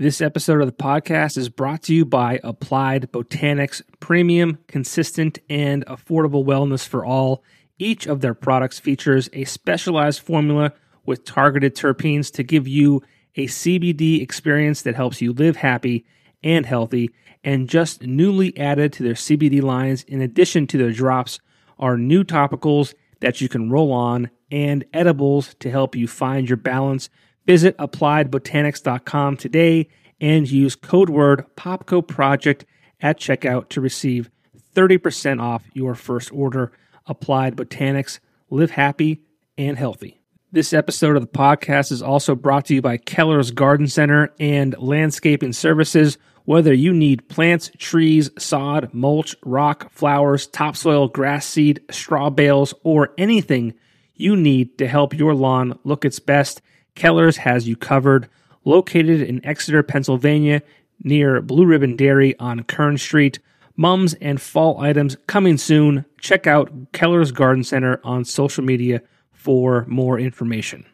This 0.00 0.20
episode 0.20 0.60
of 0.60 0.68
the 0.68 0.72
podcast 0.72 1.36
is 1.36 1.48
brought 1.48 1.82
to 1.82 1.92
you 1.92 2.04
by 2.04 2.38
Applied 2.44 3.10
Botanics, 3.10 3.82
premium, 3.98 4.58
consistent, 4.68 5.40
and 5.50 5.84
affordable 5.86 6.44
wellness 6.44 6.86
for 6.86 7.04
all. 7.04 7.42
Each 7.80 8.06
of 8.06 8.20
their 8.20 8.32
products 8.32 8.78
features 8.78 9.28
a 9.32 9.42
specialized 9.42 10.20
formula 10.20 10.72
with 11.04 11.24
targeted 11.24 11.74
terpenes 11.74 12.32
to 12.34 12.44
give 12.44 12.68
you 12.68 13.02
a 13.34 13.46
CBD 13.46 14.22
experience 14.22 14.82
that 14.82 14.94
helps 14.94 15.20
you 15.20 15.32
live 15.32 15.56
happy 15.56 16.06
and 16.44 16.64
healthy. 16.64 17.10
And 17.42 17.68
just 17.68 18.02
newly 18.02 18.56
added 18.56 18.92
to 18.92 19.02
their 19.02 19.14
CBD 19.14 19.60
lines, 19.60 20.04
in 20.04 20.20
addition 20.20 20.68
to 20.68 20.78
their 20.78 20.92
drops, 20.92 21.40
are 21.76 21.98
new 21.98 22.22
topicals 22.22 22.94
that 23.18 23.40
you 23.40 23.48
can 23.48 23.68
roll 23.68 23.90
on 23.90 24.30
and 24.48 24.84
edibles 24.92 25.56
to 25.58 25.72
help 25.72 25.96
you 25.96 26.06
find 26.06 26.48
your 26.48 26.56
balance. 26.56 27.10
Visit 27.48 27.78
appliedbotanics.com 27.78 29.38
today 29.38 29.88
and 30.20 30.50
use 30.50 30.76
code 30.76 31.08
word 31.08 31.46
POPKO 31.56 32.06
Project 32.06 32.66
at 33.00 33.18
checkout 33.18 33.70
to 33.70 33.80
receive 33.80 34.28
30% 34.74 35.40
off 35.40 35.64
your 35.72 35.94
first 35.94 36.30
order. 36.30 36.72
Applied 37.06 37.56
Botanics, 37.56 38.18
live 38.50 38.72
happy 38.72 39.22
and 39.56 39.78
healthy. 39.78 40.20
This 40.52 40.74
episode 40.74 41.16
of 41.16 41.22
the 41.22 41.38
podcast 41.38 41.90
is 41.90 42.02
also 42.02 42.34
brought 42.34 42.66
to 42.66 42.74
you 42.74 42.82
by 42.82 42.98
Keller's 42.98 43.50
Garden 43.50 43.88
Center 43.88 44.30
and 44.38 44.76
Landscaping 44.76 45.54
Services. 45.54 46.18
Whether 46.44 46.74
you 46.74 46.92
need 46.92 47.30
plants, 47.30 47.70
trees, 47.78 48.28
sod, 48.36 48.92
mulch, 48.92 49.34
rock, 49.42 49.90
flowers, 49.90 50.48
topsoil, 50.48 51.08
grass 51.08 51.46
seed, 51.46 51.80
straw 51.90 52.28
bales, 52.28 52.74
or 52.82 53.14
anything 53.16 53.72
you 54.14 54.36
need 54.36 54.76
to 54.76 54.86
help 54.86 55.14
your 55.14 55.34
lawn 55.34 55.78
look 55.82 56.04
its 56.04 56.18
best, 56.18 56.60
Keller's 56.98 57.36
has 57.36 57.68
you 57.68 57.76
covered. 57.76 58.28
Located 58.64 59.22
in 59.22 59.44
Exeter, 59.46 59.84
Pennsylvania, 59.84 60.62
near 61.04 61.40
Blue 61.40 61.64
Ribbon 61.64 61.94
Dairy 61.94 62.36
on 62.40 62.64
Kern 62.64 62.98
Street. 62.98 63.38
Mums 63.76 64.14
and 64.14 64.42
fall 64.42 64.80
items 64.80 65.16
coming 65.28 65.56
soon. 65.56 66.04
Check 66.20 66.48
out 66.48 66.72
Keller's 66.92 67.30
Garden 67.30 67.62
Center 67.62 68.00
on 68.02 68.24
social 68.24 68.64
media 68.64 69.00
for 69.32 69.86
more 69.86 70.18
information. 70.18 70.84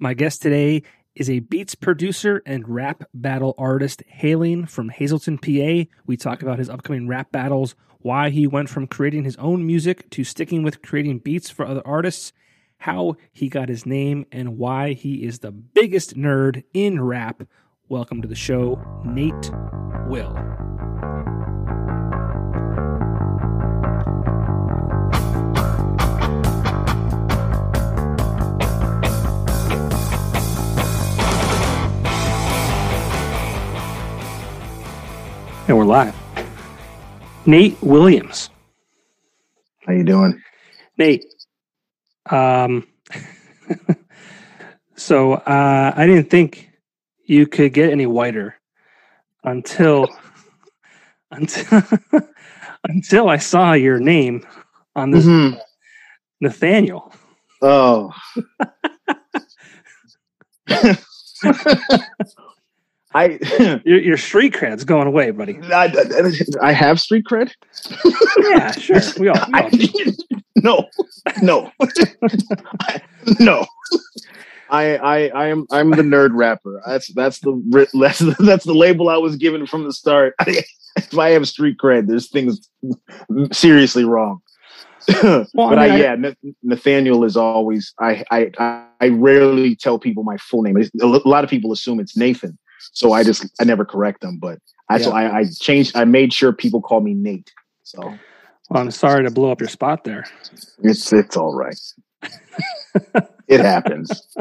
My 0.00 0.14
guest 0.14 0.42
today 0.42 0.82
is 1.14 1.30
a 1.30 1.38
beats 1.38 1.76
producer 1.76 2.42
and 2.44 2.68
rap 2.68 3.04
battle 3.14 3.54
artist 3.56 4.02
hailing 4.08 4.66
from 4.66 4.88
Hazleton, 4.88 5.38
PA. 5.38 5.88
We 6.06 6.16
talk 6.16 6.42
about 6.42 6.58
his 6.58 6.68
upcoming 6.68 7.06
rap 7.06 7.30
battles, 7.30 7.76
why 8.00 8.30
he 8.30 8.48
went 8.48 8.68
from 8.68 8.88
creating 8.88 9.22
his 9.22 9.36
own 9.36 9.64
music 9.64 10.10
to 10.10 10.24
sticking 10.24 10.64
with 10.64 10.82
creating 10.82 11.20
beats 11.20 11.50
for 11.50 11.64
other 11.64 11.82
artists, 11.86 12.32
how 12.78 13.16
he 13.32 13.48
got 13.48 13.68
his 13.68 13.84
name, 13.84 14.24
and 14.32 14.56
why 14.56 14.92
he 14.92 15.24
is 15.24 15.40
the 15.40 15.50
biggest 15.50 16.16
nerd 16.16 16.64
in 16.72 17.02
rap. 17.02 17.42
Welcome 17.88 18.22
to 18.22 18.28
the 18.28 18.34
show, 18.34 18.80
Nate 19.04 19.50
Will. 20.06 20.36
And 35.66 35.76
we're 35.76 35.84
live. 35.84 36.16
Nate 37.44 37.76
Williams. 37.82 38.48
How 39.86 39.92
you 39.92 40.04
doing? 40.04 40.40
Nate. 40.96 41.24
Um 42.30 42.86
so 44.96 45.34
uh 45.34 45.92
I 45.96 46.06
didn't 46.06 46.30
think 46.30 46.70
you 47.24 47.46
could 47.46 47.72
get 47.72 47.90
any 47.90 48.06
whiter 48.06 48.56
until 49.44 50.08
until 51.30 51.82
until 52.84 53.28
I 53.28 53.36
saw 53.38 53.72
your 53.72 53.98
name 54.00 54.46
on 54.96 55.10
this 55.10 55.24
Mhm. 55.26 55.60
Nathaniel. 56.40 57.12
Oh. 57.62 58.12
I, 63.14 63.80
Your, 63.84 63.98
your 64.00 64.16
street 64.16 64.52
cred's 64.54 64.84
going 64.84 65.06
away, 65.06 65.30
buddy. 65.30 65.58
I 65.72 65.92
I 66.62 66.72
have 66.72 67.00
street 67.00 67.24
cred. 67.30 67.52
Yeah, 68.50 68.70
sure. 68.72 69.00
We 69.18 69.28
all, 69.28 69.34
we 69.34 69.38
all 69.60 69.70
I- 69.70 70.14
no, 70.62 70.88
no, 71.40 71.70
no. 73.38 73.64
I, 74.70 74.96
I 74.96 75.28
I 75.28 75.46
am 75.48 75.66
I'm 75.70 75.90
the 75.90 76.02
nerd 76.02 76.30
rapper. 76.32 76.82
That's 76.86 77.12
that's 77.14 77.38
the 77.40 77.52
that's 77.94 78.18
the, 78.18 78.34
that's 78.40 78.64
the 78.64 78.74
label 78.74 79.08
I 79.08 79.16
was 79.16 79.36
given 79.36 79.66
from 79.66 79.84
the 79.84 79.92
start. 79.92 80.34
if 80.46 81.16
I 81.18 81.30
have 81.30 81.48
street 81.48 81.78
cred, 81.78 82.08
there's 82.08 82.28
things 82.28 82.68
seriously 83.52 84.04
wrong. 84.04 84.40
Well, 85.22 85.46
but 85.54 85.78
I 85.78 85.84
I, 85.86 85.88
mean, 85.88 85.92
I- 85.92 85.96
yeah, 85.98 86.14
Na- 86.16 86.50
Nathaniel 86.62 87.24
is 87.24 87.36
always. 87.36 87.94
I, 88.00 88.24
I 88.30 88.50
I 88.58 88.84
I 89.00 89.08
rarely 89.08 89.74
tell 89.76 89.98
people 89.98 90.22
my 90.24 90.36
full 90.38 90.62
name. 90.62 90.76
A 91.00 91.06
lot 91.06 91.44
of 91.44 91.50
people 91.50 91.72
assume 91.72 92.00
it's 92.00 92.16
Nathan, 92.16 92.58
so 92.78 93.12
I 93.12 93.24
just 93.24 93.46
I 93.60 93.64
never 93.64 93.84
correct 93.84 94.20
them. 94.20 94.38
But 94.38 94.58
I 94.88 94.98
so 94.98 95.12
I, 95.12 95.38
I 95.38 95.44
changed. 95.60 95.96
I 95.96 96.04
made 96.04 96.32
sure 96.32 96.52
people 96.52 96.80
call 96.80 97.00
me 97.00 97.14
Nate. 97.14 97.52
So 97.82 98.00
Well, 98.70 98.82
I'm 98.82 98.90
sorry 98.90 99.24
to 99.24 99.30
blow 99.30 99.50
up 99.50 99.60
your 99.60 99.68
spot 99.68 100.04
there. 100.04 100.26
it's 100.82 101.12
it's 101.12 101.36
all 101.36 101.54
right. 101.54 101.78
it 103.48 103.60
happens. 103.60 104.36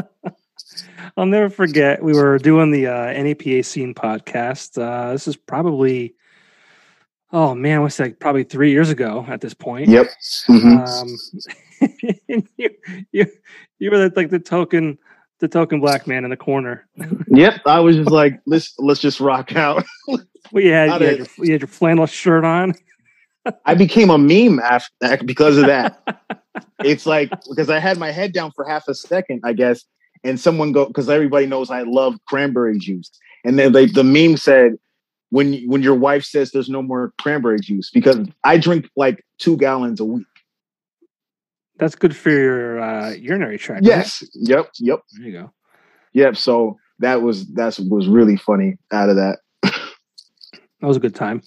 I'll 1.16 1.26
never 1.26 1.50
forget. 1.50 2.04
We 2.04 2.14
were 2.14 2.38
doing 2.38 2.72
the 2.72 2.88
uh, 2.88 3.14
NEPA 3.14 3.64
scene 3.64 3.94
podcast. 3.94 4.78
Uh, 4.82 5.14
this 5.14 5.28
is 5.28 5.36
probably, 5.36 6.14
oh 7.32 7.56
man, 7.56 7.82
what's 7.82 7.98
that? 7.98 8.20
Probably 8.20 8.44
three 8.44 8.72
years 8.72 8.90
ago 8.90 9.26
at 9.28 9.42
this 9.42 9.54
point. 9.54 9.90
Yep. 9.90 10.08
Mhm. 10.50 10.88
Um, 10.88 11.18
you, 12.58 12.70
you, 13.12 13.26
you 13.80 13.92
were 13.92 14.10
like 14.16 14.30
the 14.30 14.40
token, 14.40 14.98
the 15.40 15.48
token 15.48 15.80
black 15.80 16.08
man 16.08 16.24
in 16.24 16.30
the 16.30 16.38
corner. 16.38 16.88
Yep. 17.30 17.62
I 17.66 17.82
was 17.82 17.98
just 17.98 18.10
like, 18.10 18.40
let's 18.46 18.74
let's 18.80 19.02
just 19.02 19.20
rock 19.20 19.56
out. 19.56 19.86
Well, 20.50 20.64
you 20.64 20.72
had, 20.72 21.02
you 21.02 21.08
had, 21.08 21.18
your, 21.18 21.28
you 21.40 21.52
had 21.52 21.62
your 21.62 21.68
flannel 21.68 22.06
shirt 22.06 22.46
on. 22.46 22.74
I 23.66 23.76
became 23.76 24.10
a 24.10 24.18
meme 24.18 24.62
after 24.62 25.18
because 25.26 25.58
of 25.58 25.66
that. 25.66 26.22
it's 26.86 27.06
like 27.06 27.30
because 27.50 27.70
I 27.70 27.80
had 27.80 27.98
my 27.98 28.12
head 28.12 28.32
down 28.32 28.54
for 28.56 28.64
half 28.66 28.88
a 28.88 28.96
second, 28.96 29.42
I 29.44 29.52
guess, 29.52 29.84
and 30.24 30.40
someone 30.40 30.72
go 30.72 30.86
because 30.86 31.10
everybody 31.10 31.48
knows 31.48 31.70
I 31.70 31.82
love 31.82 32.16
cranberry 32.30 32.80
juice, 32.80 33.12
and 33.44 33.60
then 33.60 33.74
they, 33.74 33.88
the 33.88 34.06
meme 34.06 34.38
said 34.38 34.76
when 35.30 35.54
when 35.68 35.84
your 35.84 35.96
wife 35.96 36.24
says 36.24 36.52
there's 36.52 36.70
no 36.70 36.82
more 36.82 37.14
cranberry 37.20 37.60
juice 37.60 37.90
because 37.90 38.26
I 38.46 38.58
drink 38.58 38.90
like 38.96 39.26
two 39.38 39.58
gallons 39.58 40.00
a 40.00 40.06
week. 40.06 40.28
That's 41.78 41.96
good 41.96 42.16
for 42.16 42.30
your 42.30 42.80
uh, 42.82 43.12
urinary 43.12 43.58
tract. 43.58 43.86
right? 43.86 43.98
Yes. 43.98 44.24
Yep. 44.34 44.72
Yep. 44.80 45.00
There 45.14 45.28
you 45.28 45.32
go. 45.34 45.54
Yep. 46.14 46.38
So 46.38 46.78
that 47.00 47.22
was 47.22 47.48
that's 47.48 47.80
was 47.80 48.08
really 48.08 48.38
funny 48.38 48.78
out 48.92 49.10
of 49.10 49.16
that. 49.18 49.40
That 49.64 50.88
was 50.88 50.98
a 50.98 51.00
good 51.00 51.16
time. 51.16 51.42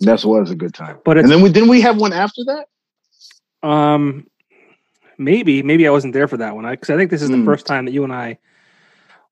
That 0.00 0.24
was 0.24 0.50
a 0.50 0.56
good 0.56 0.74
time. 0.74 0.98
But 1.04 1.18
And 1.18 1.30
then 1.30 1.40
we 1.42 1.50
didn't 1.50 1.68
we 1.68 1.80
have 1.80 2.00
one 2.00 2.12
after 2.12 2.42
that? 2.46 3.68
Um, 3.68 4.26
maybe, 5.18 5.62
maybe 5.62 5.86
I 5.86 5.90
wasn't 5.90 6.14
there 6.14 6.26
for 6.26 6.36
that 6.38 6.56
one. 6.56 6.64
I 6.64 6.72
Because 6.72 6.90
I, 6.90 6.96
think 6.96 7.10
this 7.10 7.22
is 7.22 7.30
the 7.30 7.36
Hmm. 7.36 7.44
first 7.44 7.64
time 7.66 7.84
that 7.84 7.92
you 7.92 8.02
and 8.02 8.12
I 8.12 8.38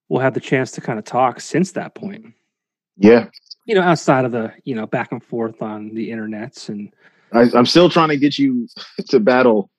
will 0.09 0.21
have 0.21 0.35
the 0.35 0.41
chance 0.41 0.71
to 0.73 0.81
kind 0.81 0.99
of 1.01 1.05
talk 1.05 1.41
since 1.41 1.73
that 1.73 1.95
point. 1.97 2.27
Yeah. 2.97 3.27
You 3.67 3.75
know, 3.75 3.83
outside 3.83 4.25
of 4.25 4.33
the 4.33 4.53
you 4.65 4.75
know 4.75 4.87
back 4.87 5.11
and 5.13 5.23
forth 5.23 5.61
on 5.63 5.95
the 5.95 6.11
internets 6.11 6.69
and 6.69 6.93
I, 7.33 7.49
I'm 7.57 7.67
still 7.67 7.89
trying 7.89 8.09
to 8.09 8.17
get 8.17 8.39
you 8.39 8.67
to 9.09 9.21
battle. 9.21 9.71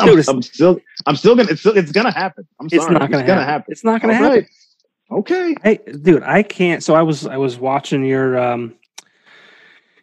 I'm, 0.00 0.14
Dude, 0.14 0.28
I'm 0.28 0.42
still, 0.42 0.78
I'm 1.06 1.16
still 1.16 1.34
gonna, 1.34 1.50
it's, 1.50 1.60
still, 1.60 1.76
it's 1.76 1.92
gonna 1.92 2.12
happen. 2.12 2.46
I'm 2.60 2.68
sorry, 2.68 2.82
it's 2.82 3.00
not 3.00 3.10
going 3.10 3.24
to 3.24 3.32
happen. 3.32 3.44
happen. 3.48 3.64
It's 3.68 3.84
not 3.84 4.00
to 4.02 4.08
All 4.08 4.14
happen. 4.14 4.30
right. 4.30 4.46
Okay. 5.10 5.56
Hey, 5.64 5.78
dude, 6.02 6.22
I 6.22 6.42
can't. 6.42 6.82
So 6.84 6.94
I 6.94 7.02
was 7.02 7.26
I 7.26 7.36
was 7.38 7.58
watching 7.58 8.04
your 8.04 8.38
um 8.38 8.74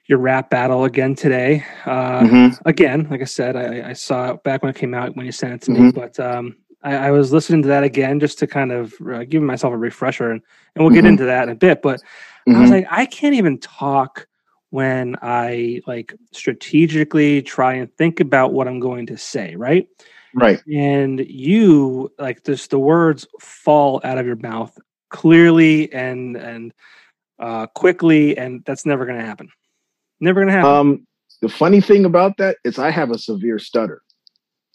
your 0.08 0.18
rap 0.20 0.50
battle 0.50 0.84
again 0.84 1.16
today. 1.16 1.64
Uh, 1.86 2.22
Mhm. 2.22 2.60
again, 2.66 3.08
like 3.10 3.22
I 3.22 3.26
said, 3.26 3.56
I, 3.56 3.90
I 3.90 3.94
saw 3.94 4.32
it 4.32 4.44
back 4.44 4.62
when 4.64 4.70
it 4.70 4.76
came 4.76 4.94
out 4.94 5.16
when 5.16 5.26
you 5.26 5.32
sent 5.32 5.54
it 5.54 5.62
to 5.64 5.72
me, 5.72 5.80
Mhm. 5.80 5.94
but 5.96 6.20
um, 6.20 6.56
I, 6.84 6.96
I 7.08 7.12
was 7.12 7.32
listening 7.32 7.62
to 7.64 7.68
that 7.70 7.84
again 7.84 8.20
just 8.20 8.38
to 8.40 8.48
kind 8.48 8.72
of 8.72 8.94
uh, 9.12 9.24
give 9.24 9.42
myself 9.42 9.74
a 9.74 9.78
refresher, 9.78 10.30
and, 10.32 10.42
and 10.76 10.84
we'll 10.84 10.94
get 10.94 11.06
Mhm. 11.06 11.10
into 11.10 11.26
that 11.26 11.44
in 11.44 11.50
a 11.50 11.56
bit. 11.56 11.82
But 11.82 12.02
I 12.48 12.60
was 12.60 12.70
Mhm. 12.70 12.74
like, 12.74 12.88
I 12.92 13.06
can't 13.06 13.36
even 13.36 13.58
talk 13.60 14.28
when 14.76 15.16
I 15.22 15.82
like 15.88 16.14
strategically 16.34 17.42
try 17.42 17.76
and 17.76 17.90
think 17.98 18.20
about 18.20 18.52
what 18.52 18.68
I'm 18.68 18.82
going 18.82 19.06
to 19.06 19.18
say, 19.18 19.56
right? 19.56 19.88
Right. 20.34 20.62
And 20.68 21.26
you 21.26 22.12
like 22.20 22.44
just 22.44 22.72
the 22.72 22.80
words 22.80 23.26
fall 23.40 24.02
out 24.04 24.18
of 24.18 24.26
your 24.26 24.36
mouth 24.36 24.78
clearly 25.10 25.92
and 25.94 26.36
and 26.36 26.74
uh 27.40 27.68
quickly, 27.68 28.38
and 28.38 28.64
that's 28.66 28.86
never 28.86 29.06
gonna 29.06 29.26
happen. 29.26 29.50
Never 30.20 30.42
gonna 30.42 30.52
happen. 30.52 30.72
Um, 30.72 31.08
the 31.42 31.48
funny 31.48 31.80
thing 31.80 32.04
about 32.04 32.36
that 32.38 32.58
is 32.66 32.78
I 32.78 32.92
have 32.92 33.12
a 33.12 33.18
severe 33.18 33.60
stutter. 33.60 34.02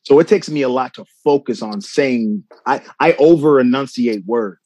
So 0.04 0.18
it 0.18 0.28
takes 0.28 0.48
me 0.48 0.62
a 0.62 0.70
lot 0.70 0.94
to 0.94 1.04
focus 1.22 1.60
on 1.60 1.82
saying 1.82 2.44
I, 2.64 2.80
I 3.00 3.12
over 3.14 3.60
enunciate 3.60 4.24
words. 4.24 4.59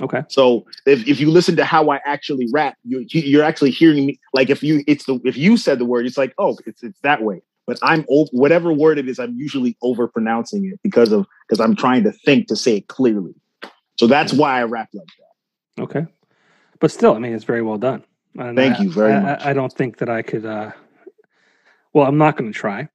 Okay. 0.00 0.22
So 0.28 0.66
if, 0.86 1.06
if 1.06 1.20
you 1.20 1.30
listen 1.30 1.56
to 1.56 1.64
how 1.64 1.90
I 1.90 2.00
actually 2.06 2.48
rap, 2.52 2.76
you 2.84 3.04
you're 3.08 3.44
actually 3.44 3.70
hearing 3.70 4.06
me. 4.06 4.18
Like 4.32 4.50
if 4.50 4.62
you 4.62 4.82
it's 4.86 5.04
the 5.04 5.20
if 5.24 5.36
you 5.36 5.56
said 5.56 5.78
the 5.78 5.84
word, 5.84 6.06
it's 6.06 6.18
like 6.18 6.34
oh 6.38 6.56
it's 6.66 6.82
it's 6.82 6.98
that 7.02 7.22
way. 7.22 7.42
But 7.66 7.78
I'm 7.82 8.04
over 8.08 8.28
whatever 8.32 8.72
word 8.72 8.98
it 8.98 9.08
is, 9.08 9.18
I'm 9.18 9.36
usually 9.36 9.76
over 9.82 10.08
pronouncing 10.08 10.64
it 10.66 10.80
because 10.82 11.12
of 11.12 11.26
because 11.48 11.60
I'm 11.60 11.76
trying 11.76 12.02
to 12.04 12.12
think 12.12 12.48
to 12.48 12.56
say 12.56 12.78
it 12.78 12.88
clearly. 12.88 13.34
So 13.98 14.06
that's 14.06 14.32
why 14.32 14.60
I 14.60 14.64
rap 14.64 14.88
like 14.94 15.06
that. 15.18 15.82
Okay. 15.82 16.06
But 16.80 16.90
still, 16.90 17.14
I 17.14 17.18
mean, 17.18 17.34
it's 17.34 17.44
very 17.44 17.62
well 17.62 17.76
done. 17.78 18.02
And 18.38 18.56
Thank 18.56 18.80
I- 18.80 18.82
you 18.82 18.90
very 18.90 19.12
I, 19.12 19.20
much. 19.20 19.44
I, 19.44 19.50
I 19.50 19.52
don't 19.52 19.72
think 19.72 19.98
that 19.98 20.08
I 20.08 20.22
could. 20.22 20.46
uh 20.46 20.72
Well, 21.92 22.06
I'm 22.06 22.16
not 22.18 22.36
going 22.36 22.50
to 22.50 22.58
try, 22.58 22.88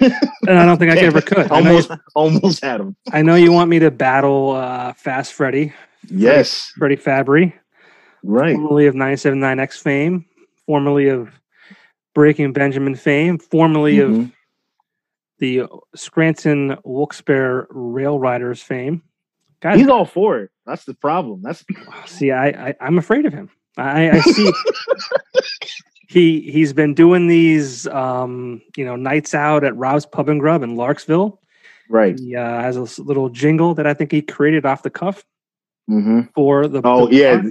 and 0.00 0.58
I 0.58 0.66
don't 0.66 0.78
think 0.78 0.90
I 0.90 0.96
ever 0.96 1.20
could. 1.22 1.50
Almost 1.50 1.90
you, 1.90 1.96
almost 2.14 2.64
had 2.64 2.80
him. 2.80 2.96
I 3.12 3.22
know 3.22 3.36
you 3.36 3.52
want 3.52 3.70
me 3.70 3.78
to 3.78 3.90
battle 3.90 4.50
uh 4.50 4.92
Fast 4.94 5.32
Freddy, 5.32 5.72
Yes, 6.08 6.72
Freddy 6.78 6.96
Fabry, 6.96 7.54
right. 8.22 8.54
formerly 8.54 8.86
of 8.86 8.94
979X 8.94 9.80
fame, 9.80 10.24
formerly 10.66 11.08
of 11.08 11.30
Breaking 12.14 12.52
Benjamin 12.52 12.94
fame, 12.94 13.38
formerly 13.38 13.98
of 14.00 14.10
Mhm. 14.10 14.32
the 15.38 15.62
Scranton 15.94 16.76
Wilkes-Barre 16.84 17.66
Rail 17.70 18.18
Riders 18.18 18.62
fame. 18.62 19.02
Guys, 19.60 19.78
He's 19.78 19.88
all 19.88 20.04
for 20.04 20.38
it. 20.40 20.50
That's 20.66 20.84
the 20.84 20.94
problem. 20.94 21.42
That's 21.42 21.64
see, 22.06 22.30
I, 22.30 22.48
I 22.68 22.74
I'm 22.80 22.98
afraid 22.98 23.26
of 23.26 23.32
him. 23.32 23.50
I, 23.78 24.10
I 24.10 24.20
see. 24.20 24.50
he 26.08 26.40
he's 26.50 26.72
been 26.72 26.94
doing 26.94 27.26
these, 27.26 27.86
um, 27.88 28.62
you 28.76 28.84
know, 28.84 28.96
nights 28.96 29.34
out 29.34 29.64
at 29.64 29.76
Rob's 29.76 30.06
Pub 30.06 30.28
and 30.28 30.40
Grub 30.40 30.62
in 30.62 30.76
Larksville. 30.76 31.38
right. 31.88 32.18
He 32.18 32.34
uh, 32.36 32.60
has 32.60 32.76
a 32.76 33.02
little 33.02 33.28
jingle 33.28 33.74
that 33.74 33.86
I 33.86 33.94
think 33.94 34.12
he 34.12 34.22
created 34.22 34.64
off 34.66 34.82
the 34.82 34.90
cuff 34.90 35.24
hmm 35.88 36.22
for 36.34 36.68
the. 36.68 36.80
Oh 36.84 37.06
the 37.08 37.14
yeah, 37.16 37.42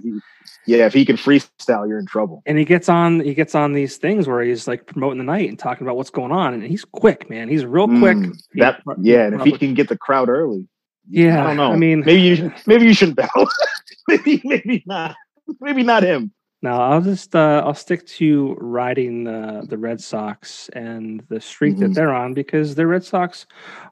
yeah. 0.65 0.85
If 0.85 0.93
he 0.93 1.05
can 1.05 1.15
freestyle, 1.15 1.87
you're 1.87 1.99
in 1.99 2.05
trouble. 2.05 2.43
and 2.45 2.57
he 2.57 2.65
gets 2.65 2.89
on 2.89 3.19
he 3.19 3.33
gets 3.33 3.55
on 3.55 3.73
these 3.73 3.97
things 3.97 4.27
where 4.27 4.41
he's 4.41 4.67
like 4.67 4.85
promoting 4.85 5.17
the 5.19 5.23
night 5.23 5.49
and 5.49 5.57
talking 5.57 5.85
about 5.87 5.95
what's 5.97 6.09
going 6.09 6.31
on 6.31 6.53
and 6.53 6.63
he's 6.63 6.83
quick 6.85 7.29
man 7.29 7.47
he's 7.49 7.65
real 7.65 7.87
quick 7.87 8.17
Mm, 8.17 8.35
that 8.55 8.81
yeah, 9.01 9.25
and 9.27 9.35
if 9.35 9.41
he 9.43 9.57
can 9.57 9.73
get 9.73 9.87
the 9.89 9.97
crowd 9.97 10.27
early, 10.29 10.67
yeah 11.09 11.41
I 11.41 11.43
don't 11.47 11.57
know. 11.57 11.71
i 11.71 11.75
mean 11.75 12.01
maybe 12.05 12.21
you 12.21 12.51
maybe 12.67 12.85
you 12.85 12.93
shouldn't 12.93 13.17
battle. 13.17 13.47
maybe 14.07 14.41
maybe 14.43 14.83
not. 14.85 15.15
Maybe 15.59 15.83
not 15.83 16.03
him. 16.03 16.31
no 16.61 16.71
i'll 16.71 17.01
just 17.01 17.35
uh 17.35 17.61
i'll 17.65 17.73
stick 17.75 18.05
to 18.07 18.55
riding 18.59 19.27
uh, 19.27 19.61
the 19.67 19.77
red 19.77 20.01
sox 20.01 20.69
and 20.73 21.23
the 21.29 21.39
streak 21.39 21.77
that 21.77 21.91
Mhm. 21.91 21.95
they're 21.95 22.13
on 22.13 22.33
because 22.33 22.75
the 22.75 22.87
red 22.87 23.03
sox 23.03 23.45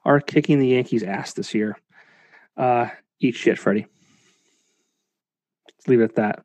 are 0.04 0.20
kicking 0.20 0.58
the 0.58 0.68
yankees 0.68 1.02
ass 1.04 1.32
this 1.34 1.54
year 1.54 1.76
uh 2.56 2.88
eat 3.20 3.34
shit 3.36 3.58
freddie 3.58 3.86
leave 5.88 6.00
it 6.00 6.04
at 6.04 6.14
that 6.14 6.44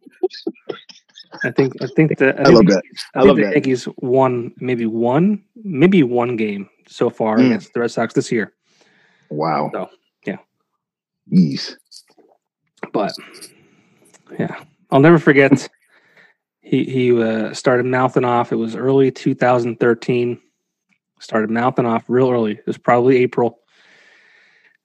i 1.43 1.51
think 1.51 1.73
i 1.81 1.87
think 1.95 2.17
the 2.17 2.35
i, 2.39 2.43
I 2.43 2.49
love 2.49 2.65
that. 2.67 2.81
I 3.15 3.19
I 3.19 3.23
love 3.23 3.37
the 3.37 3.43
that. 3.43 3.53
yankees 3.53 3.87
won 3.97 4.53
maybe 4.57 4.85
one 4.85 5.43
maybe 5.63 6.03
one 6.03 6.35
game 6.35 6.69
so 6.87 7.09
far 7.09 7.37
Mm. 7.37 7.45
against 7.47 7.73
the 7.73 7.79
red 7.81 7.91
sox 7.91 8.13
this 8.13 8.31
year 8.31 8.53
Wow. 9.31 9.69
So, 9.71 9.89
yeah. 10.25 10.37
Jeez. 11.31 11.75
but 12.91 13.11
yeah, 14.39 14.63
I'll 14.89 14.99
never 14.99 15.19
forget. 15.19 15.69
He 16.61 16.83
he 16.83 17.21
uh, 17.21 17.53
started 17.53 17.85
mouthing 17.85 18.25
off. 18.25 18.51
It 18.51 18.55
was 18.55 18.75
early 18.75 19.11
2013. 19.11 20.39
Started 21.19 21.51
mouthing 21.51 21.85
off 21.85 22.05
real 22.07 22.31
early. 22.31 22.53
It 22.53 22.65
was 22.65 22.79
probably 22.79 23.17
April, 23.17 23.59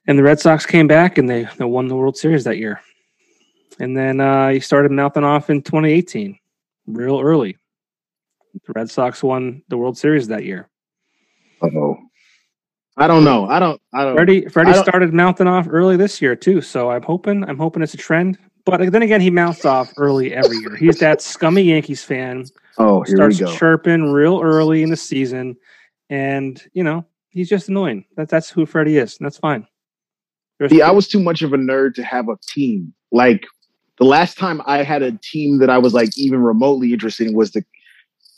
and 0.06 0.19
the 0.19 0.23
Red 0.23 0.41
Sox 0.41 0.67
came 0.67 0.87
back 0.87 1.17
and 1.17 1.27
they, 1.27 1.49
they 1.56 1.65
won 1.65 1.89
the 1.89 1.97
World 1.97 2.19
Series 2.19 2.45
that 2.45 2.59
year. 2.59 2.81
And 3.81 3.97
then 3.97 4.21
uh, 4.21 4.49
he 4.50 4.61
started 4.61 4.93
mouthing 4.93 5.25
off 5.25 5.50
in 5.50 5.62
2018, 5.62 6.38
real 6.87 7.21
early. 7.21 7.56
The 8.67 8.73
Red 8.75 8.91
Sox 8.91 9.23
won 9.23 9.62
the 9.69 9.76
World 9.76 9.99
Series 9.99 10.29
that 10.29 10.44
year. 10.44 10.69
Oh. 11.62 11.97
I 12.97 13.09
don't 13.09 13.25
know. 13.25 13.47
I 13.47 13.59
don't. 13.59 13.81
I 13.93 14.05
don't. 14.05 14.15
Freddie 14.15 14.47
Freddie 14.47 14.71
I 14.71 14.75
don't- 14.75 14.85
started 14.85 15.12
mouthing 15.12 15.49
off 15.49 15.67
early 15.69 15.97
this 15.97 16.23
year 16.23 16.37
too, 16.37 16.61
so 16.61 16.91
I'm 16.91 17.03
hoping 17.03 17.43
I'm 17.49 17.59
hoping 17.59 17.82
it's 17.82 17.94
a 17.94 17.97
trend. 17.97 18.38
But 18.65 18.93
then 18.93 19.03
again, 19.03 19.21
he 19.21 19.31
mouths 19.31 19.65
off 19.65 19.93
early 19.97 20.32
every 20.32 20.56
year. 20.59 20.77
He's 20.77 20.99
that 21.00 21.20
scummy 21.20 21.62
Yankees 21.62 22.05
fan 22.05 22.44
Oh, 22.79 23.03
here 23.03 23.17
starts 23.17 23.41
we 23.41 23.47
go. 23.47 23.53
chirping 23.56 24.12
real 24.12 24.41
early 24.41 24.82
in 24.85 24.91
the 24.91 24.97
season, 24.97 25.56
and 26.09 26.62
you 26.73 26.85
know 26.85 27.05
he's 27.31 27.49
just 27.49 27.69
annoying. 27.69 28.05
That 28.17 28.29
that's 28.29 28.49
who 28.49 28.65
Freddie 28.65 28.99
is, 28.99 29.19
and 29.19 29.27
that's 29.27 29.38
fine. 29.38 29.67
There's- 30.61 30.70
See, 30.70 30.81
I 30.82 30.93
was 30.93 31.09
too 31.09 31.19
much 31.20 31.43
of 31.43 31.53
a 31.53 31.56
nerd 31.56 31.94
to 31.94 32.05
have 32.05 32.29
a 32.29 32.37
team. 32.47 32.94
Like 33.11 33.44
the 33.99 34.05
last 34.05 34.37
time 34.38 34.61
I 34.67 34.82
had 34.82 35.02
a 35.02 35.12
team 35.23 35.58
that 35.58 35.70
I 35.70 35.79
was 35.79 35.94
like 35.94 36.17
even 36.19 36.43
remotely 36.43 36.93
interested 36.93 37.26
in 37.29 37.35
was 37.35 37.52
the 37.52 37.64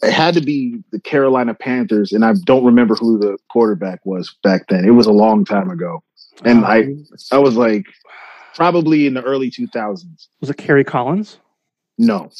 it 0.02 0.12
had 0.12 0.34
to 0.34 0.42
be 0.42 0.82
the 0.92 1.00
Carolina 1.00 1.54
Panthers, 1.54 2.12
and 2.12 2.22
I 2.24 2.34
don't 2.44 2.64
remember 2.64 2.94
who 2.96 3.18
the 3.18 3.38
quarterback 3.50 4.04
was 4.04 4.36
back 4.42 4.66
then. 4.68 4.84
It 4.84 4.90
was 4.90 5.06
a 5.06 5.12
long 5.12 5.44
time 5.44 5.70
ago. 5.70 6.02
and 6.44 6.66
I- 6.66 6.94
I 7.32 7.38
was 7.38 7.56
like 7.56 7.86
probably 8.54 9.06
in 9.06 9.14
the 9.14 9.22
early 9.22 9.50
two 9.50 9.66
thousands. 9.68 10.28
was 10.40 10.50
it 10.50 10.58
Kerry 10.58 10.84
Collins? 10.84 11.38
No. 11.96 12.30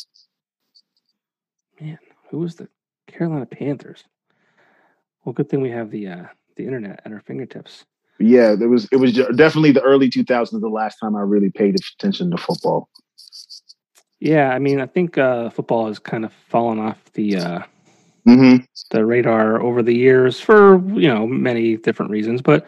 Man, 1.81 1.99
who 2.31 2.39
was 2.39 2.57
the 2.57 2.69
Carolina 3.07 3.47
Panthers? 3.47 4.05
Well, 5.25 5.33
good 5.33 5.49
thing 5.49 5.61
we 5.63 5.71
have 5.71 5.91
the 5.91 6.09
uh, 6.09 6.25
the 6.57 6.65
internet 6.65 7.01
at 7.05 7.13
our 7.13 7.21
fingertips. 7.27 7.85
Yeah, 8.19 8.53
it 8.53 8.69
was 8.69 8.87
it 8.93 8.97
was 8.97 9.13
definitely 9.15 9.73
the 9.73 9.83
early 9.83 10.09
two 10.11 10.25
thousands 10.25 10.61
the 10.63 10.69
last 10.69 10.97
time 10.99 11.17
I 11.17 11.21
really 11.21 11.51
paid 11.51 11.75
attention 11.99 12.31
to 12.31 12.37
football. 12.37 12.89
Yeah, 14.21 14.51
I 14.51 14.59
mean, 14.59 14.81
I 14.81 14.87
think 14.87 15.19
uh, 15.19 15.51
football 15.51 15.89
has 15.89 15.99
kind 15.99 16.25
of 16.25 16.33
fallen 16.49 16.79
off 16.79 16.99
the 17.13 17.37
uh, 17.37 17.61
hmm 18.25 18.57
the 18.91 19.05
radar 19.05 19.61
over 19.61 19.83
the 19.83 19.95
years 19.95 20.41
for 20.41 20.79
you 20.99 21.09
know 21.09 21.27
many 21.27 21.77
different 21.77 22.11
reasons, 22.11 22.41
but 22.43 22.67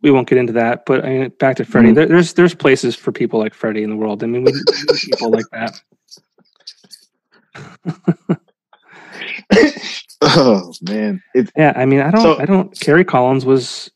we 0.00 0.10
won't 0.10 0.28
get 0.28 0.38
into 0.38 0.52
that. 0.54 0.84
But 0.86 1.04
I 1.04 1.08
mean, 1.10 1.28
back 1.38 1.56
to 1.56 1.64
Freddie, 1.64 1.90
Mhm. 1.90 1.94
there, 1.96 2.06
there's 2.06 2.32
there's 2.34 2.54
places 2.54 2.96
for 2.96 3.12
people 3.12 3.38
like 3.38 3.54
Freddie 3.54 3.82
in 3.82 3.90
the 3.90 3.96
world. 3.96 4.22
I 4.24 4.26
mean, 4.26 4.44
we 4.44 4.52
need 4.52 4.64
people 5.10 5.30
like 5.30 5.44
that. 5.52 5.80
oh 10.22 10.72
man, 10.88 11.22
it's 11.34 11.50
Yeah, 11.56 11.72
I 11.76 11.84
mean, 11.86 12.00
I 12.00 12.10
don't, 12.10 12.22
So- 12.22 12.38
I 12.40 12.44
don't. 12.44 12.78
Kerry 12.80 13.04
Collins 13.04 13.44
was 13.44 13.90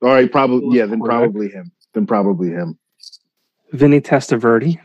all 0.00 0.08
right. 0.10 0.30
Probably 0.30 0.78
yeah. 0.78 0.86
Then 0.86 1.00
probably 1.00 1.48
him. 1.48 1.70
Then 1.94 2.06
probably 2.06 2.48
him. 2.50 2.78
Vinny 3.72 4.00
Testaverde, 4.00 4.78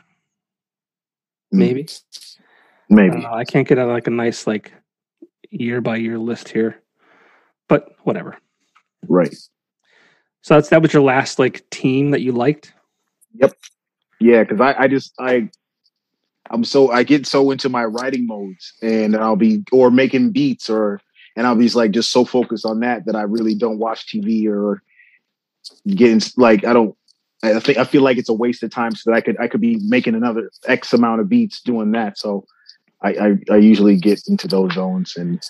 maybe. 1.51 1.87
Maybe. 2.89 3.25
Uh, 3.25 3.33
I 3.33 3.43
can't 3.43 3.67
get 3.67 3.77
a, 3.77 3.85
like 3.85 4.07
a 4.07 4.11
nice 4.11 4.47
like 4.47 4.71
year 5.49 5.81
by 5.81 5.97
year 5.97 6.17
list 6.17 6.49
here, 6.49 6.81
but 7.67 7.95
whatever. 8.03 8.37
right. 9.07 9.35
So 10.41 10.53
that's 10.53 10.69
that 10.69 10.81
was 10.81 10.93
your 10.93 11.03
last 11.03 11.39
like 11.39 11.69
team 11.69 12.11
that 12.11 12.21
you 12.21 12.31
liked. 12.31 12.73
Yep. 13.35 13.53
Yeah, 14.19 14.43
because 14.43 14.61
I, 14.61 14.83
I 14.83 14.87
just 14.87 15.13
I 15.19 15.49
I'm 16.49 16.63
so 16.63 16.91
I 16.91 17.03
get 17.03 17.25
so 17.25 17.51
into 17.51 17.69
my 17.69 17.83
writing 17.83 18.25
modes 18.25 18.73
and 18.81 19.15
I'll 19.15 19.35
be 19.35 19.63
or 19.71 19.91
making 19.91 20.31
beats 20.31 20.69
or 20.69 21.01
and 21.35 21.45
I'll 21.45 21.55
be 21.55 21.69
like 21.69 21.91
just 21.91 22.11
so 22.11 22.25
focused 22.25 22.65
on 22.65 22.79
that 22.79 23.05
that 23.05 23.15
I 23.15 23.23
really 23.23 23.55
don't 23.55 23.79
watch 23.79 24.07
TV 24.07 24.47
or 24.47 24.81
getting 25.85 26.21
like 26.37 26.65
I 26.65 26.73
don't 26.73 26.95
I 27.43 27.59
think 27.59 27.77
I 27.77 27.83
feel 27.83 28.01
like 28.01 28.17
it's 28.17 28.29
a 28.29 28.33
waste 28.33 28.63
of 28.63 28.71
time 28.71 28.95
so 28.95 29.11
that 29.11 29.17
I 29.17 29.21
could 29.21 29.39
I 29.39 29.47
could 29.47 29.61
be 29.61 29.79
making 29.87 30.15
another 30.15 30.49
X 30.65 30.93
amount 30.93 31.21
of 31.21 31.29
beats 31.29 31.61
doing 31.61 31.91
that. 31.91 32.17
So 32.17 32.45
I 33.01 33.09
I, 33.09 33.37
I 33.51 33.57
usually 33.57 33.95
get 33.95 34.21
into 34.27 34.47
those 34.47 34.73
zones 34.73 35.15
and 35.15 35.41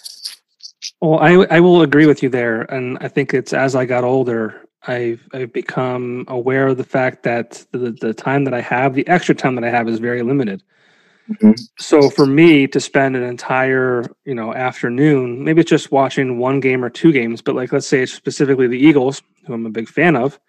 Well, 1.01 1.19
I 1.19 1.45
I 1.49 1.59
will 1.59 1.81
agree 1.81 2.05
with 2.05 2.21
you 2.23 2.29
there, 2.29 2.61
and 2.63 2.97
I 3.01 3.07
think 3.07 3.33
it's 3.33 3.53
as 3.53 3.75
I 3.75 3.85
got 3.85 4.03
older, 4.03 4.67
I've 4.87 5.21
I've 5.33 5.53
become 5.53 6.25
aware 6.27 6.67
of 6.67 6.77
the 6.77 6.83
fact 6.83 7.23
that 7.23 7.65
the 7.71 7.91
the 7.91 8.13
time 8.13 8.43
that 8.45 8.53
I 8.53 8.61
have, 8.61 8.93
the 8.93 9.07
extra 9.07 9.35
time 9.35 9.55
that 9.55 9.63
I 9.63 9.69
have, 9.69 9.87
is 9.87 9.99
very 9.99 10.23
limited. 10.23 10.63
Mhm. 11.29 11.59
So 11.77 12.09
for 12.09 12.25
me 12.25 12.67
to 12.67 12.79
spend 12.79 13.15
an 13.15 13.23
entire 13.23 14.05
you 14.25 14.33
know 14.35 14.53
afternoon, 14.53 15.43
maybe 15.43 15.61
it's 15.61 15.69
just 15.69 15.91
watching 15.91 16.37
one 16.37 16.59
game 16.59 16.83
or 16.83 16.89
two 16.89 17.11
games, 17.11 17.41
but 17.41 17.55
like 17.55 17.71
let's 17.71 17.87
say 17.87 18.01
it's 18.03 18.13
specifically 18.13 18.67
the 18.67 18.79
Eagles, 18.79 19.21
who 19.45 19.53
I'm 19.53 19.65
a 19.65 19.69
big 19.69 19.89
fan 19.89 20.15
of. 20.15 20.39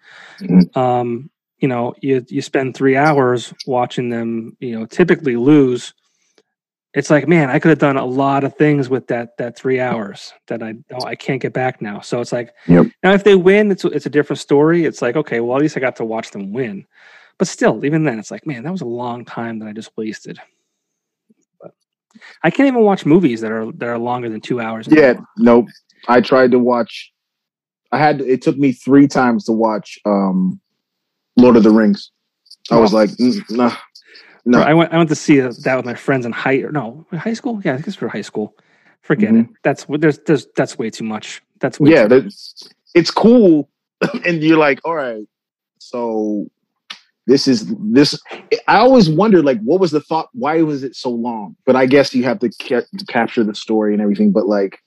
Mhm. 0.41 0.75
Um, 0.77 1.29
you 1.59 1.67
know, 1.67 1.93
you 2.01 2.25
you 2.29 2.41
spend 2.41 2.75
three 2.75 2.95
hours 2.95 3.53
watching 3.67 4.09
them, 4.09 4.55
you 4.59 4.79
know, 4.79 4.85
typically 4.85 5.35
lose 5.35 5.93
it's 6.95 7.11
like 7.11 7.27
man 7.27 7.51
i 7.51 7.59
could 7.59 7.69
have 7.69 7.77
done 7.77 7.97
a 7.97 8.05
lot 8.05 8.43
of 8.43 8.55
things 8.55 8.89
with 8.89 9.05
that 9.07 9.37
that 9.37 9.55
three 9.55 9.79
hours 9.79 10.33
that 10.47 10.63
i 10.63 10.71
don't 10.89 11.05
i 11.05 11.13
can't 11.13 11.39
get 11.41 11.53
back 11.53 11.81
now 11.83 11.99
so 11.99 12.19
it's 12.19 12.31
like 12.31 12.51
Yep. 12.67 12.87
now 13.03 13.13
if 13.13 13.23
they 13.23 13.35
win 13.35 13.71
it's 13.71 13.85
it's 13.85 14.07
a 14.07 14.09
different 14.09 14.39
story 14.39 14.85
it's 14.85 14.99
like 15.01 15.15
okay 15.15 15.39
well 15.39 15.55
at 15.55 15.61
least 15.61 15.77
i 15.77 15.79
got 15.79 15.95
to 15.97 16.03
watch 16.05 16.31
them 16.31 16.51
win 16.51 16.87
but 17.37 17.47
still 17.47 17.85
even 17.85 18.05
then 18.05 18.17
it's 18.17 18.31
like 18.31 18.47
man 18.47 18.63
that 18.63 18.71
was 18.71 18.81
a 18.81 18.85
long 18.85 19.23
time 19.23 19.59
that 19.59 19.67
i 19.67 19.71
just 19.71 19.91
wasted 19.97 20.39
i 22.43 22.49
can't 22.49 22.67
even 22.67 22.81
watch 22.81 23.05
movies 23.05 23.41
that 23.41 23.51
are 23.51 23.71
that 23.73 23.87
are 23.89 23.97
longer 23.97 24.29
than 24.29 24.41
two 24.41 24.59
hours 24.59 24.87
yeah 24.89 25.01
anymore. 25.09 25.25
nope 25.37 25.65
I 26.07 26.21
tried 26.21 26.51
to 26.51 26.59
watch 26.59 27.11
I 27.91 27.97
had 27.97 28.21
it 28.21 28.41
took 28.41 28.57
me 28.57 28.71
three 28.71 29.07
times 29.07 29.45
to 29.45 29.51
watch 29.51 29.99
um 30.05 30.59
Lord 31.37 31.55
of 31.57 31.63
the 31.63 31.71
Rings. 31.71 32.11
I 32.71 32.77
was 32.79 32.93
Oh. 32.93 32.97
like 32.97 33.09
mm, 33.11 33.41
nah 33.49 33.75
No. 34.45 34.61
I 34.61 34.73
went. 34.73 34.93
I 34.93 34.97
went 34.97 35.09
to 35.09 35.15
see 35.15 35.39
that 35.39 35.75
with 35.75 35.85
my 35.85 35.93
friends 35.95 36.25
in 36.25 36.31
high. 36.31 36.57
No, 36.71 37.05
high 37.13 37.33
school. 37.33 37.61
Yeah, 37.63 37.73
I 37.73 37.75
think 37.75 37.87
it's 37.87 37.97
for 37.97 38.07
high 38.07 38.21
school. 38.21 38.55
Forget 39.01 39.31
Mhm. 39.33 39.41
it. 39.41 39.55
That's 39.63 39.85
there's 39.89 40.19
there's 40.19 40.47
that's 40.55 40.77
way 40.77 40.89
too 40.89 41.03
much. 41.03 41.41
That's 41.59 41.79
way 41.79 41.91
yeah, 41.91 42.07
Too 42.07 42.21
that, 42.21 42.25
it's 42.95 43.11
cool, 43.11 43.69
and 44.25 44.41
you're 44.41 44.57
like, 44.57 44.79
all 44.85 44.95
right, 44.95 45.27
so 45.79 46.47
this 47.29 47.47
is 47.47 47.71
this. 47.79 48.19
I 48.67 48.77
always 48.79 49.07
wondered, 49.07 49.45
like, 49.45 49.61
what 49.61 49.79
was 49.79 49.91
the 49.91 50.01
thought? 50.01 50.29
Why 50.33 50.63
was 50.63 50.83
it 50.83 50.95
so 50.95 51.11
long? 51.11 51.55
But 51.63 51.75
I 51.75 51.85
guess 51.85 52.13
you 52.15 52.23
have 52.23 52.39
to 52.39 52.49
ca- 52.61 52.87
capture 53.07 53.43
the 53.43 53.53
story 53.53 53.93
and 53.93 54.01
everything. 54.01 54.31
But 54.31 54.47
like, 54.47 54.79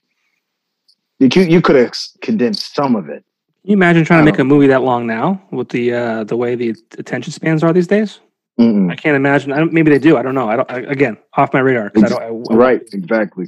you 1.20 1.28
could, 1.28 1.50
you 1.50 1.60
could 1.62 1.76
have 1.76 1.92
condensed 2.20 2.74
some 2.74 2.96
of 2.96 3.08
it. 3.08 3.24
Can 3.62 3.70
you 3.70 3.76
imagine 3.76 4.04
trying 4.04 4.18
I 4.18 4.22
to 4.22 4.32
make 4.32 4.40
a 4.40 4.44
movie 4.44 4.66
that 4.66 4.82
long 4.82 5.06
now 5.06 5.40
with 5.52 5.68
the 5.68 5.94
uh, 5.94 6.24
the 6.24 6.36
way 6.36 6.56
the 6.56 6.74
attention 6.98 7.32
spans 7.32 7.62
are 7.62 7.72
these 7.72 7.86
days? 7.86 8.18
Mm-mm. 8.58 8.90
I 8.90 8.96
can't 8.96 9.14
imagine. 9.16 9.52
I 9.52 9.58
don't, 9.58 9.72
maybe 9.72 9.90
they 9.92 10.00
do. 10.00 10.16
I 10.16 10.22
don't 10.22 10.34
know. 10.34 10.48
I 10.48 10.56
don't. 10.56 10.70
I, 10.70 10.80
again, 10.80 11.16
off 11.36 11.54
my 11.54 11.60
radar. 11.60 11.92
I 11.96 12.00
don't, 12.00 12.22
I, 12.22 12.26
I- 12.26 12.56
Right, 12.56 12.82
exactly. 12.92 13.46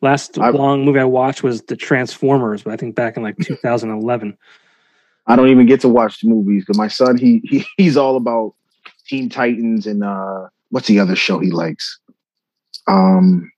Last 0.00 0.36
long 0.36 0.84
movie 0.84 0.98
I 0.98 1.04
watched 1.04 1.44
was 1.44 1.62
the 1.62 1.76
Transformers, 1.76 2.62
but 2.64 2.72
I 2.72 2.76
think 2.76 2.96
back 2.96 3.16
in 3.16 3.22
like 3.22 3.36
2011. 3.36 4.36
I 5.26 5.36
don't 5.36 5.48
even 5.48 5.66
get 5.66 5.80
to 5.82 5.88
watch 5.88 6.20
the 6.20 6.28
movies 6.28 6.64
because 6.64 6.78
my 6.78 6.88
son 6.88 7.16
he, 7.16 7.40
he 7.44 7.64
he's 7.76 7.96
all 7.96 8.16
about 8.16 8.54
Teen 9.06 9.28
Titans 9.28 9.86
and 9.86 10.04
uh 10.04 10.48
what's 10.70 10.88
the 10.88 11.00
other 11.00 11.16
show 11.16 11.38
he 11.38 11.50
likes? 11.50 11.98
Um 12.88 13.50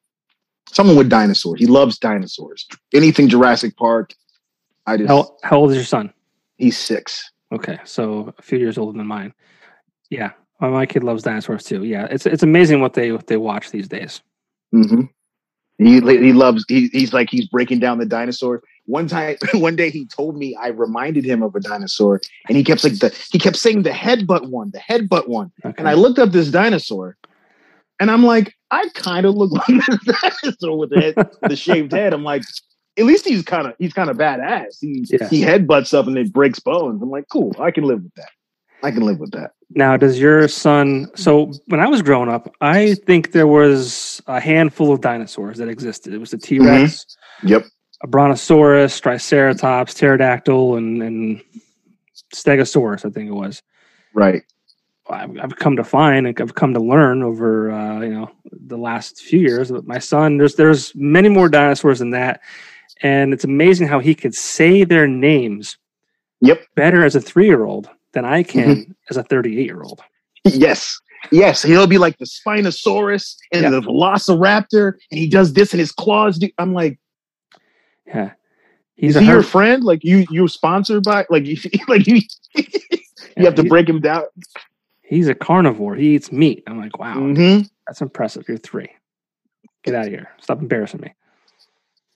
someone 0.66 0.96
with 0.96 1.08
dinosaurs. 1.08 1.60
He 1.60 1.66
loves 1.66 1.98
dinosaurs. 1.98 2.66
Anything 2.92 3.28
Jurassic 3.28 3.76
Park. 3.76 4.12
I 4.86 4.96
just 4.96 5.08
How 5.08 5.36
how 5.42 5.58
old 5.58 5.70
is 5.70 5.76
your 5.76 5.84
son? 5.84 6.12
he's 6.56 6.78
six. 6.78 7.30
Okay, 7.52 7.78
so 7.84 8.34
a 8.38 8.42
few 8.42 8.58
years 8.58 8.78
older 8.78 8.96
than 8.96 9.06
mine. 9.06 9.32
Yeah, 10.10 10.32
my, 10.60 10.68
my 10.68 10.86
kid 10.86 11.04
loves 11.04 11.22
dinosaurs 11.22 11.64
too. 11.64 11.84
Yeah, 11.84 12.06
it's 12.10 12.26
it's 12.26 12.42
amazing 12.42 12.80
what 12.80 12.94
they 12.94 13.12
what 13.12 13.26
they 13.26 13.36
watch 13.36 13.70
these 13.70 13.88
days. 13.88 14.22
Mm-hmm. 14.74 15.02
He 15.78 16.00
he 16.00 16.32
loves 16.32 16.64
he, 16.68 16.88
he's 16.88 17.12
like 17.12 17.30
he's 17.30 17.46
breaking 17.46 17.80
down 17.80 17.98
the 17.98 18.06
dinosaur. 18.06 18.62
One 18.86 19.08
time, 19.08 19.36
one 19.54 19.76
day 19.76 19.90
he 19.90 20.06
told 20.06 20.36
me 20.36 20.56
I 20.60 20.68
reminded 20.68 21.24
him 21.24 21.42
of 21.42 21.54
a 21.54 21.60
dinosaur, 21.60 22.20
and 22.48 22.56
he 22.56 22.64
kept 22.64 22.84
like 22.84 22.98
the 22.98 23.16
he 23.30 23.38
kept 23.38 23.56
saying 23.56 23.82
the 23.82 23.90
headbutt 23.90 24.48
one, 24.50 24.70
the 24.70 24.78
headbutt 24.78 25.28
one. 25.28 25.52
Okay. 25.64 25.74
And 25.78 25.88
I 25.88 25.94
looked 25.94 26.18
up 26.18 26.32
this 26.32 26.50
dinosaur, 26.50 27.16
and 28.00 28.10
I'm 28.10 28.24
like, 28.24 28.54
I 28.70 28.88
kind 28.94 29.26
of 29.26 29.34
look 29.34 29.52
like 29.68 29.86
this 29.86 30.16
dinosaur 30.42 30.78
with 30.78 30.90
the 30.90 31.00
head, 31.00 31.30
the 31.42 31.56
shaved 31.56 31.92
head. 31.92 32.12
I'm 32.12 32.24
like, 32.24 32.42
at 32.98 33.04
least 33.04 33.26
he's 33.26 33.42
kind 33.42 33.66
of 33.66 33.74
he's 33.78 33.92
kind 33.92 34.10
of 34.10 34.16
badass. 34.16 34.78
He 34.80 35.06
Yeah. 35.08 35.28
he 35.28 35.42
headbutts 35.42 35.94
up 35.94 36.06
and 36.06 36.18
it 36.18 36.32
breaks 36.32 36.60
bones. 36.60 37.02
I'm 37.02 37.10
like, 37.10 37.28
cool, 37.30 37.54
I 37.58 37.70
can 37.70 37.84
live 37.84 38.02
with 38.02 38.14
that. 38.14 38.30
I 38.82 38.90
can 38.90 39.02
live 39.02 39.18
with 39.18 39.32
that. 39.32 39.52
Now, 39.70 39.96
does 39.96 40.20
your 40.20 40.46
son? 40.46 41.08
So, 41.16 41.52
when 41.66 41.80
I 41.80 41.86
was 41.86 42.02
growing 42.02 42.28
up, 42.28 42.54
I 42.60 42.94
think 43.06 43.32
there 43.32 43.46
was 43.46 44.20
a 44.26 44.38
handful 44.38 44.92
of 44.92 45.00
dinosaurs 45.00 45.56
that 45.58 45.68
existed. 45.68 46.12
It 46.12 46.18
was 46.18 46.30
the 46.30 46.38
T 46.38 46.58
Rex, 46.58 47.06
mm-hmm. 47.40 47.48
Yep. 47.48 47.64
A 48.04 48.06
Brontosaurus, 48.06 49.00
Triceratops, 49.00 49.94
Pterodactyl, 49.94 50.76
and, 50.76 51.02
and 51.02 51.42
Stegosaurus. 52.34 53.04
I 53.04 53.10
think 53.10 53.28
it 53.28 53.32
was. 53.34 53.62
Right. 54.14 54.42
I've, 55.10 55.36
I've 55.38 55.56
come 55.56 55.76
to 55.76 55.84
find, 55.84 56.26
and 56.26 56.40
I've 56.40 56.54
come 56.54 56.72
to 56.74 56.80
learn 56.80 57.22
over 57.22 57.70
uh, 57.70 58.00
you 58.00 58.10
know 58.14 58.30
the 58.52 58.78
last 58.78 59.20
few 59.20 59.40
years 59.40 59.68
that 59.70 59.86
my 59.86 59.98
son 59.98 60.38
there's 60.38 60.54
there's 60.54 60.94
many 60.94 61.28
more 61.28 61.48
dinosaurs 61.48 61.98
than 61.98 62.10
that, 62.10 62.40
and 63.02 63.32
it's 63.34 63.44
amazing 63.44 63.86
how 63.88 63.98
he 64.00 64.14
could 64.14 64.34
say 64.34 64.84
their 64.84 65.06
names 65.06 65.76
Yep. 66.40 66.62
better 66.74 67.04
as 67.04 67.16
a 67.16 67.20
three 67.22 67.46
year 67.46 67.64
old 67.64 67.88
than 68.12 68.24
I 68.24 68.42
can 68.42 68.94
as 69.10 69.16
a 69.16 69.22
thirty 69.22 69.58
eight 69.60 69.66
year 69.66 69.82
old. 69.82 70.00
Yes. 70.44 70.98
Yes. 71.30 71.62
He'll 71.62 71.86
be 71.86 71.96
like 71.98 72.18
the 72.18 72.26
Spinosaurus 72.26 73.36
and 73.52 73.62
Yeah. 73.62 73.70
the 73.70 73.80
Velociraptor, 73.80 74.92
and 75.10 75.18
he 75.18 75.26
does 75.28 75.52
this 75.54 75.72
and 75.72 75.80
his 75.80 75.90
claws. 75.92 76.38
do- 76.38 76.50
I'm 76.58 76.72
like, 76.74 76.98
Yeah, 78.06 78.32
is 78.96 79.14
he's 79.14 79.16
a 79.16 79.20
he 79.20 79.26
your 79.26 79.42
friend? 79.42 79.84
Like 79.84 80.04
you 80.04 80.26
you 80.30 80.46
sponsored 80.48 81.04
by 81.04 81.26
like 81.30 81.44
you 81.46 81.56
like 81.88 82.06
you 82.06 82.20
you 82.54 83.44
have 83.44 83.54
to 83.56 83.64
break 83.64 83.88
him 83.88 84.00
down. 84.00 84.24
He's 85.02 85.28
a 85.28 85.34
carnivore. 85.34 85.96
He 85.96 86.14
eats 86.14 86.32
meat. 86.32 86.64
I'm 86.66 86.80
like, 86.80 86.98
wow, 86.98 87.14
hmm 87.14 87.60
that's 87.86 88.00
impressive. 88.00 88.44
You're 88.48 88.56
three. 88.56 88.88
Get 89.82 89.94
out 89.94 90.06
of 90.06 90.10
here. 90.10 90.30
Stop 90.40 90.60
embarrassing 90.60 91.00
me. 91.00 91.12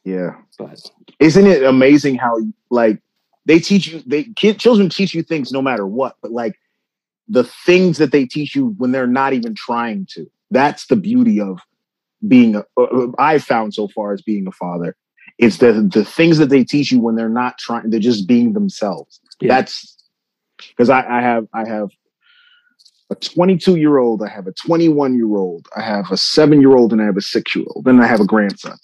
Yeah. 0.05 0.37
But 0.59 0.91
isn't 1.21 1.47
it 1.47 1.63
amazing 1.63 2.17
how 2.17 2.39
like 2.71 3.03
they 3.49 3.59
teach 3.59 3.89
you 3.89 4.03
they 4.07 4.25
kid 4.25 4.59
children 4.59 4.89
teach 4.89 5.15
you 5.15 5.23
things 5.23 5.51
no 5.51 5.63
matter 5.63 5.87
what 5.87 6.17
but 6.23 6.31
like 6.31 6.55
the 7.29 7.45
things 7.45 7.99
that 7.99 8.13
they 8.13 8.25
teach 8.25 8.55
you 8.55 8.75
when 8.79 8.93
they're 8.93 9.07
not 9.07 9.33
even 9.33 9.55
trying 9.55 10.07
to 10.11 10.31
that's 10.51 10.87
the 10.87 10.97
beauty 10.97 11.41
of 11.41 11.59
being 12.27 12.55
a 12.55 12.65
uh, 12.77 13.07
i've 13.19 13.43
found 13.43 13.75
so 13.75 13.89
far 13.89 14.13
as 14.13 14.23
being 14.23 14.47
a 14.47 14.53
father 14.53 14.95
it's 15.39 15.59
the 15.59 15.73
the 15.93 16.05
things 16.05 16.39
that 16.39 16.49
they 16.51 16.65
teach 16.65 16.91
you 16.93 17.01
when 17.01 17.15
they're 17.17 17.29
not 17.29 17.59
trying 17.59 17.89
they're 17.91 18.01
just 18.01 18.27
being 18.27 18.53
themselves 18.53 19.21
Yeah. 19.41 19.55
that's 19.55 19.97
because 20.69 20.91
I, 20.91 21.01
I 21.19 21.21
have 21.23 21.47
i 21.55 21.67
have 21.67 21.91
a 23.11 23.15
22 23.15 23.77
year 23.77 23.99
old 23.99 24.23
i 24.23 24.29
have 24.29 24.47
a 24.47 24.53
21 24.53 25.15
year 25.17 25.37
old 25.37 25.67
i 25.77 25.83
have 25.83 26.11
a 26.11 26.17
seven 26.17 26.61
year 26.61 26.77
old 26.77 26.93
and 26.93 27.01
i 27.01 27.05
have 27.05 27.17
a 27.17 27.23
six 27.23 27.55
year 27.55 27.65
old 27.75 27.87
and 27.87 28.03
i 28.03 28.07
have 28.07 28.21
a 28.21 28.27
grandson 28.27 28.77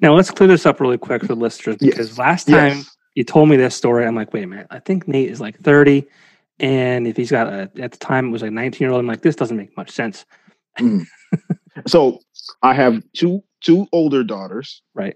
now 0.00 0.14
let's 0.14 0.30
clear 0.30 0.48
this 0.48 0.66
up 0.66 0.80
really 0.80 0.98
quick 0.98 1.22
for 1.22 1.28
the 1.28 1.36
listeners 1.36 1.76
Yes. 1.80 1.90
because 1.94 2.18
last 2.18 2.46
time 2.48 2.78
yes 2.78 2.96
you 3.14 3.24
told 3.24 3.50
me 3.50 3.56
this 3.58 3.74
story, 3.74 4.06
I'm 4.06 4.14
like, 4.16 4.32
wait 4.32 4.42
a 4.42 4.46
minute, 4.46 4.68
I 4.70 4.78
think 4.78 5.06
Nate 5.06 5.28
is 5.30 5.38
like 5.38 5.58
30. 5.60 6.06
And 6.60 7.06
if 7.06 7.14
he's 7.14 7.30
got 7.30 7.46
a, 7.46 7.70
at 7.78 7.92
the 7.92 7.98
time 7.98 8.28
it 8.28 8.30
was 8.30 8.40
like 8.40 8.52
19 8.52 8.82
year 8.82 8.90
old, 8.90 9.00
I'm 9.00 9.06
like, 9.06 9.20
this 9.20 9.36
doesn't 9.36 9.54
make 9.54 9.76
much 9.76 9.90
sense. 9.90 10.24
Mm. 10.78 11.04
so 11.86 12.20
i 12.62 12.72
have 12.72 13.02
two 13.14 13.44
two 13.60 13.86
older 13.92 14.24
daughters 14.24 14.80
Right. 14.94 15.14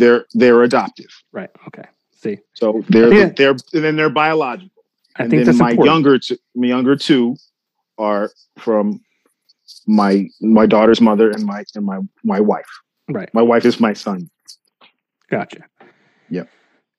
They're 0.00 0.24
they're 0.34 0.62
adoptive 0.62 1.10
Right. 1.32 1.50
Okay. 1.68 1.84
See, 2.22 2.38
so 2.54 2.82
they're 2.88 3.08
think- 3.10 3.36
they're 3.36 3.50
and 3.74 3.84
then 3.84 3.96
they're 3.96 4.10
biological 4.10 4.82
I 5.16 5.22
and 5.24 5.30
think 5.30 5.44
then 5.46 5.56
my 5.58 5.70
important. 5.70 5.86
younger 5.94 6.18
two 6.18 6.36
my 6.54 6.66
younger 6.66 6.96
two 6.96 7.36
are 7.98 8.30
from 8.58 9.00
my 9.86 10.26
my 10.40 10.66
daughter's 10.66 11.00
mother 11.00 11.30
and 11.30 11.44
my 11.44 11.64
and 11.74 11.84
my 11.84 11.98
my 12.24 12.40
wife 12.40 12.68
Right. 13.08 13.28
my 13.34 13.42
wife 13.42 13.64
is 13.64 13.80
my 13.80 13.92
son 13.92 14.30
Gotcha. 15.30 15.62
Yep. 16.30 16.48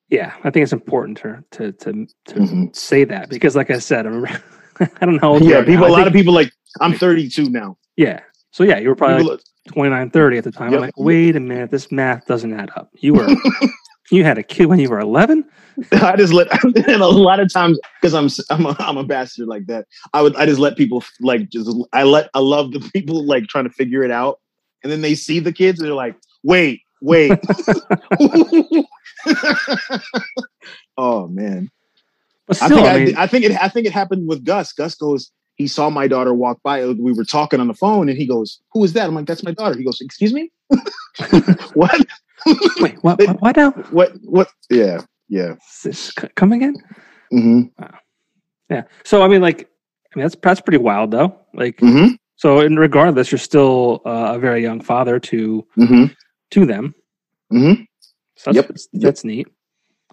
Yeah. 0.10 0.34
I 0.46 0.50
think 0.52 0.64
it's 0.64 0.72
important 0.74 1.18
to, 1.18 1.44
to, 1.52 1.72
to, 1.74 2.08
to 2.28 2.36
Mhm. 2.36 2.74
say 2.76 3.04
that 3.04 3.30
because 3.30 3.58
like 3.58 3.70
I 3.70 3.80
said, 3.80 4.06
I 4.06 4.10
remember, 4.10 4.42
I 4.80 5.06
don't 5.06 5.16
know. 5.16 5.20
how 5.22 5.30
old 5.34 5.44
you 5.44 5.50
yeah 5.52 5.64
people 5.66 5.84
a 5.86 5.88
I 5.88 5.92
lot 5.92 6.08
of 6.08 6.14
people 6.14 6.34
like 6.34 6.52
i'm 6.80 6.94
32 6.94 7.50
now 7.50 7.78
Yeah. 7.98 8.22
So 8.52 8.64
yeah, 8.64 8.78
you 8.80 8.90
were 8.90 8.96
probably 8.96 9.24
like 9.24 9.40
29, 9.70 10.10
30 10.10 10.38
at 10.38 10.44
the 10.44 10.52
time. 10.52 10.72
Yep. 10.72 10.78
I'm 10.78 10.82
like, 10.82 10.98
wait 10.98 11.36
a 11.36 11.40
minute, 11.40 11.72
this 11.72 11.92
math 11.92 12.26
doesn't 12.26 12.54
add 12.54 12.70
up. 12.76 12.90
You 12.98 13.14
were 13.14 13.28
you 14.12 14.24
had 14.24 14.38
a 14.38 14.44
kid 14.44 14.66
when 14.66 14.80
you 14.80 14.90
were 14.90 15.00
11? 15.00 15.46
I 15.94 16.16
just 16.18 16.34
let 16.34 16.48
and 16.64 17.02
a 17.02 17.08
lot 17.08 17.40
of 17.40 17.52
times 17.52 17.80
because 18.02 18.14
I'm 18.14 18.30
I'm 18.50 18.66
a, 18.66 18.76
I'm 18.80 18.98
a 18.98 19.04
bastard 19.04 19.48
like 19.48 19.68
that. 19.68 19.88
I 20.14 20.22
would 20.22 20.36
I 20.36 20.46
just 20.46 20.60
let 20.60 20.76
people 20.78 21.04
like 21.22 21.50
just 21.50 21.72
I 21.94 22.04
let 22.04 22.30
I 22.34 22.40
love 22.40 22.72
the 22.72 22.80
people 22.94 23.26
like 23.26 23.48
trying 23.48 23.64
to 23.64 23.70
figure 23.72 24.04
it 24.04 24.12
out, 24.12 24.40
and 24.84 24.92
then 24.92 25.02
they 25.02 25.16
see 25.16 25.40
the 25.40 25.54
kids 25.54 25.80
and 25.80 25.88
they're 25.88 25.96
like, 25.96 26.18
wait, 26.44 26.82
wait. 27.02 27.40
oh 30.98 31.28
man, 31.28 31.70
But 32.48 32.62
I 32.62 32.68
think 32.68 32.82
I, 32.82 33.22
I, 33.22 33.24
I 33.24 33.28
think 33.28 33.46
it 33.46 33.52
I 33.62 33.70
think 33.70 33.88
it 33.88 33.94
happened 33.94 34.28
with 34.28 34.44
Gus. 34.44 34.74
Gus 34.74 34.96
goes. 34.96 35.32
He 35.62 35.68
saw 35.68 35.92
my 35.92 36.08
daughter 36.08 36.34
walk 36.34 36.60
by. 36.64 36.84
We 36.88 37.14
were 37.14 37.24
talking 37.24 37.60
on 37.60 37.68
the 37.68 37.76
phone, 37.76 38.10
and 38.10 38.18
he 38.18 38.26
goes, 38.26 38.60
"Who 38.74 38.84
is 38.84 38.94
that?" 38.94 39.08
I'm 39.08 39.14
like, 39.14 39.28
"That's 39.28 39.44
my 39.44 39.52
daughter." 39.52 39.78
He 39.78 39.84
goes, 39.84 40.02
"Excuse 40.02 40.34
me, 40.34 40.52
what? 41.76 41.96
wait, 42.80 42.96
what, 43.04 43.20
what, 43.20 43.42
what 43.42 43.56
now? 43.56 43.72
what? 43.92 44.12
What? 44.24 44.50
Yeah, 44.72 45.02
yeah." 45.30 45.52
Is 45.54 45.82
this 45.84 46.00
c- 46.20 46.28
come 46.36 46.52
again? 46.52 46.74
hmm 47.30 47.62
Yeah. 48.72 48.84
So 49.04 49.22
I 49.22 49.28
mean, 49.28 49.42
like, 49.42 49.70
I 50.16 50.18
mean, 50.18 50.24
that's 50.24 50.36
that's 50.42 50.62
pretty 50.62 50.80
wild, 50.80 51.12
though. 51.12 51.38
Like, 51.54 51.80
hmm 51.80 52.08
so 52.38 52.60
in 52.62 52.76
regardless, 52.78 53.32
you're 53.32 53.38
still 53.38 54.02
uh, 54.04 54.34
a 54.34 54.40
very 54.40 54.64
young 54.64 54.82
father 54.82 55.20
to 55.20 55.64
hmm 55.76 56.06
to 56.50 56.66
them. 56.66 56.96
hmm 57.52 57.74
So 58.36 58.52
that's, 58.52 58.56
Yep. 58.56 58.68
that's, 58.68 58.88
that's 58.94 59.24
neat. 59.24 59.48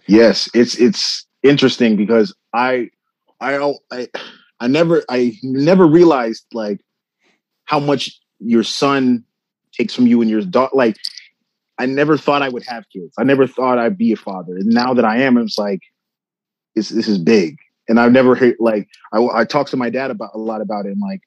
Yes, 0.06 0.50
it's 0.52 0.78
it's 0.78 1.26
interesting 1.42 1.96
because 1.96 2.34
I 2.52 2.90
I 3.40 3.52
don't- 3.52 3.78
I 3.90 4.08
I 4.60 4.66
never 4.66 5.04
I 5.08 5.36
never 5.42 5.86
realized 5.86 6.44
like 6.52 6.80
how 7.64 7.78
much 7.78 8.18
your 8.40 8.62
son 8.62 9.24
takes 9.72 9.94
from 9.94 10.06
you 10.06 10.20
and 10.20 10.30
your 10.30 10.42
daughter. 10.42 10.74
Like 10.74 10.96
I 11.78 11.86
never 11.86 12.16
thought 12.16 12.42
I 12.42 12.48
would 12.48 12.64
have 12.64 12.84
kids. 12.92 13.14
I 13.18 13.24
never 13.24 13.46
thought 13.46 13.78
I'd 13.78 13.98
be 13.98 14.12
a 14.12 14.16
father. 14.16 14.56
And 14.56 14.66
now 14.66 14.94
that 14.94 15.04
I 15.04 15.18
am, 15.18 15.38
it's 15.38 15.58
like 15.58 15.80
this 16.74 16.88
this 16.88 17.08
is 17.08 17.18
big. 17.18 17.56
And 17.88 17.98
I've 17.98 18.12
never 18.12 18.34
heard 18.34 18.56
like 18.58 18.88
I 19.12 19.20
I 19.20 19.44
talked 19.44 19.70
to 19.70 19.76
my 19.76 19.90
dad 19.90 20.10
about 20.10 20.30
a 20.34 20.38
lot 20.38 20.60
about 20.60 20.86
it. 20.86 20.92
And 20.92 21.00
like, 21.00 21.22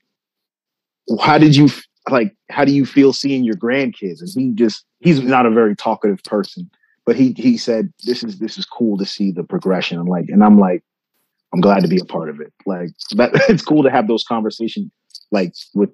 how 1.19 1.37
did 1.37 1.55
you 1.55 1.69
like? 2.09 2.35
How 2.49 2.65
do 2.65 2.73
you 2.73 2.85
feel 2.85 3.13
seeing 3.13 3.43
your 3.43 3.55
grandkids? 3.55 4.21
And 4.21 4.29
he 4.35 4.51
just 4.51 4.85
he's 4.99 5.21
not 5.21 5.45
a 5.45 5.51
very 5.51 5.75
talkative 5.75 6.23
person 6.23 6.69
but 7.05 7.15
he 7.15 7.33
he 7.37 7.57
said 7.57 7.91
this 8.03 8.23
is 8.23 8.39
this 8.39 8.57
is 8.57 8.65
cool 8.65 8.97
to 8.97 9.05
see 9.05 9.31
the 9.31 9.43
progression 9.43 9.99
and 9.99 10.07
like 10.07 10.29
and 10.29 10.43
i'm 10.43 10.59
like 10.59 10.83
i'm 11.53 11.61
glad 11.61 11.81
to 11.81 11.87
be 11.87 11.99
a 11.99 12.05
part 12.05 12.29
of 12.29 12.39
it 12.39 12.53
like 12.65 12.89
that 13.15 13.31
it's 13.49 13.63
cool 13.63 13.83
to 13.83 13.89
have 13.91 14.07
those 14.07 14.23
conversations 14.23 14.91
like 15.31 15.53
with 15.73 15.89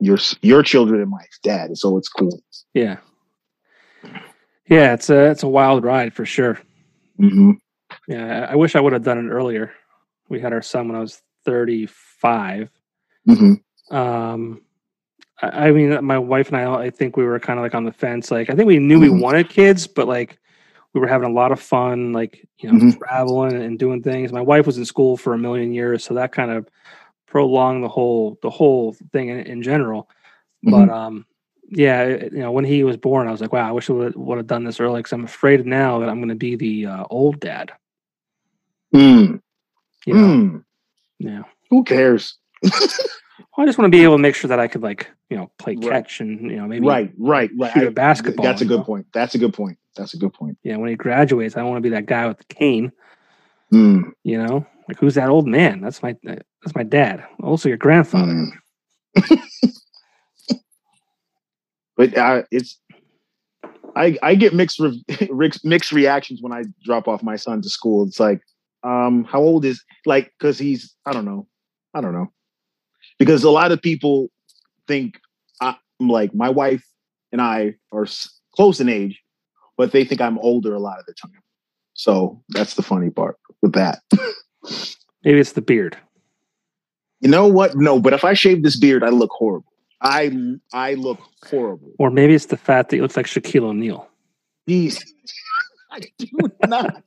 your 0.00 0.18
your 0.42 0.62
children 0.62 1.00
and 1.00 1.10
my 1.10 1.24
dad. 1.42 1.76
So 1.78 1.96
it's 1.96 2.08
cool. 2.08 2.42
Yeah. 2.74 2.96
Yeah, 4.68 4.94
it's 4.94 5.10
a 5.10 5.30
it's 5.30 5.42
a 5.42 5.48
wild 5.48 5.84
ride 5.84 6.12
for 6.12 6.24
sure. 6.26 6.58
hmm 7.16 7.52
Yeah, 8.08 8.46
I 8.50 8.56
wish 8.56 8.76
I 8.76 8.80
would 8.80 8.92
have 8.92 9.04
done 9.04 9.18
it 9.18 9.30
earlier. 9.30 9.72
We 10.28 10.40
had 10.40 10.52
our 10.52 10.62
son 10.62 10.88
when 10.88 10.96
I 10.96 11.00
was 11.00 11.20
35. 11.44 12.70
hmm 13.26 13.54
Um, 13.90 14.62
I, 15.40 15.68
I 15.68 15.70
mean, 15.72 16.04
my 16.04 16.18
wife 16.18 16.48
and 16.48 16.56
I, 16.56 16.74
I 16.86 16.90
think 16.90 17.16
we 17.16 17.24
were 17.24 17.38
kind 17.38 17.58
of 17.58 17.62
like 17.62 17.74
on 17.74 17.84
the 17.84 17.92
fence. 17.92 18.30
Like, 18.30 18.50
I 18.50 18.54
think 18.54 18.66
we 18.66 18.78
knew 18.78 18.98
we 18.98 19.08
Mhm. 19.08 19.20
wanted 19.20 19.48
kids, 19.48 19.86
but 19.86 20.08
like, 20.08 20.38
we 20.94 21.00
were 21.00 21.08
having 21.08 21.28
a 21.28 21.32
lot 21.34 21.52
of 21.52 21.60
fun, 21.60 22.12
like 22.12 22.46
you 22.58 22.70
know, 22.72 22.78
Mhm. 22.78 22.98
traveling 22.98 23.60
and 23.60 23.78
doing 23.78 24.02
things. 24.02 24.32
My 24.32 24.40
wife 24.40 24.64
was 24.66 24.78
in 24.78 24.84
school 24.84 25.16
for 25.16 25.34
a 25.34 25.38
million 25.38 25.72
years, 25.74 26.04
so 26.04 26.14
that 26.14 26.32
kind 26.32 26.50
of 26.52 26.68
prolonged 27.26 27.82
the 27.82 27.88
whole 27.88 28.38
the 28.42 28.50
whole 28.50 28.94
thing 29.12 29.28
in, 29.28 29.40
in 29.40 29.62
general. 29.62 30.08
But 30.62 30.88
um, 30.88 31.26
yeah, 31.68 32.06
you 32.06 32.38
know, 32.38 32.52
when 32.52 32.64
he 32.64 32.84
was 32.84 32.96
born, 32.96 33.26
I 33.28 33.32
was 33.32 33.40
like, 33.40 33.52
wow, 33.52 33.68
I 33.68 33.72
wish 33.72 33.90
I 33.90 33.92
would 33.92 34.14
would 34.16 34.38
have 34.38 34.46
done 34.46 34.64
this 34.64 34.80
early 34.80 35.00
because 35.00 35.12
I'm 35.12 35.24
afraid 35.24 35.66
now 35.66 35.98
that 35.98 36.08
I'm 36.08 36.18
going 36.18 36.28
to 36.28 36.34
be 36.36 36.56
the 36.56 36.86
uh, 36.86 37.04
old 37.10 37.40
dad. 37.40 37.72
Mm. 38.94 39.40
You 40.06 40.14
know, 40.14 40.20
Mm. 40.20 40.64
yeah. 41.18 41.42
Who 41.70 41.82
cares? 41.84 42.38
Well, 43.56 43.64
I 43.64 43.66
just 43.68 43.78
want 43.78 43.92
to 43.92 43.96
be 43.96 44.02
able 44.02 44.14
to 44.16 44.22
make 44.22 44.34
sure 44.34 44.48
that 44.48 44.58
I 44.58 44.66
could 44.68 44.82
like 44.82 45.08
you 45.30 45.36
know 45.36 45.50
play 45.58 45.76
Right. 45.76 45.90
catch 45.90 46.20
and 46.20 46.50
you 46.50 46.56
know 46.56 46.66
maybe 46.66 46.86
Right, 46.86 47.12
right, 47.18 47.50
right. 47.58 47.72
shoot 47.72 47.84
a 47.84 47.86
I- 47.86 47.90
basketball, 47.90 48.44
That's 48.44 48.62
a 48.62 48.64
good 48.64 48.78
know? 48.80 48.84
point. 48.84 49.06
That's 49.12 49.34
a 49.34 49.38
good 49.38 49.54
point. 49.54 49.78
That's 49.96 50.14
a 50.14 50.16
good 50.18 50.32
point. 50.32 50.58
Yeah, 50.64 50.76
when 50.76 50.88
he 50.90 50.96
graduates, 50.96 51.56
I 51.56 51.62
want 51.62 51.76
to 51.76 51.80
be 51.80 51.90
that 51.90 52.06
guy 52.06 52.26
with 52.26 52.38
the 52.38 52.44
cane. 52.54 52.90
Mm. 53.72 54.10
You 54.24 54.38
know, 54.38 54.66
like 54.88 54.98
who's 54.98 55.14
that 55.14 55.28
old 55.28 55.46
man? 55.46 55.80
That's 55.80 56.02
my 56.02 56.16
that's 56.24 56.74
my 56.74 56.82
dad. 56.82 57.24
Also 57.42 57.68
your 57.68 57.78
grandfather. 57.78 58.32
Mm. 59.16 59.40
but 61.96 62.16
uh, 62.16 62.42
it's 62.50 62.80
I 63.96 64.18
I 64.22 64.34
get 64.34 64.52
mixed 64.54 64.80
re- 64.80 65.04
mixed 65.30 65.64
mixed 65.64 65.92
reactions 65.92 66.40
when 66.42 66.52
I 66.52 66.64
drop 66.84 67.06
off 67.08 67.22
my 67.22 67.36
son 67.36 67.62
to 67.62 67.68
school. 67.68 68.04
It's 68.06 68.18
like, 68.20 68.40
um, 68.82 69.24
how 69.24 69.40
old 69.40 69.64
is 69.64 69.82
like 70.06 70.32
because 70.38 70.58
he's 70.58 70.94
I 71.06 71.12
don't 71.12 71.24
know, 71.24 71.46
I 71.94 72.00
don't 72.00 72.12
know, 72.12 72.32
because 73.24 73.42
a 73.42 73.50
lot 73.50 73.72
of 73.72 73.80
people 73.80 74.30
think 74.86 75.18
I'm 75.60 75.76
like 75.98 76.34
my 76.34 76.50
wife 76.50 76.84
and 77.32 77.40
I 77.40 77.76
are 77.90 78.06
close 78.54 78.80
in 78.80 78.88
age, 78.90 79.22
but 79.78 79.92
they 79.92 80.04
think 80.04 80.20
I'm 80.20 80.38
older 80.38 80.74
a 80.74 80.78
lot 80.78 80.98
of 80.98 81.06
the 81.06 81.14
time. 81.14 81.42
So 81.94 82.42
that's 82.50 82.74
the 82.74 82.82
funny 82.82 83.08
part 83.08 83.38
with 83.62 83.72
that. 83.72 84.00
Maybe 85.24 85.40
it's 85.40 85.52
the 85.52 85.62
beard. 85.62 85.96
You 87.20 87.30
know 87.30 87.46
what? 87.46 87.74
No, 87.76 87.98
but 87.98 88.12
if 88.12 88.24
I 88.24 88.34
shave 88.34 88.62
this 88.62 88.78
beard, 88.78 89.02
I 89.02 89.08
look 89.08 89.30
horrible. 89.30 89.72
I 90.02 90.30
I 90.74 90.94
look 90.94 91.18
horrible. 91.48 91.92
Or 91.98 92.10
maybe 92.10 92.34
it's 92.34 92.46
the 92.46 92.58
fact 92.58 92.90
that 92.90 92.96
he 92.96 93.02
looks 93.02 93.16
like 93.16 93.24
Shaquille 93.24 93.62
O'Neal. 93.62 94.06
Jeez. 94.68 95.02
I 95.90 96.00
do 96.18 96.28
not. 96.66 97.02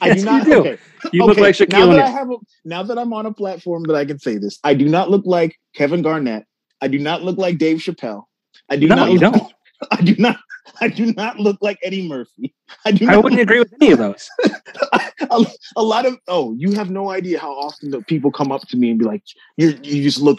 I 0.00 0.08
Yes, 0.08 0.18
do 0.20 0.24
not. 0.26 0.46
you 0.46 0.54
do. 0.54 0.60
Okay. 0.60 0.78
You 1.12 1.24
look 1.24 1.38
like 1.38 1.54
Shaquille 1.54 1.68
now 1.70 1.86
that 1.92 2.00
I 2.04 2.08
have 2.10 2.30
a, 2.30 2.36
now 2.64 2.82
that 2.82 2.98
I'm 2.98 3.12
on 3.12 3.26
a 3.26 3.32
platform 3.32 3.84
that 3.84 3.96
I 3.96 4.04
can 4.04 4.18
say 4.18 4.38
this, 4.38 4.58
I 4.64 4.74
do 4.74 4.88
not 4.88 5.10
look 5.10 5.22
like 5.24 5.56
Kevin 5.74 6.02
Garnett. 6.02 6.44
I 6.80 6.88
do 6.88 6.98
not 6.98 7.22
look 7.22 7.38
like 7.38 7.58
Dave 7.58 7.78
Chappelle. 7.78 8.24
I 8.68 8.76
do 8.76 8.88
No, 8.88 8.96
not. 8.96 9.10
you 9.12 9.18
look, 9.18 9.32
don't. 9.34 9.52
I 9.90 10.02
do 10.02 10.14
not. 10.18 10.36
I 10.80 10.88
do 10.88 11.12
not 11.14 11.38
look 11.38 11.58
like 11.60 11.78
Eddie 11.82 12.06
Murphy. 12.08 12.54
I 12.84 12.90
do 12.92 13.08
I 13.08 13.16
wouldn't 13.16 13.40
agree 13.40 13.60
with 13.60 13.72
any 13.80 13.92
of 13.92 13.98
those. 13.98 14.28
a, 15.30 15.46
a 15.76 15.82
lot 15.82 16.06
of 16.06 16.18
oh, 16.28 16.54
you 16.58 16.72
have 16.72 16.90
no 16.90 17.10
idea 17.10 17.38
how 17.38 17.52
often 17.52 17.90
the 17.90 18.02
people 18.02 18.30
come 18.32 18.50
up 18.52 18.62
to 18.68 18.76
me 18.76 18.90
and 18.90 18.98
be 18.98 19.04
like, 19.04 19.22
"You 19.56 19.78
you 19.82 20.02
just 20.02 20.20
look." 20.20 20.38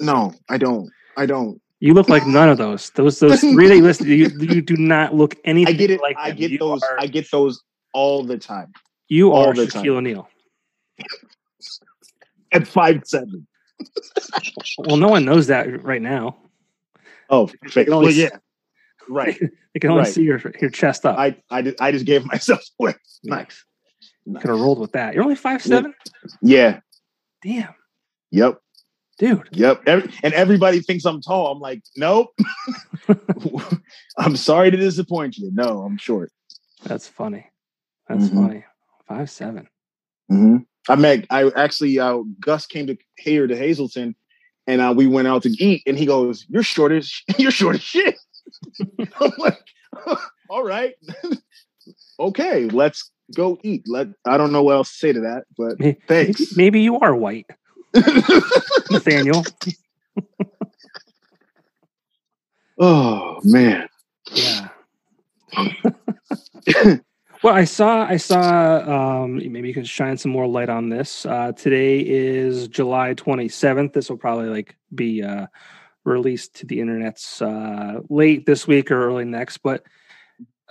No, 0.00 0.32
I 0.48 0.56
don't. 0.58 0.90
I 1.16 1.26
don't. 1.26 1.60
You 1.80 1.94
look 1.94 2.08
like 2.08 2.26
none 2.26 2.48
of 2.48 2.58
those. 2.58 2.90
Those 2.90 3.18
those 3.18 3.40
three 3.52 3.66
that 3.68 3.76
you 3.76 3.82
listed, 3.82 4.06
you, 4.06 4.28
you 4.40 4.62
do 4.62 4.76
not 4.76 5.14
look 5.14 5.34
anything 5.44 5.74
I 5.74 5.76
get 5.76 5.90
it. 5.90 6.00
like 6.00 6.16
I 6.18 6.30
them. 6.30 6.38
get 6.38 6.50
you 6.52 6.58
those. 6.58 6.82
Are, 6.82 7.00
I 7.00 7.06
get 7.06 7.30
those 7.30 7.62
all 7.92 8.22
the 8.24 8.38
time. 8.38 8.72
You 9.08 9.32
all 9.32 9.48
are 9.50 9.54
Shaquille 9.54 9.70
time. 9.72 9.88
O'Neal. 9.90 10.28
At 12.52 12.66
five 12.66 13.02
seven. 13.04 13.46
Well, 14.78 14.96
no 14.96 15.08
one 15.08 15.24
knows 15.24 15.48
that 15.48 15.82
right 15.84 16.00
now. 16.02 16.36
Oh, 17.28 17.48
fake. 17.68 17.88
Well, 17.88 18.08
yeah. 18.10 18.30
Right. 19.08 19.38
They 19.74 19.80
can 19.80 19.90
only 19.90 20.04
Right. 20.04 20.12
see 20.14 20.22
your 20.22 20.40
your 20.58 20.70
chest 20.70 21.04
up. 21.04 21.18
I 21.18 21.36
I 21.50 21.60
just, 21.60 21.82
I 21.82 21.92
just 21.92 22.06
gave 22.06 22.24
myself 22.24 22.62
away. 22.80 22.94
Nice. 23.24 23.62
Could 24.24 24.48
have 24.48 24.58
rolled 24.58 24.78
with 24.78 24.92
that. 24.92 25.12
You're 25.12 25.22
only 25.22 25.36
five 25.36 25.62
seven. 25.62 25.92
Yeah. 26.40 26.80
Damn, 27.44 27.74
Yep. 28.30 28.58
dude. 29.18 29.48
Yep. 29.52 29.82
Every, 29.86 30.10
and 30.22 30.32
everybody 30.32 30.80
thinks 30.80 31.04
I'm 31.04 31.20
tall. 31.20 31.52
I'm 31.52 31.60
like, 31.60 31.82
nope. 31.94 32.28
I'm 34.18 34.34
sorry 34.36 34.70
to 34.70 34.76
disappoint 34.78 35.36
you. 35.36 35.50
No, 35.52 35.82
I'm 35.82 35.98
short. 35.98 36.32
That's 36.82 37.06
funny. 37.06 37.50
That's 38.08 38.24
Mhm. 38.30 38.34
funny. 38.34 38.64
Five 39.08 39.30
seven. 39.30 39.68
hmm 40.28 40.56
I 40.88 40.94
met. 40.96 41.26
I 41.30 41.50
actually. 41.56 41.98
Uh, 41.98 42.18
Gus 42.40 42.66
came 42.66 42.86
to 42.86 42.96
here 43.18 43.46
to 43.46 43.56
Hazleton, 43.56 44.14
and 44.68 44.80
uh, 44.80 44.94
we 44.96 45.06
went 45.08 45.26
out 45.28 45.42
to 45.42 45.48
eat. 45.58 45.82
And 45.86 45.98
he 45.98 46.06
goes, 46.06 46.46
"You're 46.48 46.62
short 46.62 46.92
as 46.92 47.12
you're 47.38 47.50
short 47.50 47.76
as 47.76 47.82
shit." 47.82 48.16
I'm 49.20 49.32
like, 49.38 49.58
"All 50.48 50.64
right, 50.64 50.94
okay, 52.20 52.66
let's 52.66 53.10
go 53.34 53.58
eat." 53.64 53.82
Let 53.88 54.08
I 54.24 54.36
don't 54.36 54.52
know 54.52 54.62
what 54.62 54.74
else 54.74 54.90
to 54.92 54.96
say 54.98 55.12
to 55.12 55.20
that, 55.20 55.44
but 55.58 55.78
Maybe, 55.80 55.98
thanks. 56.06 56.56
maybe 56.56 56.80
you 56.82 56.98
are 57.00 57.14
white, 57.16 57.46
Nathaniel. 58.90 59.44
oh 62.78 63.40
man. 63.42 63.88
Yeah. 64.32 64.68
Well, 67.42 67.54
I 67.54 67.64
saw. 67.64 68.06
I 68.06 68.16
saw. 68.16 69.22
Um, 69.22 69.36
maybe 69.36 69.68
you 69.68 69.74
can 69.74 69.84
shine 69.84 70.16
some 70.16 70.30
more 70.32 70.46
light 70.46 70.68
on 70.68 70.88
this. 70.88 71.26
Uh, 71.26 71.52
today 71.52 72.00
is 72.00 72.68
July 72.68 73.14
twenty 73.14 73.48
seventh. 73.48 73.92
This 73.92 74.10
will 74.10 74.16
probably 74.16 74.48
like 74.48 74.76
be 74.94 75.22
uh, 75.22 75.46
released 76.04 76.54
to 76.56 76.66
the 76.66 76.80
internet's 76.80 77.42
uh, 77.42 78.00
late 78.08 78.46
this 78.46 78.66
week 78.66 78.90
or 78.90 79.06
early 79.06 79.24
next. 79.24 79.58
But 79.58 79.84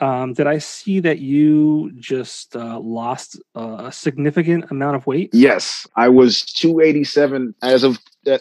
um, 0.01 0.33
did 0.33 0.47
I 0.47 0.57
see 0.57 0.99
that 1.01 1.19
you 1.19 1.91
just 1.99 2.55
uh, 2.55 2.79
lost 2.79 3.39
a 3.55 3.91
significant 3.91 4.69
amount 4.71 4.97
of 4.97 5.07
weight? 5.07 5.29
Yes, 5.33 5.87
I 5.95 6.09
was 6.09 6.41
287 6.41 7.55
as 7.61 7.83
of 7.83 7.99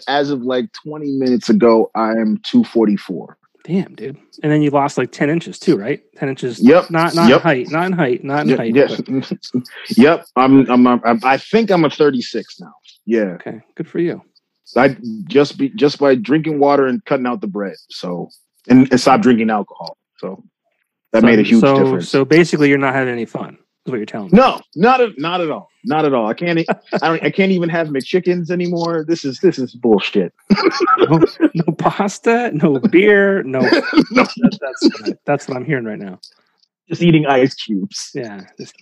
as 0.08 0.30
of 0.30 0.42
like 0.42 0.72
20 0.72 1.12
minutes 1.12 1.48
ago. 1.48 1.90
I 1.94 2.12
am 2.12 2.38
244. 2.38 3.37
Damn, 3.64 3.94
dude. 3.94 4.18
And 4.42 4.53
then 4.53 4.61
you 4.61 4.70
lost 4.70 4.98
like 4.98 5.11
ten 5.11 5.31
inches 5.31 5.59
too, 5.59 5.77
right? 5.77 6.03
Ten 6.16 6.29
inches. 6.29 6.61
Yep. 6.61 6.90
Not 6.90 7.14
not 7.14 7.29
Yep. 7.31 7.37
in 7.38 7.42
height. 7.42 7.70
Not 7.70 7.87
in 7.87 7.92
height. 7.92 8.22
Not 8.22 8.42
in 8.42 8.48
Yeah, 8.50 8.57
height. 8.57 8.74
yes. 8.74 9.00
but- 9.00 9.62
yep. 9.96 10.27
I'm, 10.37 10.70
I'm, 10.70 10.87
I'm. 10.87 11.20
I 11.24 11.38
think 11.38 11.70
I'm 11.70 11.83
a 11.85 11.90
36 11.90 12.61
now. 12.61 12.72
Yeah. 13.07 13.22
okay. 13.40 13.61
Good 13.74 13.88
for 13.88 14.00
you. 14.00 14.22
I 14.77 14.96
just 15.29 15.57
be 15.57 15.70
just 15.70 15.98
by 15.98 16.14
drinking 16.14 16.59
water 16.59 16.87
and 16.87 17.03
cutting 17.07 17.27
out 17.27 17.40
the 17.40 17.46
bread. 17.46 17.77
So 17.88 18.29
and, 18.68 18.90
and 18.90 19.00
stop 19.00 19.22
drinking 19.22 19.48
alcohol. 19.50 19.96
So 20.18 20.44
that 21.12 21.20
So- 21.22 21.27
made 21.27 21.38
a 21.38 21.42
huge 21.42 21.61
so, 21.62 21.79
difference. 21.83 22.09
So 22.11 22.24
basically, 22.27 22.68
you're 22.68 22.77
not 22.79 22.94
having 22.94 23.12
any 23.12 23.24
fun. 23.24 23.57
Is 23.86 23.90
what 23.90 23.96
you're 23.98 24.06
telling 24.06 24.30
me. 24.30 24.38
no, 24.38 24.60
not 24.76 25.00
at, 25.02 25.10
not 25.18 25.40
at 25.42 25.50
all. 25.50 25.68
Not 25.84 26.06
at 26.06 26.14
all. 26.14 26.26
I 26.26 26.32
can't. 26.34 26.58
I 26.58 27.08
don't. 27.08 27.22
I 27.22 27.30
can't 27.30 27.52
even 27.52 27.68
have 27.68 27.88
McChickens 27.88 28.50
anymore. 28.50 29.04
This 29.06 29.24
is 29.26 29.40
this 29.40 29.58
is 29.58 29.74
bullshit. 29.74 30.32
No, 30.98 31.20
no 31.54 31.72
pasta, 31.76 32.50
no 32.54 32.78
beer, 32.90 33.42
no. 33.42 33.58
no, 33.60 33.68
That, 33.68 34.58
that's 34.60 34.82
what 34.82 35.08
I- 35.10 35.18
that's 35.26 35.48
what 35.48 35.56
I'm 35.58 35.64
hearing 35.66 35.84
right 35.84 35.98
now. 35.98 36.18
just 36.88 37.02
eating 37.02 37.26
ice 37.26 37.54
cubes. 37.54 38.10
Yeah, 38.14 38.40
just, 38.58 38.74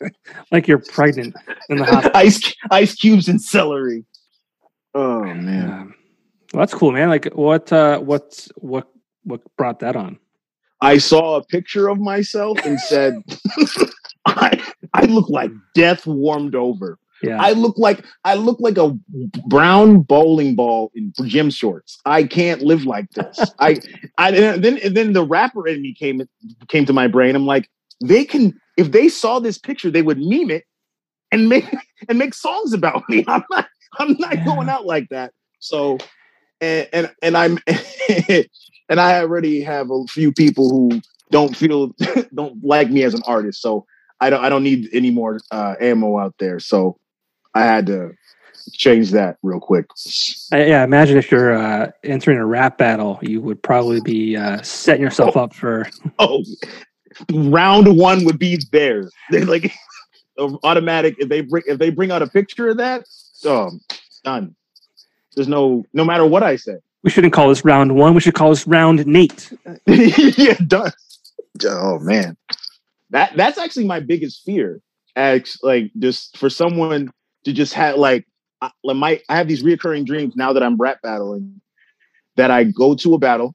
like 0.52 0.66
you're 0.66 0.78
pregnant 0.78 1.34
in 1.68 1.76
the 1.78 1.84
hospital. 1.84 2.12
ice 2.16 2.54
ice 2.70 2.94
cubes 2.94 3.28
and 3.28 3.40
celery. 3.42 4.06
Oh 4.94 5.22
man. 5.24 5.70
Um, 5.70 5.94
well, 6.54 6.60
that's 6.62 6.72
cool, 6.72 6.92
man. 6.92 7.10
Like, 7.10 7.26
what, 7.34 7.70
uh, 7.72 7.98
what, 7.98 8.46
what, 8.56 8.88
what 9.24 9.42
brought 9.58 9.80
that 9.80 9.96
on? 9.96 10.18
I 10.80 10.96
saw 10.98 11.36
a 11.36 11.44
picture 11.44 11.88
of 11.88 11.98
myself 11.98 12.58
and 12.64 12.78
said, 12.80 13.14
I, 14.26 14.62
I 14.94 15.06
look 15.06 15.28
like 15.30 15.50
hmm. 15.50 15.58
death 15.74 16.06
warmed 16.06 16.54
over. 16.54 16.98
Yeah, 17.22 17.38
I 17.40 17.52
look 17.52 17.78
like 17.78 18.04
I 18.24 18.34
look 18.34 18.60
like 18.60 18.78
a 18.78 18.96
brown 19.46 20.00
bowling 20.00 20.54
ball 20.54 20.90
in 20.94 21.12
gym 21.24 21.50
shorts. 21.50 21.98
I 22.04 22.24
can't 22.24 22.62
live 22.62 22.84
like 22.84 23.10
this. 23.12 23.54
I, 23.58 23.80
I 24.18 24.32
then 24.58 24.80
then 24.92 25.12
the 25.14 25.24
rapper 25.24 25.66
in 25.66 25.82
me 25.82 25.94
came 25.94 26.22
came 26.68 26.84
to 26.86 26.92
my 26.92 27.08
brain. 27.08 27.34
I'm 27.34 27.46
like, 27.46 27.70
they 28.04 28.24
can 28.24 28.60
if 28.76 28.92
they 28.92 29.08
saw 29.08 29.38
this 29.38 29.58
picture, 29.58 29.90
they 29.90 30.02
would 30.02 30.18
meme 30.18 30.50
it 30.50 30.64
and 31.32 31.48
make 31.48 31.64
and 32.08 32.18
make 32.18 32.34
songs 32.34 32.72
about 32.74 33.08
me. 33.08 33.24
I'm 33.28 33.44
not 33.50 33.68
I'm 33.98 34.16
not 34.18 34.38
Yeah. 34.38 34.44
going 34.44 34.68
out 34.68 34.86
like 34.86 35.08
that. 35.10 35.32
So 35.60 35.98
and 36.60 36.88
and, 36.92 37.12
and 37.22 37.36
I'm 37.36 37.58
and 38.88 39.00
I 39.00 39.20
already 39.20 39.62
have 39.62 39.90
a 39.90 40.04
few 40.08 40.32
people 40.32 40.68
who 40.70 41.00
don't 41.30 41.56
feel 41.56 41.92
don't 42.34 42.62
like 42.62 42.90
me 42.90 43.04
as 43.04 43.14
an 43.14 43.22
artist. 43.26 43.62
So 43.62 43.86
I 44.20 44.30
don't 44.30 44.44
I 44.44 44.48
don't 44.48 44.62
need 44.62 44.88
any 44.92 45.10
more 45.10 45.40
uh, 45.50 45.74
ammo 45.80 46.18
out 46.18 46.34
there. 46.38 46.58
So 46.60 46.98
I 47.54 47.62
had 47.64 47.86
to 47.86 48.12
change 48.72 49.10
that 49.12 49.36
real 49.42 49.60
quick. 49.60 49.86
Uh, 50.52 50.58
yeah, 50.58 50.84
imagine 50.84 51.16
if 51.16 51.30
you're 51.30 51.54
uh, 51.54 51.90
entering 52.04 52.38
a 52.38 52.46
rap 52.46 52.78
battle, 52.78 53.18
you 53.22 53.40
would 53.40 53.62
probably 53.62 54.00
be 54.00 54.36
uh, 54.36 54.60
setting 54.62 55.02
yourself 55.02 55.36
up 55.36 55.54
for. 55.54 55.88
Oh, 56.18 56.42
round 57.32 57.96
one 57.96 58.24
would 58.24 58.38
be 58.38 58.58
theirs. 58.72 59.10
They're 59.30 59.44
like 59.44 59.72
automatic. 60.38 61.16
If 61.18 61.28
they 61.28 61.40
bring 61.42 61.62
if 61.66 61.78
they 61.78 61.90
bring 61.90 62.10
out 62.10 62.22
a 62.22 62.26
picture 62.26 62.68
of 62.68 62.78
that, 62.78 63.04
oh, 63.44 63.70
done. 64.24 64.54
There's 65.34 65.48
no 65.48 65.84
no 65.92 66.04
matter 66.04 66.24
what 66.24 66.42
I 66.42 66.56
say. 66.56 66.76
We 67.02 67.10
shouldn't 67.10 67.32
call 67.32 67.48
this 67.48 67.64
round 67.64 67.94
one. 67.94 68.14
We 68.14 68.20
should 68.20 68.34
call 68.34 68.50
this 68.50 68.66
round 68.66 69.06
Nate. 69.06 69.52
yeah, 69.86 70.54
done. 70.66 70.92
Oh 71.64 71.98
man, 72.00 72.36
that 73.16 73.34
that's 73.34 73.56
actually 73.56 73.86
my 73.86 74.00
biggest 74.00 74.42
fear. 74.44 74.80
As 75.16 75.56
like 75.62 75.90
just 75.98 76.36
for 76.36 76.50
someone 76.50 77.10
to 77.44 77.52
just 77.54 77.72
have 77.72 77.96
like 77.96 78.26
I, 78.60 78.70
like 78.84 78.96
my 78.96 79.20
I 79.30 79.36
have 79.36 79.48
these 79.48 79.62
reoccurring 79.62 80.04
dreams 80.04 80.34
now 80.36 80.52
that 80.52 80.62
I'm 80.62 80.76
rap 80.76 80.98
battling 81.02 81.62
that 82.36 82.50
I 82.50 82.64
go 82.64 82.94
to 82.96 83.14
a 83.14 83.18
battle 83.18 83.54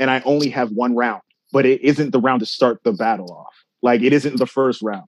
and 0.00 0.10
I 0.10 0.20
only 0.24 0.48
have 0.50 0.72
one 0.72 0.96
round, 0.96 1.22
but 1.52 1.64
it 1.64 1.80
isn't 1.82 2.10
the 2.10 2.20
round 2.20 2.40
to 2.40 2.46
start 2.46 2.80
the 2.82 2.92
battle 2.92 3.32
off. 3.32 3.54
Like 3.80 4.02
it 4.02 4.12
isn't 4.12 4.38
the 4.38 4.46
first 4.46 4.82
round. 4.82 5.06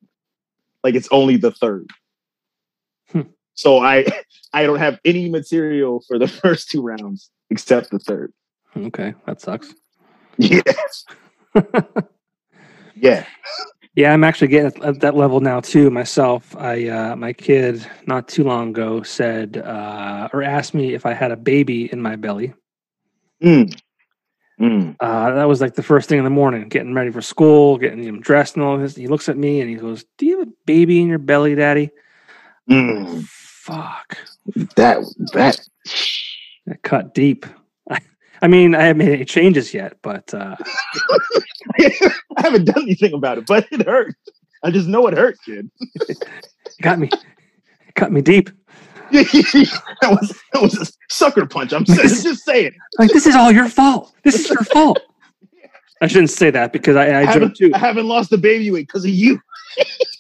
Like 0.85 0.95
it's 0.95 1.09
only 1.11 1.37
the 1.37 1.51
third. 1.51 1.91
Hmm. 3.11 3.23
So 3.55 3.81
I 3.81 4.07
I 4.53 4.63
don't 4.63 4.79
have 4.79 5.01
any 5.05 5.29
material 5.29 6.05
for 6.07 6.21
the 6.21 6.29
first 6.43 6.71
two 6.71 6.83
rounds 6.83 7.33
except 7.51 7.91
the 7.91 7.99
third. 7.99 8.33
Okay, 8.77 9.15
that 9.27 9.41
sucks. 9.41 9.75
Yeah. 10.39 10.63
Yeah. 13.01 13.27
Yeah, 13.97 14.13
I'm 14.13 14.23
actually 14.23 14.49
getting 14.49 14.83
at 14.85 15.01
that 15.01 15.17
level 15.17 15.41
now 15.41 15.61
too 15.61 15.91
myself. 15.91 16.55
I 16.57 16.89
uh, 16.89 17.17
my 17.17 17.33
kid 17.33 17.85
not 18.07 18.29
too 18.29 18.45
long 18.45 18.71
ago 18.71 19.03
said 19.03 19.57
uh, 19.59 20.29
or 20.33 20.43
asked 20.43 20.75
me 20.75 20.95
if 20.95 21.05
I 21.05 21.13
had 21.13 21.33
a 21.33 21.37
baby 21.37 21.91
in 21.93 22.01
my 22.01 22.17
belly. 22.17 22.55
Mm. 23.43 23.77
Mm. 24.61 24.97
Uh, 25.01 25.35
that 25.35 25.49
was 25.49 25.61
like 25.61 25.75
the 25.75 25.83
first 25.83 26.09
thing 26.09 26.19
in 26.19 26.25
the 26.25 26.31
morning, 26.31 26.69
getting 26.69 26.95
ready 26.95 27.11
for 27.11 27.23
school, 27.23 27.79
getting 27.79 28.03
him 28.03 28.21
dressed 28.21 28.57
and 28.57 28.65
all 28.65 28.79
this. 28.79 28.95
He 28.95 29.09
looks 29.09 29.29
at 29.29 29.37
me 29.37 29.61
and 29.61 29.69
he 29.69 29.77
goes, 29.77 30.05
"Do 30.19 30.27
you 30.27 30.39
have 30.39 30.49
a 30.49 30.53
baby 30.67 31.01
in 31.01 31.09
your 31.09 31.19
belly, 31.19 31.55
Daddy?" 31.55 31.91
Mm. 32.71 33.25
Fuck. 33.25 34.19
That 34.77 34.99
that 35.33 35.61
that 36.67 36.83
cut 36.83 37.15
deep. 37.15 37.47
I 38.43 38.49
mean, 38.49 38.75
I 38.75 38.83
haven't 38.83 38.99
made 38.99 39.13
any 39.13 39.25
changes 39.25 39.75
yet, 39.75 39.99
but 40.03 40.33
uh... 40.33 40.57
I 41.81 42.11
haven't 42.39 42.65
done 42.65 42.83
anything 42.83 43.13
about 43.13 43.39
it, 43.39 43.47
but 43.47 43.67
it 43.71 43.87
hurt. 43.87 44.15
I 44.63 44.71
just 44.71 44.89
know 44.89 45.07
it 45.07 45.17
hurt, 45.17 45.37
kid. 45.45 45.71
it 45.83 46.19
got 46.83 46.99
me. 46.99 47.09
It 47.09 47.95
cut 47.95 48.13
me 48.13 48.21
deep. 48.21 48.51
that 49.11 50.17
was 50.21 50.41
that 50.53 50.63
was 50.63 50.79
a 50.79 50.87
sucker 51.13 51.45
punch. 51.45 51.73
I'm 51.73 51.85
saying, 51.85 52.09
just 52.09 52.45
saying. 52.45 52.73
Like 52.97 53.11
this 53.11 53.27
is 53.27 53.35
all 53.35 53.51
your 53.51 53.69
fault. 53.69 54.13
This 54.23 54.37
is 54.37 54.49
your 54.49 54.63
fault. 54.63 55.01
I 56.01 56.07
shouldn't 56.07 56.31
say 56.31 56.51
that 56.51 56.73
because 56.73 56.95
I, 56.95 57.09
I, 57.09 57.21
I 57.23 57.39
joke 57.39 57.55
too. 57.55 57.73
I 57.75 57.79
haven't 57.79 58.07
lost 58.07 58.31
the 58.31 58.39
baby 58.39 58.71
weight 58.71 58.87
because 58.87 59.05
of 59.05 59.11
you. 59.11 59.41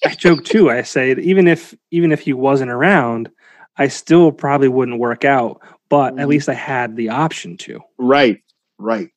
I 0.05 0.15
joke 0.15 0.45
too. 0.45 0.71
I 0.71 0.83
say 0.83 1.13
even 1.13 1.47
if 1.47 1.73
even 1.93 2.11
if 2.11 2.21
he 2.21 2.33
wasn't 2.33 2.73
around, 2.73 3.31
I 3.77 3.87
still 3.87 4.33
probably 4.33 4.69
wouldn't 4.69 4.99
work 4.99 5.25
out. 5.25 5.61
But 5.91 6.19
at 6.19 6.29
least 6.29 6.49
I 6.49 6.55
had 6.55 6.97
the 6.97 7.11
option 7.11 7.59
to. 7.59 7.81
Right. 7.99 8.41
Right. 8.79 9.11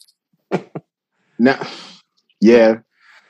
now, 1.40 1.66
yeah, 2.42 2.80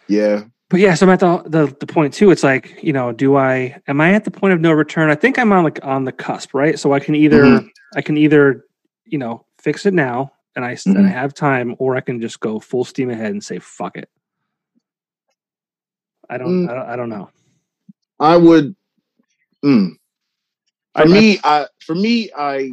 yeah. 0.07 0.43
But 0.69 0.79
yeah, 0.79 0.95
so 0.95 1.05
I'm 1.05 1.11
at 1.11 1.19
the, 1.19 1.43
the 1.45 1.75
the 1.79 1.85
point 1.85 2.15
too. 2.15 2.31
It's 2.31 2.43
like 2.43 2.81
you 2.81 2.91
know, 2.93 3.11
do 3.11 3.35
I 3.35 3.79
am 3.87 4.01
I 4.01 4.13
at 4.13 4.23
the 4.23 4.31
point 4.31 4.53
of 4.53 4.59
no 4.59 4.71
return? 4.71 5.11
I 5.11 5.15
think 5.15 5.37
I'm 5.37 5.53
on 5.53 5.63
like 5.63 5.79
on 5.83 6.05
the 6.05 6.11
cusp, 6.11 6.55
right? 6.55 6.79
So 6.79 6.93
I 6.93 6.99
can 6.99 7.13
either 7.13 7.43
mm-hmm. 7.43 7.67
I 7.95 8.01
can 8.01 8.17
either 8.17 8.65
you 9.05 9.19
know 9.19 9.45
fix 9.59 9.85
it 9.85 9.93
now 9.93 10.31
and 10.55 10.65
I 10.65 10.73
mm-hmm. 10.73 10.97
and 10.97 11.05
I 11.05 11.09
have 11.09 11.33
time, 11.33 11.75
or 11.79 11.95
I 11.95 12.01
can 12.01 12.21
just 12.21 12.39
go 12.39 12.59
full 12.59 12.85
steam 12.85 13.09
ahead 13.09 13.31
and 13.31 13.43
say 13.43 13.59
fuck 13.59 13.97
it. 13.97 14.09
I 16.29 16.37
don't. 16.37 16.65
Mm. 16.65 16.69
I 16.69 16.73
don't, 16.73 16.89
I 16.89 16.95
don't 16.95 17.09
know. 17.09 17.29
I 18.19 18.37
would. 18.37 18.75
Mm. 19.63 19.91
For 20.95 21.01
I, 21.01 21.05
me, 21.05 21.39
I, 21.43 21.67
for 21.79 21.95
me, 21.95 22.29
I 22.35 22.71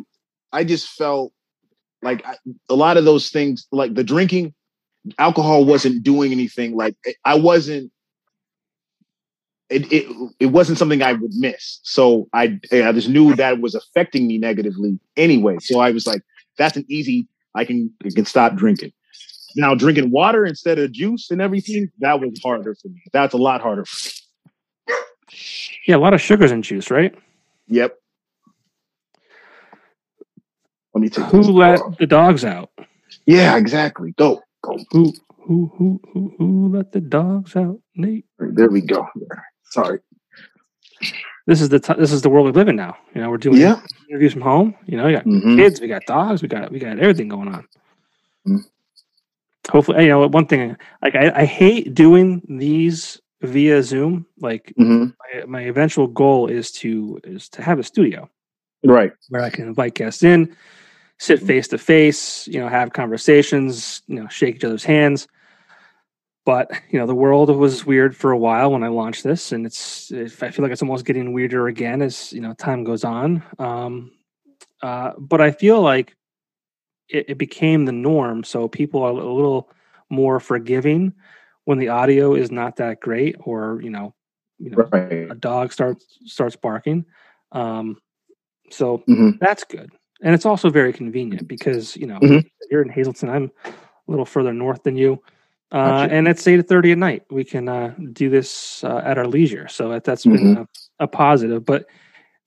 I 0.52 0.64
just 0.64 0.88
felt 0.88 1.32
like 2.02 2.24
I, 2.26 2.36
a 2.68 2.74
lot 2.74 2.96
of 2.96 3.04
those 3.04 3.30
things, 3.30 3.66
like 3.72 3.94
the 3.94 4.04
drinking, 4.04 4.54
alcohol 5.18 5.64
wasn't 5.64 6.02
doing 6.02 6.32
anything. 6.32 6.76
Like 6.76 6.96
I 7.24 7.34
wasn't. 7.34 7.92
It, 9.68 9.92
it 9.92 10.32
it 10.40 10.46
wasn't 10.46 10.78
something 10.78 11.00
I 11.00 11.12
would 11.12 11.32
miss. 11.34 11.78
So 11.84 12.28
I 12.32 12.58
I 12.72 12.90
just 12.90 13.08
knew 13.08 13.34
that 13.36 13.60
was 13.60 13.76
affecting 13.76 14.26
me 14.26 14.36
negatively 14.36 14.98
anyway. 15.16 15.58
So 15.60 15.78
I 15.78 15.92
was 15.92 16.08
like, 16.08 16.22
that's 16.58 16.76
an 16.76 16.84
easy. 16.88 17.28
I 17.54 17.64
can 17.64 17.92
I 18.04 18.10
can 18.10 18.24
stop 18.24 18.56
drinking. 18.56 18.92
Now 19.54 19.76
drinking 19.76 20.10
water 20.10 20.44
instead 20.44 20.78
of 20.80 20.90
juice 20.90 21.30
and 21.30 21.40
everything 21.40 21.88
that 22.00 22.20
was 22.20 22.40
harder 22.42 22.74
for 22.74 22.88
me. 22.88 23.00
That's 23.12 23.32
a 23.32 23.36
lot 23.36 23.60
harder. 23.60 23.84
for 23.84 24.08
me. 24.88 24.96
Yeah, 25.86 25.96
a 25.96 25.98
lot 25.98 26.14
of 26.14 26.20
sugars 26.20 26.50
in 26.50 26.62
juice, 26.62 26.90
right? 26.90 27.14
Yep. 27.68 27.99
Let 31.00 31.04
me 31.04 31.08
take 31.08 31.24
who 31.30 31.40
let 31.40 31.80
the 31.98 32.06
dogs 32.06 32.44
out. 32.44 32.70
Yeah, 33.24 33.56
exactly. 33.56 34.12
Go, 34.18 34.42
go. 34.62 34.78
Who, 34.90 35.14
who, 35.38 35.72
who, 35.74 36.00
who, 36.12 36.34
who 36.36 36.68
let 36.76 36.92
the 36.92 37.00
dogs 37.00 37.56
out? 37.56 37.80
Nate. 37.94 38.26
There 38.38 38.68
we 38.68 38.82
go. 38.82 39.06
Sorry. 39.64 40.00
This 41.46 41.62
is 41.62 41.70
the 41.70 41.80
t- 41.80 41.94
this 41.94 42.12
is 42.12 42.20
the 42.20 42.28
world 42.28 42.44
we 42.44 42.52
live 42.52 42.68
in 42.68 42.76
now. 42.76 42.98
You 43.14 43.22
know, 43.22 43.30
we're 43.30 43.38
doing 43.38 43.56
yeah. 43.56 43.80
interviews 44.10 44.34
from 44.34 44.42
home. 44.42 44.74
You 44.84 44.98
know, 44.98 45.06
we 45.06 45.12
got 45.12 45.24
mm-hmm. 45.24 45.56
kids, 45.56 45.80
we 45.80 45.88
got 45.88 46.04
dogs, 46.04 46.42
we 46.42 46.48
got 46.48 46.70
we 46.70 46.78
got 46.78 46.98
everything 46.98 47.28
going 47.28 47.48
on. 47.48 47.66
Mm-hmm. 48.46 48.56
Hopefully, 49.70 50.02
you 50.02 50.10
know, 50.10 50.26
one 50.26 50.46
thing 50.46 50.76
like 51.02 51.14
I, 51.14 51.32
I 51.34 51.44
hate 51.46 51.94
doing 51.94 52.42
these 52.46 53.22
via 53.40 53.82
Zoom. 53.82 54.26
Like 54.38 54.74
mm-hmm. 54.78 55.12
my, 55.38 55.46
my 55.46 55.60
eventual 55.62 56.08
goal 56.08 56.46
is 56.46 56.70
to 56.72 57.18
is 57.24 57.48
to 57.50 57.62
have 57.62 57.78
a 57.78 57.84
studio, 57.84 58.28
right, 58.84 59.12
where 59.30 59.42
I 59.42 59.48
can 59.48 59.66
invite 59.66 59.94
guests 59.94 60.22
in 60.22 60.54
sit 61.20 61.38
face 61.42 61.68
to 61.68 61.76
face, 61.76 62.48
you 62.48 62.58
know, 62.58 62.66
have 62.66 62.94
conversations, 62.94 64.00
you 64.06 64.16
know, 64.16 64.26
shake 64.28 64.56
each 64.56 64.64
other's 64.64 64.82
hands. 64.82 65.28
But 66.46 66.70
you 66.88 66.98
know, 66.98 67.06
the 67.06 67.14
world 67.14 67.54
was 67.54 67.84
weird 67.84 68.16
for 68.16 68.32
a 68.32 68.38
while 68.38 68.72
when 68.72 68.82
I 68.82 68.88
launched 68.88 69.22
this, 69.22 69.52
and 69.52 69.66
it's 69.66 70.10
I 70.10 70.28
feel 70.28 70.62
like 70.62 70.72
it's 70.72 70.80
almost 70.80 71.04
getting 71.04 71.34
weirder 71.34 71.68
again 71.68 72.00
as 72.00 72.32
you 72.32 72.40
know 72.40 72.54
time 72.54 72.82
goes 72.82 73.04
on. 73.04 73.42
Um, 73.58 74.12
uh, 74.82 75.12
but 75.18 75.42
I 75.42 75.50
feel 75.50 75.82
like 75.82 76.16
it, 77.10 77.26
it 77.28 77.38
became 77.38 77.84
the 77.84 77.92
norm, 77.92 78.42
so 78.42 78.66
people 78.66 79.02
are 79.02 79.10
a 79.10 79.12
little 79.12 79.70
more 80.08 80.40
forgiving 80.40 81.12
when 81.66 81.78
the 81.78 81.90
audio 81.90 82.34
is 82.34 82.50
not 82.50 82.76
that 82.76 83.00
great, 83.00 83.36
or 83.40 83.78
you 83.82 83.90
know, 83.90 84.14
you 84.58 84.70
know, 84.70 84.88
right. 84.90 85.30
a 85.30 85.34
dog 85.34 85.70
starts 85.74 86.06
starts 86.24 86.56
barking. 86.56 87.04
Um, 87.52 87.98
so 88.70 88.98
mm-hmm. 89.06 89.32
that's 89.38 89.64
good 89.64 89.90
and 90.22 90.34
it's 90.34 90.46
also 90.46 90.70
very 90.70 90.92
convenient 90.92 91.48
because 91.48 91.96
you 91.96 92.06
know 92.06 92.18
mm-hmm. 92.18 92.46
you're 92.70 92.82
in 92.82 92.88
Hazleton. 92.88 93.28
I'm 93.28 93.50
a 93.64 93.72
little 94.06 94.24
further 94.24 94.52
north 94.52 94.82
than 94.82 94.96
you, 94.96 95.22
uh, 95.72 96.08
and 96.10 96.28
it's 96.28 96.46
eight 96.46 96.66
thirty 96.68 96.92
at 96.92 96.98
night. 96.98 97.24
We 97.30 97.44
can 97.44 97.68
uh, 97.68 97.94
do 98.12 98.28
this 98.28 98.84
uh, 98.84 99.02
at 99.04 99.18
our 99.18 99.26
leisure, 99.26 99.68
so 99.68 99.88
that, 99.90 100.06
has 100.06 100.24
mm-hmm. 100.24 100.36
been 100.36 100.56
a, 100.58 101.04
a, 101.04 101.08
positive. 101.08 101.64
But 101.64 101.86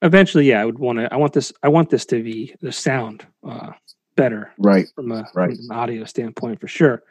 eventually, 0.01 0.45
yeah, 0.45 0.61
I 0.61 0.65
would 0.65 0.79
want 0.79 0.99
to. 0.99 1.13
I 1.13 1.17
want 1.17 1.33
this. 1.33 1.53
I 1.63 1.69
want 1.69 1.89
this 1.89 2.05
to 2.07 2.21
be 2.21 2.55
the 2.61 2.71
sound 2.71 3.25
uh, 3.47 3.71
better, 4.15 4.51
right, 4.57 4.87
from 4.95 5.11
a 5.11 5.27
right. 5.33 5.55
From 5.55 5.71
an 5.71 5.77
audio 5.77 6.05
standpoint 6.05 6.59
for 6.59 6.67
sure. 6.67 7.03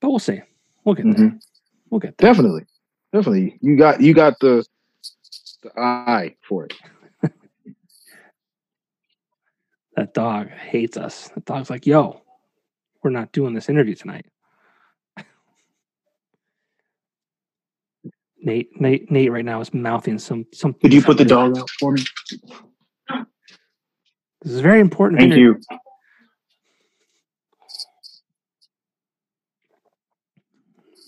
But 0.00 0.10
we'll 0.10 0.18
see. 0.18 0.40
We'll 0.84 0.94
get 0.94 1.06
mm-hmm. 1.06 1.22
there. 1.22 1.38
We'll 1.90 2.00
get 2.00 2.18
there. 2.18 2.30
Definitely, 2.30 2.66
definitely. 3.12 3.58
You 3.60 3.76
got 3.76 4.00
you 4.00 4.14
got 4.14 4.38
the 4.40 4.64
the 5.62 5.70
eye 5.80 6.36
for 6.42 6.64
it. 6.66 6.74
That 9.98 10.14
dog 10.14 10.48
hates 10.50 10.96
us. 10.96 11.28
The 11.34 11.40
dog's 11.40 11.70
like, 11.70 11.84
yo, 11.84 12.22
we're 13.02 13.10
not 13.10 13.32
doing 13.32 13.52
this 13.52 13.68
interview 13.68 13.96
tonight. 13.96 14.26
Nate, 18.40 18.80
Nate, 18.80 19.10
Nate, 19.10 19.32
right 19.32 19.44
now 19.44 19.60
is 19.60 19.74
mouthing 19.74 20.20
some 20.20 20.46
some. 20.54 20.74
Could 20.74 20.92
you 20.92 21.02
put 21.02 21.18
the 21.18 21.24
dog 21.24 21.58
out 21.58 21.68
for 21.80 21.90
me? 21.92 22.04
This 24.42 24.52
is 24.52 24.60
very 24.60 24.78
important. 24.78 25.20
Thank 25.20 25.32
interview. 25.32 25.56
you. 25.58 25.78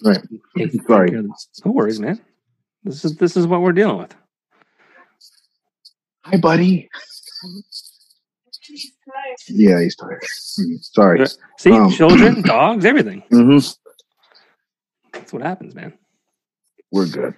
Right. 0.02 0.18
Hey, 0.56 0.68
Sorry. 0.84 1.12
No 1.12 1.70
worries, 1.70 2.00
man. 2.00 2.20
This 2.82 3.04
is 3.04 3.16
this 3.18 3.36
is 3.36 3.46
what 3.46 3.60
we're 3.60 3.70
dealing 3.70 3.98
with. 3.98 4.16
Hi, 6.24 6.38
buddy. 6.38 6.88
Yeah, 9.48 9.80
he's 9.80 9.96
tired. 9.96 10.22
Mm, 10.22 10.84
sorry. 10.84 11.26
See, 11.58 11.72
um, 11.72 11.90
children, 11.90 12.42
dogs, 12.44 12.84
everything. 12.84 13.22
Mm-hmm. 13.30 13.58
That's 15.12 15.32
what 15.32 15.42
happens, 15.42 15.74
man. 15.74 15.92
We're 16.92 17.06
good. 17.06 17.34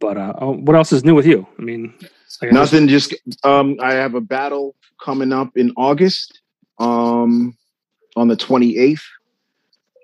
But 0.00 0.16
uh, 0.16 0.34
oh, 0.38 0.52
what 0.52 0.76
else 0.76 0.92
is 0.92 1.04
new 1.04 1.14
with 1.14 1.26
you? 1.26 1.46
I 1.58 1.62
mean, 1.62 1.94
like 2.42 2.52
nothing. 2.52 2.88
Just 2.88 3.14
um, 3.42 3.76
I 3.80 3.94
have 3.94 4.14
a 4.14 4.20
battle 4.20 4.74
coming 5.02 5.32
up 5.32 5.56
in 5.56 5.72
August, 5.76 6.40
um, 6.78 7.56
on 8.16 8.28
the 8.28 8.36
twenty 8.36 8.76
eighth. 8.76 9.04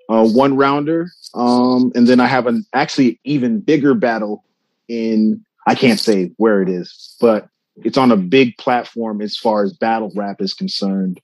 Uh, 0.09 0.27
one 0.27 0.57
rounder, 0.57 1.09
um, 1.35 1.91
and 1.95 2.05
then 2.05 2.19
I 2.19 2.25
have 2.25 2.45
an 2.45 2.65
actually 2.73 3.19
even 3.23 3.61
bigger 3.61 3.93
battle 3.93 4.43
in 4.89 5.45
I 5.67 5.75
can't 5.75 5.99
say 5.99 6.31
where 6.37 6.61
it 6.61 6.69
is, 6.69 7.15
but 7.21 7.47
it's 7.77 7.97
on 7.97 8.11
a 8.11 8.17
big 8.17 8.57
platform 8.57 9.21
as 9.21 9.37
far 9.37 9.63
as 9.63 9.73
battle 9.73 10.11
rap 10.15 10.41
is 10.41 10.53
concerned. 10.53 11.19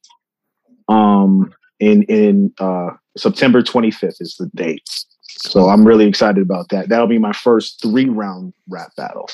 Um, 0.88 1.54
in 1.80 2.04
in 2.04 2.54
uh, 2.60 2.92
September 3.18 3.62
25th 3.62 4.22
is 4.22 4.36
the 4.40 4.50
date. 4.56 4.88
So 5.22 5.70
I'm 5.70 5.86
really 5.86 6.08
excited 6.08 6.42
about 6.42 6.70
that. 6.70 6.90
That'll 6.90 7.08
be 7.08 7.20
my 7.20 7.34
first 7.34 7.82
three 7.82 8.10
round 8.10 8.54
rap 8.68 8.92
battle. 8.96 9.30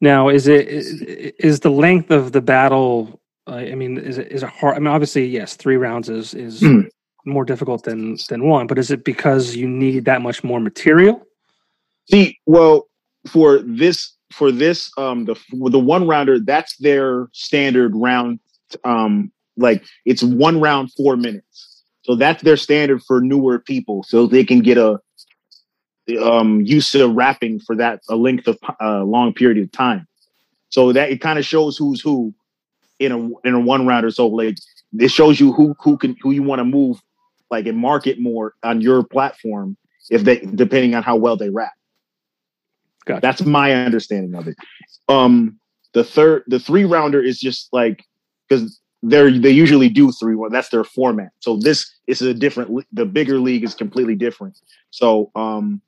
Now, 0.00 0.28
is 0.28 0.46
it 0.48 0.68
is 0.68 1.60
the 1.60 1.70
length 1.70 2.10
of 2.10 2.32
the 2.32 2.40
battle? 2.40 3.20
Uh, 3.46 3.54
I 3.54 3.74
mean, 3.74 3.98
is 3.98 4.18
it 4.18 4.30
is 4.30 4.42
it 4.42 4.48
hard? 4.48 4.76
I 4.76 4.78
mean, 4.78 4.88
obviously, 4.88 5.26
yes, 5.26 5.54
three 5.56 5.76
rounds 5.76 6.08
is 6.08 6.34
is 6.34 6.60
mm. 6.60 6.88
more 7.24 7.44
difficult 7.44 7.84
than 7.84 8.16
than 8.28 8.44
one. 8.44 8.66
But 8.66 8.78
is 8.78 8.90
it 8.90 9.04
because 9.04 9.56
you 9.56 9.68
need 9.68 10.04
that 10.04 10.22
much 10.22 10.44
more 10.44 10.60
material? 10.60 11.24
See, 12.10 12.38
well, 12.46 12.88
for 13.28 13.60
this 13.60 14.12
for 14.32 14.50
this 14.50 14.90
um 14.96 15.24
the 15.24 15.34
the 15.50 15.78
one 15.78 16.06
rounder, 16.06 16.38
that's 16.38 16.76
their 16.76 17.28
standard 17.32 17.94
round. 17.94 18.40
Um, 18.84 19.32
like 19.56 19.84
it's 20.04 20.22
one 20.22 20.60
round 20.60 20.92
four 20.92 21.16
minutes, 21.16 21.82
so 22.02 22.14
that's 22.16 22.42
their 22.42 22.56
standard 22.56 23.02
for 23.02 23.20
newer 23.20 23.58
people, 23.58 24.02
so 24.02 24.26
they 24.26 24.44
can 24.44 24.60
get 24.60 24.78
a 24.78 24.98
um 26.20 26.60
used 26.62 26.90
to 26.92 27.08
rapping 27.08 27.60
for 27.60 27.76
that 27.76 28.00
a 28.08 28.16
length 28.16 28.48
of 28.48 28.58
uh, 28.80 29.02
long 29.04 29.32
period 29.32 29.62
of 29.62 29.70
time. 29.72 30.06
So 30.70 30.92
that 30.92 31.10
it 31.10 31.20
kind 31.20 31.38
of 31.38 31.44
shows 31.44 31.76
who's 31.76 32.00
who 32.00 32.34
in 32.98 33.12
a 33.12 33.46
in 33.46 33.54
a 33.54 33.60
one 33.60 33.86
rounder. 33.86 34.10
So 34.10 34.26
like 34.26 34.56
it 34.98 35.10
shows 35.10 35.38
you 35.38 35.52
who 35.52 35.74
who 35.80 35.96
can 35.96 36.16
who 36.22 36.30
you 36.30 36.42
want 36.42 36.60
to 36.60 36.64
move 36.64 37.00
like 37.50 37.66
and 37.66 37.78
market 37.78 38.18
more 38.18 38.54
on 38.62 38.80
your 38.80 39.04
platform 39.04 39.76
if 40.10 40.24
they 40.24 40.38
depending 40.38 40.94
on 40.94 41.02
how 41.02 41.16
well 41.16 41.36
they 41.36 41.50
rap. 41.50 41.72
Gotcha. 43.04 43.20
That's 43.20 43.42
my 43.42 43.72
understanding 43.72 44.34
of 44.34 44.48
it. 44.48 44.56
Um 45.08 45.58
the 45.94 46.04
third 46.04 46.44
the 46.46 46.58
three 46.58 46.84
rounder 46.84 47.22
is 47.22 47.38
just 47.38 47.68
like 47.72 48.04
because 48.48 48.80
they're 49.02 49.30
they 49.30 49.50
usually 49.50 49.88
do 49.88 50.12
three 50.12 50.36
one. 50.36 50.52
That's 50.52 50.68
their 50.68 50.84
format. 50.84 51.30
So 51.40 51.56
this 51.56 51.90
is 52.06 52.22
a 52.22 52.32
different. 52.32 52.86
The 52.92 53.04
bigger 53.04 53.38
league 53.38 53.64
is 53.64 53.74
completely 53.74 54.14
different. 54.14 54.58
So 54.90 55.30
um, 55.34 55.82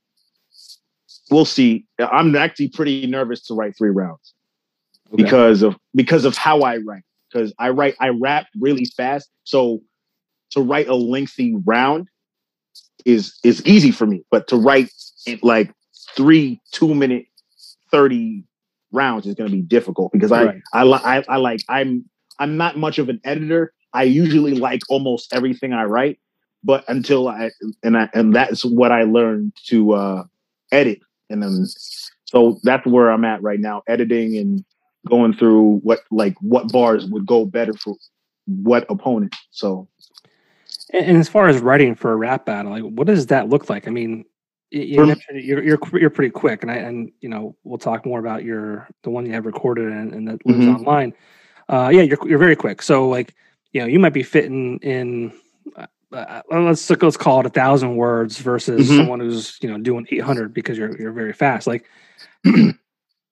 we'll 1.31 1.45
see. 1.45 1.87
I'm 1.99 2.35
actually 2.35 2.69
pretty 2.69 3.07
nervous 3.07 3.43
to 3.47 3.55
write 3.55 3.77
three 3.77 3.91
rounds 3.91 4.35
okay. 5.13 5.23
because 5.23 5.63
of 5.63 5.77
because 5.95 6.25
of 6.25 6.37
how 6.37 6.61
I 6.61 6.79
write. 6.79 7.05
Because 7.33 7.53
I 7.59 7.71
write 7.71 7.95
I 8.01 8.09
rap 8.09 8.47
really 8.59 8.85
fast, 8.85 9.31
so 9.45 9.81
to 10.51 10.61
write 10.61 10.89
a 10.89 10.95
lengthy 10.95 11.57
round 11.65 12.09
is 13.05 13.39
is 13.45 13.65
easy 13.65 13.91
for 13.91 14.07
me. 14.07 14.25
But 14.31 14.49
to 14.49 14.57
write 14.57 14.91
like 15.43 15.73
three 16.17 16.61
two 16.73 16.95
minute 16.95 17.27
thirty 17.91 18.45
rounds 18.93 19.27
is 19.27 19.35
going 19.35 19.51
to 19.51 19.55
be 19.55 19.63
difficult 19.63 20.13
because 20.13 20.31
right. 20.31 20.61
I, 20.73 20.83
I 20.83 21.19
I 21.19 21.25
I 21.29 21.37
like 21.37 21.61
I'm 21.69 22.05
I'm 22.39 22.57
not 22.57 22.77
much 22.77 22.99
of 22.99 23.09
an 23.09 23.21
editor. 23.25 23.73
I 23.93 24.05
usually 24.05 24.55
like 24.55 24.83
almost 24.89 25.33
everything 25.33 25.73
I 25.73 25.85
write, 25.85 26.19
but 26.63 26.85
until 26.89 27.29
I 27.29 27.51
and 27.83 27.97
I 27.97 28.09
and 28.15 28.35
that's 28.35 28.65
what 28.65 28.93
I 28.93 29.03
learned 29.03 29.53
to 29.67 29.93
uh, 29.93 30.25
edit, 30.73 31.01
and 31.31 31.43
then 31.43 31.67
so 32.25 32.59
that's 32.63 32.87
where 32.87 33.11
I'm 33.11 33.25
at 33.25 33.43
right 33.43 33.61
now, 33.61 33.83
editing 33.87 34.37
and 34.37 34.65
going 35.09 35.35
through 35.35 35.81
what 35.83 36.01
like 36.11 36.35
what 36.41 36.73
bars 36.73 37.07
would 37.07 37.27
go 37.27 37.45
better 37.45 37.75
for 37.75 37.97
what 38.47 38.87
opponent. 38.91 39.35
So, 39.51 39.89
and, 40.93 41.07
and 41.07 41.19
as 41.19 41.29
far 41.29 41.49
as 41.49 41.61
writing 41.61 41.95
for 41.95 42.13
a 42.13 42.17
rap 42.17 42.47
battle, 42.47 42.73
like 42.73 42.83
what 42.83 43.07
does 43.07 43.27
that 43.27 43.49
look 43.49 43.71
like? 43.71 43.87
I 43.87 43.91
mean, 43.91 44.25
you 44.79 45.07
mentioned 45.07 45.43
you're, 45.43 45.63
you're 45.63 45.79
you're 45.93 46.11
pretty 46.11 46.31
quick, 46.31 46.63
and 46.63 46.71
I 46.71 46.77
and 46.77 47.13
you 47.21 47.29
know 47.29 47.57
we'll 47.65 47.79
talk 47.79 48.05
more 48.05 48.19
about 48.19 48.45
your 48.45 48.89
the 49.03 49.11
one 49.11 49.27
you 49.27 49.33
have 49.33 49.47
recorded 49.47 49.93
and, 49.93 50.13
and 50.13 50.29
that 50.29 50.45
lives 50.47 50.61
mm-hmm. 50.61 50.77
online 50.77 51.15
uh, 51.69 51.91
yeah, 51.93 52.03
you're 52.03 52.19
you're 52.27 52.39
very 52.39 52.57
quick. 52.57 52.83
So 52.83 53.09
like, 53.09 53.35
you 53.73 53.81
know, 53.81 53.87
you 53.87 53.99
might 53.99 54.13
be 54.13 54.23
fitting 54.23 54.79
in. 54.79 55.33
Uh, 55.77 55.87
uh 56.13 56.43
let's 56.51 56.89
let's 56.91 57.17
call 57.17 57.41
it 57.41 57.47
a 57.47 57.51
thousand 57.51 57.97
words 57.97 58.39
versus 58.39 58.87
mm-hmm. 58.87 58.99
someone 58.99 59.21
who's 59.21 59.59
you 59.61 59.69
know 59.69 59.79
doing 59.79 60.07
800 60.11 60.55
because 60.55 60.79
you're 60.79 60.99
you're 61.01 61.13
very 61.13 61.33
fast. 61.33 61.67
Like, 61.67 61.87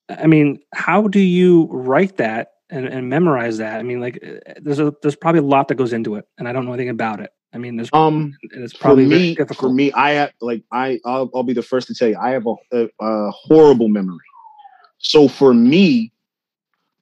I 0.09 0.27
mean, 0.27 0.61
how 0.73 1.09
do 1.09 1.21
you 1.21 1.69
write 1.71 2.17
that 2.17 2.53
and, 2.71 2.87
and 2.87 3.09
memorize 3.09 3.59
that? 3.59 3.79
I 3.79 3.83
mean, 3.83 4.01
like, 4.01 4.19
uh, 4.25 4.55
there's 4.61 4.81
a 4.81 4.95
there's 5.03 5.17
probably 5.17 5.41
a 5.41 5.45
lot 5.45 5.69
that 5.69 5.77
goes 5.77 5.93
into 5.93 6.17
it, 6.17 6.27
and 6.39 6.49
I 6.49 6.53
don't 6.53 6.65
know 6.65 6.73
anything 6.73 6.89
about 6.89 7.21
it. 7.21 7.31
I 7.55 7.59
mean, 7.59 7.77
there's 7.77 7.91
um, 7.93 8.37
it's 8.43 8.73
probably 8.73 9.05
for 9.05 9.11
me. 9.11 9.37
For 9.55 9.69
me, 9.69 9.93
I 9.93 10.13
have 10.13 10.33
like 10.41 10.63
I 10.73 10.99
I'll, 11.05 11.31
I'll 11.35 11.43
be 11.43 11.53
the 11.53 11.63
first 11.63 11.87
to 11.89 11.95
tell 11.95 12.09
you 12.09 12.17
I 12.17 12.31
have 12.31 12.47
a, 12.47 12.55
a, 12.73 12.89
a 13.01 13.31
horrible 13.31 13.89
memory. 13.89 14.25
So 14.99 15.29
for 15.29 15.53
me, 15.53 16.13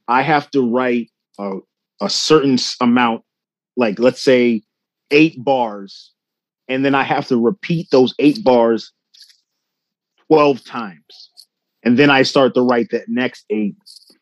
I 0.08 0.22
have 0.22 0.50
to 0.52 0.68
write 0.68 1.10
a, 1.38 1.58
a 2.00 2.10
certain 2.10 2.58
amount, 2.80 3.22
like 3.76 3.98
let's 3.98 4.22
say 4.22 4.62
eight 5.10 5.42
bars, 5.42 6.12
and 6.68 6.84
then 6.84 6.94
I 6.94 7.02
have 7.04 7.28
to 7.28 7.36
repeat 7.36 7.90
those 7.90 8.14
eight 8.18 8.42
bars 8.42 8.92
12 10.30 10.64
times. 10.64 11.30
And 11.82 11.98
then 11.98 12.10
I 12.10 12.22
start 12.22 12.54
to 12.54 12.62
write 12.62 12.90
that 12.90 13.08
next 13.08 13.44
eight. 13.50 13.74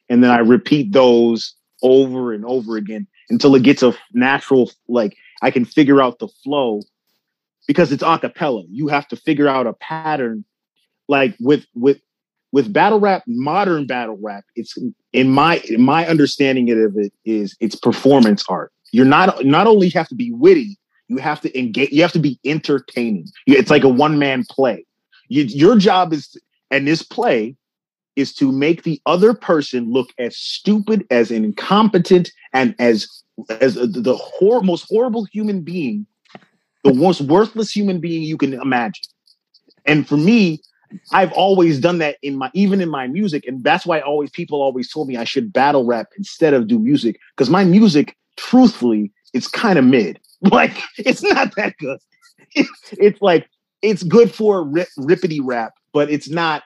And 0.08 0.24
then 0.24 0.30
I 0.30 0.38
repeat 0.38 0.92
those 0.92 1.54
over 1.82 2.32
and 2.32 2.44
over 2.46 2.76
again 2.76 3.06
until 3.28 3.54
it 3.54 3.62
gets 3.62 3.82
a 3.82 3.94
natural, 4.14 4.70
like 4.88 5.16
I 5.42 5.50
can 5.50 5.64
figure 5.64 6.00
out 6.00 6.18
the 6.18 6.28
flow 6.28 6.82
because 7.66 7.92
it's 7.92 8.02
a 8.02 8.18
cappella. 8.18 8.64
You 8.68 8.88
have 8.88 9.08
to 9.08 9.16
figure 9.16 9.48
out 9.48 9.66
a 9.66 9.72
pattern 9.74 10.44
like 11.08 11.34
with 11.40 11.66
with 11.74 12.00
with 12.52 12.72
battle 12.72 13.00
rap, 13.00 13.24
modern 13.26 13.86
battle 13.86 14.18
rap, 14.22 14.44
it's 14.56 14.76
in 15.12 15.30
my 15.30 15.58
in 15.68 15.82
my 15.82 16.06
understanding 16.06 16.70
of 16.70 16.96
it 16.96 17.12
is 17.24 17.56
it's 17.60 17.74
performance 17.74 18.44
art. 18.48 18.72
You're 18.92 19.04
not 19.04 19.44
not 19.44 19.66
only 19.66 19.88
have 19.90 20.08
to 20.08 20.14
be 20.14 20.32
witty, 20.32 20.78
you 21.08 21.18
have 21.18 21.40
to 21.42 21.58
engage. 21.58 21.90
You 21.90 22.02
have 22.02 22.12
to 22.12 22.18
be 22.18 22.38
entertaining. 22.44 23.26
It's 23.46 23.70
like 23.70 23.84
a 23.84 23.88
one 23.88 24.18
man 24.18 24.44
play. 24.48 24.84
You, 25.28 25.44
your 25.44 25.76
job 25.76 26.12
is, 26.12 26.36
and 26.70 26.86
this 26.86 27.02
play 27.02 27.56
is 28.16 28.34
to 28.34 28.50
make 28.50 28.82
the 28.82 29.00
other 29.06 29.34
person 29.34 29.92
look 29.92 30.10
as 30.18 30.36
stupid, 30.36 31.06
as 31.10 31.30
incompetent, 31.30 32.30
and 32.52 32.74
as 32.78 33.06
as 33.60 33.76
uh, 33.76 33.86
the 33.88 34.16
hor- 34.16 34.62
most 34.62 34.86
horrible 34.88 35.24
human 35.24 35.62
being, 35.62 36.06
the 36.84 36.94
most 36.94 37.20
worthless 37.22 37.74
human 37.74 38.00
being 38.00 38.22
you 38.22 38.36
can 38.36 38.54
imagine. 38.54 39.04
And 39.86 40.06
for 40.06 40.16
me, 40.16 40.60
I've 41.12 41.32
always 41.32 41.78
done 41.78 41.98
that 41.98 42.16
in 42.22 42.36
my 42.36 42.50
even 42.54 42.80
in 42.80 42.88
my 42.88 43.06
music, 43.06 43.46
and 43.46 43.62
that's 43.62 43.84
why 43.84 44.00
always 44.00 44.30
people 44.30 44.62
always 44.62 44.90
told 44.90 45.08
me 45.08 45.16
I 45.16 45.24
should 45.24 45.52
battle 45.52 45.84
rap 45.84 46.08
instead 46.16 46.54
of 46.54 46.66
do 46.66 46.78
music 46.78 47.18
because 47.36 47.50
my 47.50 47.64
music, 47.64 48.16
truthfully, 48.36 49.12
it's 49.34 49.48
kind 49.48 49.78
of 49.78 49.84
mid. 49.84 50.18
Like 50.40 50.80
it's 50.96 51.20
not 51.20 51.56
that 51.56 51.74
good. 51.80 51.98
It's, 52.52 52.70
it's 52.92 53.20
like 53.20 53.50
it's 53.82 54.04
good 54.04 54.32
for 54.32 54.62
rip, 54.62 54.86
rippity 54.96 55.40
rap, 55.42 55.72
but 55.92 56.12
it's 56.12 56.30
not 56.30 56.62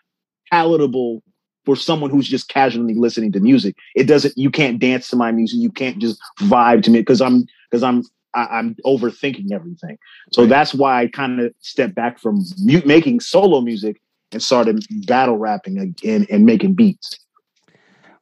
palatable 0.50 1.22
for 1.64 1.76
someone 1.76 2.10
who's 2.10 2.28
just 2.28 2.48
casually 2.48 2.94
listening 2.94 3.32
to 3.32 3.40
music. 3.40 3.76
It 3.94 4.04
doesn't. 4.04 4.36
You 4.36 4.50
can't 4.50 4.78
dance 4.78 5.08
to 5.10 5.16
my 5.16 5.32
music. 5.32 5.60
You 5.60 5.70
can't 5.70 5.98
just 5.98 6.20
vibe 6.40 6.82
to 6.84 6.90
me 6.90 7.00
because 7.00 7.20
I'm 7.20 7.46
because 7.70 7.82
I'm 7.82 8.04
I, 8.34 8.58
am 8.58 8.76
overthinking 8.84 9.52
everything. 9.52 9.98
So 10.32 10.42
right. 10.42 10.48
that's 10.48 10.74
why 10.74 11.02
I 11.02 11.08
kind 11.08 11.40
of 11.40 11.54
stepped 11.60 11.94
back 11.94 12.18
from 12.18 12.44
mute 12.62 12.86
making 12.86 13.20
solo 13.20 13.60
music 13.60 14.00
and 14.32 14.42
started 14.42 14.84
battle 15.06 15.38
rapping 15.38 15.78
again 15.78 16.26
and 16.30 16.46
making 16.46 16.74
beats. 16.74 17.18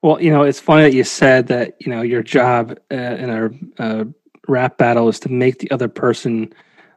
Well, 0.02 0.20
you 0.20 0.30
know, 0.30 0.42
it's 0.42 0.60
funny 0.60 0.82
that 0.82 0.94
you 0.94 1.04
said 1.04 1.48
that, 1.48 1.74
you 1.80 1.92
know, 1.92 2.02
your 2.02 2.22
job 2.22 2.78
uh, 2.90 2.94
in 2.94 3.30
a 3.30 3.82
uh, 3.82 4.04
rap 4.48 4.78
battle 4.78 5.08
is 5.08 5.20
to 5.20 5.28
make 5.28 5.58
the 5.58 5.70
other 5.70 5.88
person 5.88 6.52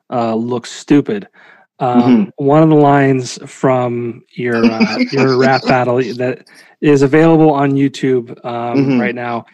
uh, 0.10 0.36
look 0.36 0.66
stupid. 0.66 1.28
Um, 1.84 2.02
mm-hmm. 2.02 2.46
One 2.46 2.64
of 2.64 2.70
the 2.70 2.76
lines 2.76 3.38
from 3.46 4.24
your 4.32 4.64
uh, 4.64 4.98
your 5.12 5.38
rap 5.38 5.64
battle 5.64 5.98
that 5.98 6.48
is 6.80 7.02
available 7.02 7.52
on 7.52 7.74
YouTube 7.74 8.30
um, 8.46 8.78
mm-hmm. 8.78 9.02
right 9.02 9.14
now. 9.14 9.46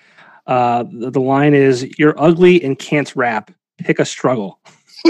Uh, 0.46 0.84
the, 0.84 1.10
the 1.10 1.20
line 1.20 1.56
is, 1.56 1.88
"You're 1.98 2.14
ugly 2.22 2.64
and 2.64 2.78
can't 2.78 3.16
rap. 3.16 3.50
Pick 3.80 3.98
a 3.98 4.06
struggle." 4.06 4.60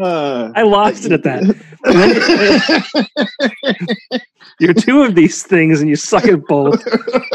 Uh, 0.00 0.52
I 0.54 0.62
lost 0.62 1.06
it 1.06 1.12
at 1.12 1.22
that. 1.22 1.42
You're 4.60 4.74
two 4.74 5.02
of 5.02 5.14
these 5.14 5.42
things, 5.42 5.80
and 5.80 5.88
you 5.88 5.96
suck 5.96 6.26
at 6.26 6.44
both. 6.46 6.84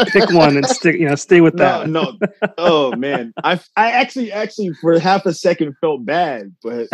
Pick 0.07 0.29
one 0.31 0.57
and 0.57 0.65
stick. 0.65 0.99
You 0.99 1.07
know, 1.07 1.15
stay 1.15 1.41
with 1.41 1.57
that. 1.57 1.89
No, 1.89 2.17
no. 2.19 2.27
Oh 2.57 2.95
man, 2.95 3.33
I 3.43 3.59
I 3.75 3.91
actually 3.91 4.31
actually 4.31 4.73
for 4.81 4.97
half 4.99 5.25
a 5.25 5.33
second 5.33 5.75
felt 5.81 6.05
bad, 6.05 6.55
but 6.63 6.87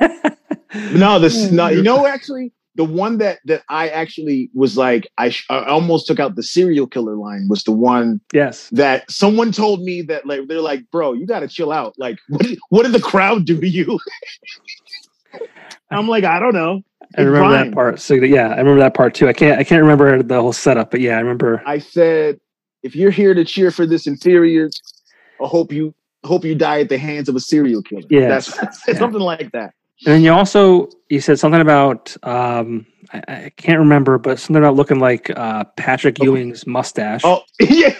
no, 0.92 1.18
this 1.18 1.50
no. 1.50 1.68
You 1.68 1.82
know, 1.82 2.06
actually, 2.06 2.52
the 2.76 2.84
one 2.84 3.18
that 3.18 3.38
that 3.44 3.62
I 3.68 3.88
actually 3.88 4.50
was 4.54 4.76
like, 4.76 5.08
I, 5.18 5.30
sh- 5.30 5.46
I 5.48 5.64
almost 5.64 6.06
took 6.06 6.18
out 6.18 6.34
the 6.34 6.42
serial 6.42 6.86
killer 6.86 7.14
line 7.14 7.46
was 7.48 7.62
the 7.64 7.72
one. 7.72 8.20
Yes. 8.32 8.68
That 8.70 9.10
someone 9.10 9.52
told 9.52 9.82
me 9.82 10.02
that 10.02 10.26
like 10.26 10.48
they're 10.48 10.60
like, 10.60 10.90
bro, 10.90 11.12
you 11.12 11.26
got 11.26 11.40
to 11.40 11.48
chill 11.48 11.72
out. 11.72 11.94
Like, 11.98 12.18
what 12.28 12.42
did, 12.42 12.58
what 12.70 12.82
did 12.82 12.92
the 12.92 13.00
crowd 13.00 13.46
do 13.46 13.60
to 13.60 13.68
you? 13.68 13.98
I'm 15.90 16.08
like, 16.08 16.24
I 16.24 16.40
don't 16.40 16.54
know. 16.54 16.82
I 17.16 17.22
remember 17.22 17.50
that 17.52 17.72
part. 17.72 18.00
So 18.00 18.14
yeah, 18.14 18.48
I 18.48 18.58
remember 18.58 18.80
that 18.80 18.94
part 18.94 19.14
too. 19.14 19.28
I 19.28 19.32
can't 19.32 19.58
I 19.58 19.64
can't 19.64 19.82
remember 19.82 20.22
the 20.22 20.40
whole 20.40 20.52
setup, 20.52 20.90
but 20.90 21.00
yeah, 21.00 21.16
I 21.16 21.20
remember. 21.20 21.62
I 21.66 21.78
said, 21.78 22.40
if 22.82 22.96
you're 22.96 23.10
here 23.10 23.34
to 23.34 23.44
cheer 23.44 23.70
for 23.70 23.86
this 23.86 24.06
inferior, 24.06 24.70
I 25.42 25.46
hope 25.46 25.72
you 25.72 25.94
hope 26.24 26.44
you 26.44 26.54
die 26.54 26.80
at 26.80 26.88
the 26.88 26.98
hands 26.98 27.28
of 27.28 27.36
a 27.36 27.40
serial 27.40 27.82
killer. 27.82 28.02
Yeah, 28.08 28.28
that's 28.28 28.56
yeah. 28.88 28.94
something 28.94 29.20
like 29.20 29.52
that. 29.52 29.74
And 30.06 30.14
then 30.14 30.22
you 30.22 30.32
also 30.32 30.88
you 31.08 31.20
said 31.20 31.38
something 31.38 31.60
about 31.60 32.16
um, 32.24 32.86
I, 33.12 33.22
I, 33.28 33.52
can't 33.56 33.78
remember, 33.78 34.18
but 34.18 34.40
something 34.40 34.62
about 34.62 34.74
looking 34.74 34.98
like 34.98 35.30
uh, 35.30 35.64
Patrick 35.76 36.16
oh. 36.20 36.24
Ewing's 36.24 36.66
mustache. 36.66 37.20
Oh 37.24 37.42
yeah. 37.60 37.94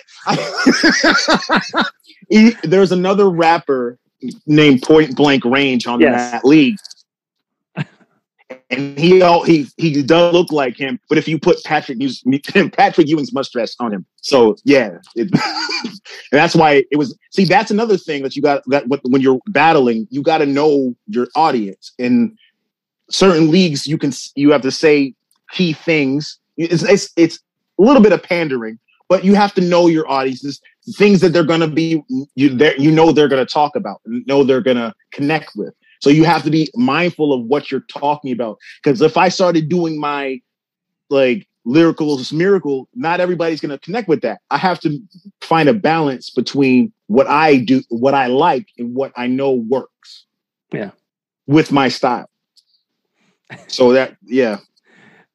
There's 2.64 2.92
another 2.92 3.30
rapper 3.30 3.98
named 4.46 4.82
Point 4.82 5.14
Blank 5.14 5.44
Range 5.44 5.86
on 5.86 6.00
yes. 6.00 6.32
that 6.32 6.44
league 6.44 6.76
and 8.70 8.98
he 8.98 9.20
he 9.46 9.66
he 9.76 10.02
does 10.02 10.32
look 10.32 10.52
like 10.52 10.76
him. 10.76 10.98
But 11.08 11.18
if 11.18 11.28
you 11.28 11.38
put 11.38 11.62
Patrick 11.64 11.98
Patrick 12.72 13.08
Ewing's 13.08 13.32
mustache 13.32 13.74
on 13.80 13.92
him, 13.92 14.06
so 14.16 14.56
yeah, 14.64 14.98
it, 15.14 15.30
that's 16.32 16.54
why 16.54 16.84
it 16.90 16.96
was. 16.96 17.16
See, 17.30 17.44
that's 17.44 17.70
another 17.70 17.96
thing 17.96 18.22
that 18.22 18.36
you 18.36 18.42
got 18.42 18.62
that 18.66 18.84
when 19.04 19.20
you're 19.20 19.40
battling, 19.48 20.06
you 20.10 20.22
got 20.22 20.38
to 20.38 20.46
know 20.46 20.94
your 21.06 21.28
audience. 21.34 21.92
In 21.98 22.36
certain 23.10 23.50
leagues, 23.50 23.86
you 23.86 23.98
can 23.98 24.12
you 24.34 24.50
have 24.52 24.62
to 24.62 24.70
say 24.70 25.14
key 25.50 25.72
things. 25.72 26.38
It's 26.56 26.82
it's, 26.82 27.10
it's 27.16 27.40
a 27.78 27.82
little 27.82 28.02
bit 28.02 28.12
of 28.12 28.22
pandering, 28.22 28.78
but 29.08 29.24
you 29.24 29.34
have 29.34 29.54
to 29.54 29.60
know 29.60 29.88
your 29.88 30.08
audiences, 30.10 30.60
things 30.96 31.20
that 31.20 31.30
they're 31.30 31.44
going 31.44 31.60
to 31.60 31.68
be 31.68 32.02
you 32.34 32.58
you 32.78 32.90
know 32.90 33.12
they're 33.12 33.28
going 33.28 33.44
to 33.44 33.52
talk 33.52 33.76
about, 33.76 34.00
know 34.04 34.44
they're 34.44 34.60
going 34.60 34.76
to 34.76 34.94
connect 35.12 35.52
with. 35.56 35.74
So 36.04 36.10
you 36.10 36.24
have 36.24 36.42
to 36.42 36.50
be 36.50 36.70
mindful 36.74 37.32
of 37.32 37.46
what 37.46 37.70
you're 37.70 37.86
talking 37.88 38.30
about. 38.30 38.58
Because 38.82 39.00
if 39.00 39.16
I 39.16 39.30
started 39.30 39.70
doing 39.70 39.98
my 39.98 40.42
like 41.08 41.48
lyrical 41.64 42.20
miracle, 42.30 42.90
not 42.94 43.20
everybody's 43.20 43.62
going 43.62 43.70
to 43.70 43.78
connect 43.78 44.06
with 44.06 44.20
that. 44.20 44.42
I 44.50 44.58
have 44.58 44.78
to 44.80 44.98
find 45.40 45.66
a 45.66 45.72
balance 45.72 46.28
between 46.28 46.92
what 47.06 47.26
I 47.26 47.56
do, 47.56 47.82
what 47.88 48.12
I 48.12 48.26
like, 48.26 48.68
and 48.76 48.94
what 48.94 49.12
I 49.16 49.28
know 49.28 49.52
works. 49.52 50.26
Yeah. 50.74 50.90
With 51.46 51.72
my 51.72 51.88
style. 51.88 52.28
So 53.68 53.94
that, 53.94 54.18
yeah. 54.24 54.58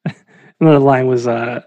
Another 0.60 0.78
line 0.78 1.08
was 1.08 1.26
uh 1.26 1.62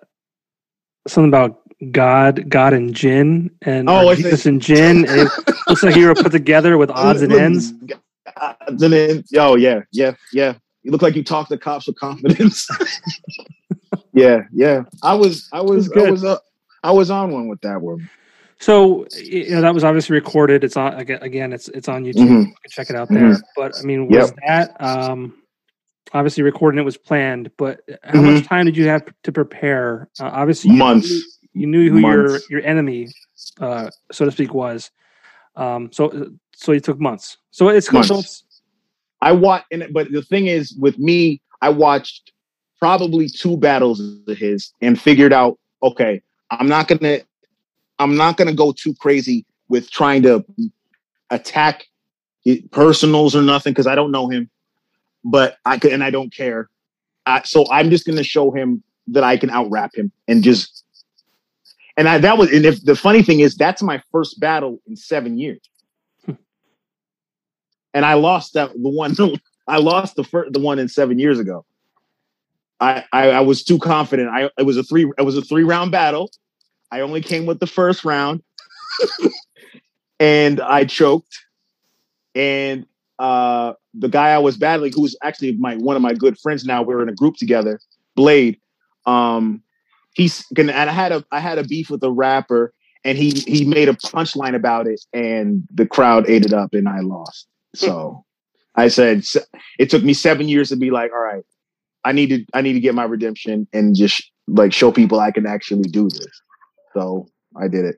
something 1.09 1.27
about 1.27 1.59
God, 1.91 2.49
God 2.49 2.71
and 2.71 2.93
Jin, 2.93 3.51
and 3.63 3.89
oh, 3.89 4.15
Jesus 4.15 4.45
and 4.45 4.61
Jin. 4.61 5.03
it 5.05 5.29
looks 5.67 5.83
like 5.83 5.97
you 5.97 6.07
were 6.07 6.15
put 6.15 6.31
together 6.31 6.77
with 6.77 6.89
odds 6.89 7.21
and 7.21 7.33
ends. 7.33 7.73
Uh, 8.39 8.53
then, 8.69 9.23
oh 9.37 9.55
yeah, 9.55 9.81
yeah, 9.91 10.13
yeah. 10.31 10.55
You 10.83 10.91
look 10.91 11.01
like 11.01 11.15
you 11.15 11.23
talk 11.23 11.47
to 11.47 11.57
cops 11.57 11.87
with 11.87 11.97
confidence. 11.97 12.67
yeah, 14.13 14.41
yeah. 14.51 14.83
I 15.01 15.13
was, 15.13 15.47
I 15.53 15.61
was, 15.61 15.89
was 15.89 15.97
I 15.97 16.11
was 16.11 16.23
up. 16.23 16.43
I 16.83 16.91
was 16.91 17.09
on 17.09 17.31
one 17.31 17.47
with 17.47 17.61
that 17.61 17.81
one. 17.81 18.09
So 18.59 19.05
you 19.17 19.49
know 19.51 19.61
that 19.61 19.73
was 19.73 19.83
obviously 19.83 20.13
recorded. 20.13 20.63
It's 20.63 20.77
on 20.77 20.93
again. 20.95 21.51
It's 21.51 21.67
it's 21.69 21.89
on 21.89 22.03
YouTube. 22.03 22.15
Mm-hmm. 22.15 22.39
You 22.39 22.45
can 22.45 22.69
check 22.69 22.89
it 22.89 22.95
out 22.95 23.09
there. 23.09 23.31
Mm-hmm. 23.31 23.41
But 23.57 23.73
I 23.77 23.83
mean, 23.83 24.07
was 24.07 24.29
yep. 24.29 24.37
that 24.47 24.81
um, 24.81 25.35
obviously 26.13 26.43
recording? 26.43 26.79
It 26.79 26.83
was 26.83 26.95
planned, 26.95 27.51
but 27.57 27.81
how 28.03 28.19
mm-hmm. 28.19 28.35
much 28.35 28.45
time 28.45 28.65
did 28.65 28.77
you 28.77 28.87
have 28.87 29.05
to 29.23 29.31
prepare? 29.31 30.09
Uh, 30.19 30.29
obviously, 30.31 30.71
months. 30.71 31.09
You 31.53 31.67
knew, 31.67 31.79
you 31.79 31.91
knew 31.91 31.91
who 31.91 32.01
months. 32.01 32.49
your 32.49 32.59
your 32.59 32.69
enemy, 32.69 33.09
uh, 33.59 33.89
so 34.11 34.25
to 34.25 34.31
speak, 34.31 34.53
was. 34.53 34.91
Um, 35.55 35.91
so 35.91 36.31
so 36.63 36.71
it 36.71 36.83
took 36.83 36.99
months. 36.99 37.37
So 37.51 37.67
it's 37.67 37.91
months. 37.91 38.45
I 39.21 39.33
watched, 39.33 39.65
but 39.91 40.11
the 40.11 40.21
thing 40.21 40.47
is, 40.47 40.73
with 40.79 40.97
me, 40.97 41.41
I 41.61 41.69
watched 41.69 42.31
probably 42.79 43.27
two 43.27 43.57
battles 43.57 43.99
of 43.99 44.37
his 44.37 44.73
and 44.81 44.99
figured 44.99 45.33
out, 45.33 45.59
okay, 45.81 46.21
I'm 46.51 46.67
not 46.67 46.87
gonna, 46.87 47.19
I'm 47.99 48.15
not 48.15 48.37
gonna 48.37 48.53
go 48.53 48.71
too 48.71 48.93
crazy 48.93 49.45
with 49.67 49.91
trying 49.91 50.21
to 50.23 50.45
attack 51.29 51.85
personals 52.71 53.35
or 53.35 53.41
nothing 53.41 53.73
because 53.73 53.87
I 53.87 53.95
don't 53.95 54.11
know 54.11 54.29
him, 54.29 54.49
but 55.23 55.57
I 55.65 55.77
could, 55.77 55.91
and 55.91 56.03
I 56.03 56.11
don't 56.11 56.33
care. 56.33 56.69
I, 57.25 57.41
so 57.43 57.69
I'm 57.71 57.89
just 57.89 58.05
gonna 58.05 58.23
show 58.23 58.51
him 58.51 58.83
that 59.07 59.23
I 59.23 59.35
can 59.35 59.49
out 59.49 59.69
rap 59.69 59.91
him 59.95 60.13
and 60.29 60.41
just, 60.43 60.85
and 61.97 62.07
I, 62.07 62.19
that 62.19 62.37
was, 62.37 62.51
and 62.53 62.65
if 62.65 62.83
the 62.83 62.95
funny 62.95 63.21
thing 63.21 63.41
is, 63.41 63.55
that's 63.55 63.81
my 63.81 64.01
first 64.11 64.39
battle 64.39 64.79
in 64.87 64.95
seven 64.95 65.37
years 65.37 65.59
and 67.93 68.05
I 68.05 68.15
lost 68.15 68.53
that 68.53 68.71
the 68.71 68.89
one. 68.89 69.15
I 69.67 69.77
lost 69.77 70.17
the 70.17 70.25
first, 70.25 70.51
the 70.51 70.59
one 70.59 70.77
in 70.77 70.89
seven 70.89 71.19
years 71.19 71.39
ago. 71.39 71.65
I, 72.81 73.05
I, 73.13 73.29
I 73.29 73.39
was 73.39 73.63
too 73.63 73.79
confident. 73.79 74.29
I 74.29 74.49
it 74.57 74.65
was 74.65 74.77
a 74.77 74.83
three 74.83 75.09
it 75.17 75.21
was 75.23 75.37
a 75.37 75.41
three 75.41 75.63
round 75.63 75.91
battle. 75.91 76.31
I 76.91 76.99
only 76.99 77.21
came 77.21 77.45
with 77.45 77.59
the 77.59 77.67
first 77.67 78.03
round, 78.03 78.43
and 80.19 80.59
I 80.59 80.85
choked. 80.85 81.39
And 82.35 82.85
uh, 83.19 83.73
the 83.93 84.09
guy 84.09 84.29
I 84.29 84.39
was 84.39 84.57
battling, 84.57 84.91
who's 84.93 85.15
actually 85.23 85.53
my 85.53 85.75
one 85.75 85.95
of 85.95 86.01
my 86.01 86.13
good 86.13 86.37
friends 86.39 86.65
now, 86.65 86.83
we 86.83 86.93
are 86.93 87.01
in 87.01 87.09
a 87.09 87.15
group 87.15 87.37
together, 87.37 87.79
Blade. 88.15 88.59
Um, 89.05 89.63
he's. 90.13 90.45
And 90.57 90.69
I 90.69 90.91
had 90.91 91.11
a 91.11 91.23
I 91.31 91.39
had 91.39 91.59
a 91.59 91.63
beef 91.63 91.89
with 91.89 92.03
a 92.03 92.11
rapper, 92.11 92.73
and 93.05 93.17
he 93.17 93.31
he 93.31 93.65
made 93.65 93.87
a 93.87 93.93
punchline 93.93 94.55
about 94.55 94.87
it, 94.87 95.05
and 95.13 95.63
the 95.73 95.85
crowd 95.85 96.29
ate 96.29 96.45
it 96.45 96.53
up, 96.53 96.73
and 96.73 96.89
I 96.89 96.99
lost. 96.99 97.47
So 97.75 98.25
I 98.75 98.87
said 98.87 99.23
it 99.79 99.89
took 99.89 100.03
me 100.03 100.13
seven 100.13 100.47
years 100.47 100.69
to 100.69 100.75
be 100.75 100.91
like, 100.91 101.11
all 101.11 101.19
right, 101.19 101.43
I 102.03 102.11
need 102.11 102.29
to 102.29 102.45
I 102.53 102.61
need 102.61 102.73
to 102.73 102.79
get 102.79 102.95
my 102.95 103.03
redemption 103.03 103.67
and 103.73 103.95
just 103.95 104.23
like 104.47 104.73
show 104.73 104.91
people 104.91 105.19
I 105.19 105.31
can 105.31 105.45
actually 105.45 105.83
do 105.83 106.09
this. 106.09 106.41
So 106.93 107.27
I 107.55 107.67
did 107.67 107.85
it. 107.85 107.95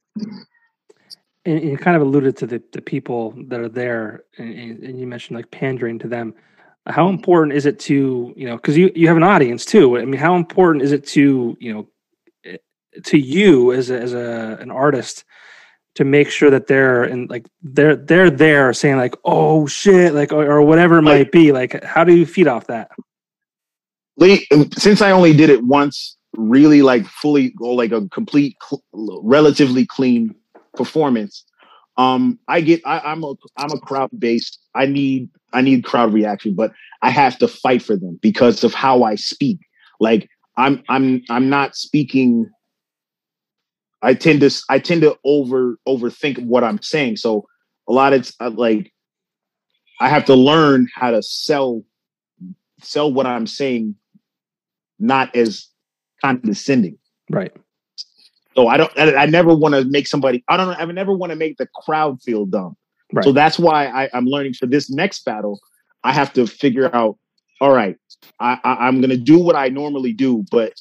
And 1.46 1.64
you 1.64 1.78
kind 1.78 1.96
of 1.96 2.02
alluded 2.02 2.38
to 2.38 2.48
the, 2.48 2.62
the 2.72 2.82
people 2.82 3.36
that 3.50 3.60
are 3.60 3.70
there, 3.70 4.24
and, 4.38 4.80
and 4.80 5.00
you 5.00 5.06
mentioned 5.06 5.38
like 5.38 5.52
pandering 5.52 6.00
to 6.00 6.08
them. 6.08 6.34
How 6.88 7.08
important 7.08 7.56
is 7.56 7.66
it 7.66 7.80
to 7.82 8.34
you 8.36 8.48
know 8.48 8.58
because 8.58 8.78
you 8.78 8.92
you 8.96 9.08
have 9.08 9.18
an 9.18 9.24
audience 9.24 9.66
too? 9.66 9.98
I 9.98 10.06
mean, 10.06 10.20
how 10.20 10.36
important 10.36 10.84
is 10.84 10.92
it 10.92 11.06
to 11.08 11.58
you 11.60 11.74
know 11.74 11.88
eh, 12.46 12.58
to 13.04 13.18
you 13.18 13.74
as 13.74 13.90
a, 13.90 14.00
as 14.00 14.14
a 14.14 14.58
an 14.60 14.72
artist 14.72 15.24
to 15.96 16.04
make 16.04 16.30
sure 16.30 16.50
that 16.50 16.68
they're 16.68 17.04
and 17.04 17.30
like 17.30 17.48
they're 17.64 17.96
they're 17.96 18.30
there 18.30 18.74
saying 18.74 18.98
like 18.98 19.16
oh 19.24 19.66
shit 19.66 20.14
like 20.14 20.32
or, 20.32 20.46
or 20.46 20.62
whatever 20.62 21.00
it 21.00 21.04
like, 21.04 21.20
might 21.20 21.32
be. 21.32 21.52
Like 21.52 21.84
how 21.84 22.04
do 22.04 22.14
you 22.14 22.26
feed 22.26 22.48
off 22.48 22.68
that? 22.68 22.92
Lee, 24.18 24.48
since 24.78 25.02
i 25.02 25.12
only 25.12 25.34
did 25.34 25.50
it 25.50 25.64
once 25.64 26.18
really 26.38 26.82
like 26.82 27.06
fully 27.06 27.54
or 27.60 27.76
like 27.76 27.92
a 27.92 28.08
complete 28.10 28.56
relatively 28.94 29.86
clean 29.86 30.36
performance 30.76 31.46
um 31.98 32.38
i 32.48 32.60
get 32.60 32.82
I, 32.86 33.00
i'm 33.00 33.24
a 33.24 33.34
i'm 33.58 33.72
a 33.72 33.80
crowd 33.80 34.10
based 34.18 34.60
i 34.74 34.86
need 34.86 35.30
i 35.54 35.62
need 35.62 35.86
crowd 35.86 36.14
reaction 36.14 36.54
but 36.54 36.72
i 37.02 37.10
have 37.10 37.38
to 37.40 37.48
fight 37.48 37.82
for 37.82 37.96
them 37.96 38.20
because 38.22 38.64
of 38.64 38.74
how 38.74 39.04
i 39.04 39.16
speak. 39.16 39.60
Like 40.00 40.30
i'm 40.58 40.84
i'm 40.90 41.22
i'm 41.30 41.50
not 41.50 41.76
speaking 41.76 42.50
I 44.06 44.14
tend 44.14 44.42
to 44.42 44.52
I 44.70 44.80
tend 44.80 45.02
to 45.02 45.18
over 45.26 45.80
overthink 45.88 46.44
what 46.46 46.64
I'm 46.64 46.82
saying. 46.82 47.18
So 47.18 47.48
a 47.90 47.94
lot 47.94 48.14
of 48.14 48.32
uh, 48.40 48.52
like 48.52 48.94
I 50.00 50.10
have 50.10 50.26
to 50.26 50.36
learn 50.36 50.88
how 50.94 51.12
to 51.12 51.24
sell 51.24 51.84
sell 52.82 53.12
what 53.12 53.26
I'm 53.26 53.48
saying, 53.48 53.96
not 55.00 55.36
as 55.36 55.68
condescending. 56.24 57.00
Right. 57.32 57.52
So 58.56 58.68
I 58.68 58.78
don't. 58.78 58.92
I, 58.98 59.16
I 59.16 59.26
never 59.26 59.56
want 59.56 59.74
to 59.74 59.86
make 59.86 60.08
somebody. 60.08 60.44
I 60.48 60.56
don't. 60.56 60.70
I 60.70 60.86
never 60.86 61.14
want 61.14 61.32
to 61.32 61.36
make 61.36 61.58
the 61.58 61.68
crowd 61.68 62.22
feel 62.22 62.46
dumb. 62.46 62.78
Right. 63.12 63.24
So 63.24 63.32
that's 63.32 63.58
why 63.58 63.88
I, 63.88 64.10
I'm 64.14 64.26
learning 64.26 64.54
for 64.54 64.68
this 64.68 64.90
next 64.90 65.26
battle. 65.26 65.60
I 66.04 66.14
have 66.14 66.32
to 66.34 66.46
figure 66.46 66.96
out. 66.96 67.18
All 67.62 67.72
right, 67.72 67.96
I, 68.40 68.60
I, 68.64 68.88
I'm 68.88 69.00
going 69.00 69.12
to 69.12 69.18
do 69.18 69.40
what 69.40 69.56
I 69.56 69.70
normally 69.70 70.12
do, 70.12 70.46
but 70.52 70.74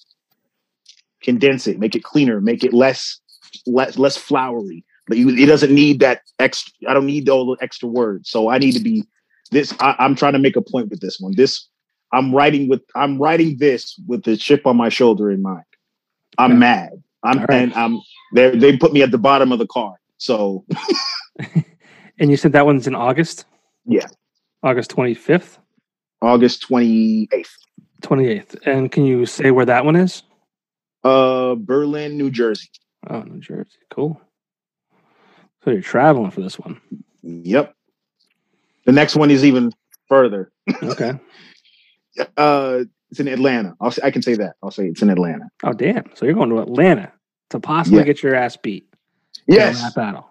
condense 1.25 1.67
it, 1.67 1.79
make 1.79 1.97
it 1.97 2.05
cleaner, 2.05 2.41
make 2.41 2.63
it 2.63 2.73
less 2.73 3.21
less 3.67 3.99
less 3.99 4.17
flowery. 4.17 4.85
But 5.07 5.19
you, 5.19 5.31
it 5.31 5.47
doesn't 5.47 5.75
need 5.75 6.01
that 6.01 6.23
extra. 6.39 6.73
I 6.89 6.95
don't 6.95 7.07
need 7.07 7.29
all 7.29 7.55
the 7.55 7.63
extra 7.63 7.89
words. 7.89 8.31
So 8.31 8.49
I 8.49 8.59
need 8.59 8.73
to 8.73 8.81
be 8.81 9.05
this. 9.51 9.75
I, 9.81 9.97
I'm 9.99 10.15
trying 10.15 10.33
to 10.35 10.39
make 10.39 10.57
a 10.57 10.63
point 10.63 10.89
with 10.89 11.01
this 11.01 11.19
one. 11.21 11.35
This 11.37 11.69
I'm 12.13 12.35
writing 12.35 12.69
with. 12.69 12.83
I'm 12.95 13.19
writing 13.21 13.59
this 13.59 13.99
with 14.07 14.25
the 14.25 14.37
chip 14.37 14.67
on 14.67 14.77
my 14.77 14.89
shoulder 14.89 15.31
in 15.31 15.43
mind. 15.43 15.65
I'm 16.39 16.53
okay. 16.53 16.59
mad. 16.59 16.91
I'm 17.23 17.39
right. 17.39 17.51
and 17.51 17.75
I'm. 17.75 18.01
They 18.35 18.57
they 18.57 18.77
put 18.77 18.93
me 18.93 19.03
at 19.03 19.11
the 19.11 19.19
bottom 19.19 19.53
of 19.53 19.59
the 19.59 19.67
car. 19.67 19.95
So. 20.19 20.65
and 22.19 22.31
you 22.31 22.37
said 22.37 22.53
that 22.53 22.67
one's 22.67 22.87
in 22.87 22.95
August. 22.95 23.47
Yeah. 23.85 24.07
August 24.63 24.91
25th. 24.93 25.59
August 26.23 26.63
twenty 26.63 27.29
eighth. 27.33 27.55
Twenty 28.01 28.29
eighth. 28.29 28.57
And 28.65 28.91
can 28.91 29.05
you 29.05 29.27
say 29.27 29.51
where 29.51 29.67
that 29.67 29.85
one 29.85 29.97
is? 29.97 30.23
Uh, 31.05 31.55
Berlin, 31.57 32.17
New 32.17 32.31
Jersey. 32.31 32.69
Oh, 33.09 33.21
New 33.23 33.41
Jersey. 33.41 33.71
Cool. 33.91 34.21
So 35.65 35.71
you're 35.71 35.83
traveling 35.83 36.31
for 36.31 36.41
this 36.41 36.59
one. 36.59 36.81
Yep. 37.23 37.75
The 38.87 38.93
next 38.93 39.17
one 39.17 39.31
is 39.31 39.45
even 39.45 39.73
further. 40.09 40.53
Okay. 40.83 41.13
Uh, 42.37 42.85
it's 43.11 43.19
in 43.19 43.27
Atlanta. 43.27 43.75
I'll, 43.81 43.93
I 44.05 44.13
can 44.13 44.23
say 44.23 44.35
that. 44.37 44.55
I'll 44.63 44.71
say 44.71 44.87
it's 44.87 45.03
in 45.03 45.11
Atlanta. 45.11 45.49
Oh, 45.65 45.73
damn. 45.73 46.05
So 46.15 46.25
you're 46.25 46.35
going 46.37 46.51
to 46.51 46.61
Atlanta 46.61 47.13
to 47.51 47.59
possibly 47.59 47.99
Yeah. 47.99 48.05
get 48.05 48.23
your 48.23 48.37
ass 48.37 48.57
beat. 48.57 48.87
Yes. 49.49 49.83
that 49.83 49.97
battle. 49.97 50.29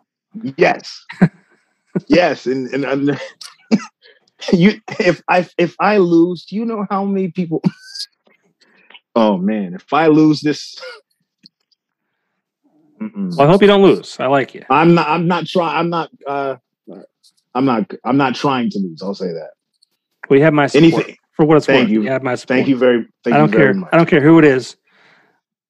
Yes. 0.55 1.05
yes. 2.07 2.45
And, 2.45 2.67
and, 2.73 2.85
and 2.85 3.19
you, 4.53 4.79
if 4.97 5.21
I, 5.27 5.45
if 5.57 5.75
I 5.81 5.97
lose, 5.97 6.45
do 6.45 6.55
you 6.55 6.63
know 6.63 6.85
how 6.89 7.03
many 7.03 7.31
people? 7.31 7.61
Oh 9.15 9.37
man, 9.37 9.73
if 9.73 9.91
I 9.93 10.07
lose 10.07 10.41
this, 10.41 10.75
Well, 12.99 13.41
I 13.41 13.47
hope 13.47 13.61
you 13.61 13.67
don't 13.67 13.81
lose. 13.83 14.17
I 14.19 14.27
like 14.27 14.53
you. 14.53 14.63
I'm 14.69 14.93
not. 14.93 15.07
I'm 15.07 15.27
not 15.27 15.45
trying. 15.45 15.75
I'm 15.77 15.89
not. 15.89 16.09
Uh, 16.25 16.55
I'm 17.53 17.65
not. 17.65 17.91
I'm 18.05 18.17
not 18.17 18.35
trying 18.35 18.69
to 18.71 18.79
lose. 18.79 19.01
I'll 19.01 19.13
say 19.15 19.27
that. 19.27 19.51
We 20.29 20.39
have 20.41 20.53
my 20.53 20.67
support. 20.67 20.93
Anything. 20.93 21.17
For 21.33 21.45
what 21.45 21.57
it's 21.57 21.65
Thank 21.65 21.81
worth. 21.85 21.89
you. 21.89 22.03
You 22.03 22.09
have 22.09 22.23
my 22.23 22.35
support. 22.35 22.57
Thank 22.57 22.67
you 22.69 22.77
very. 22.77 23.07
Thank 23.23 23.35
I 23.35 23.39
don't 23.39 23.51
you 23.51 23.57
very 23.57 23.73
care. 23.73 23.73
much. 23.73 23.89
I 23.91 23.97
don't 23.97 24.07
care 24.07 24.21
who 24.21 24.37
it 24.39 24.45
is. 24.45 24.77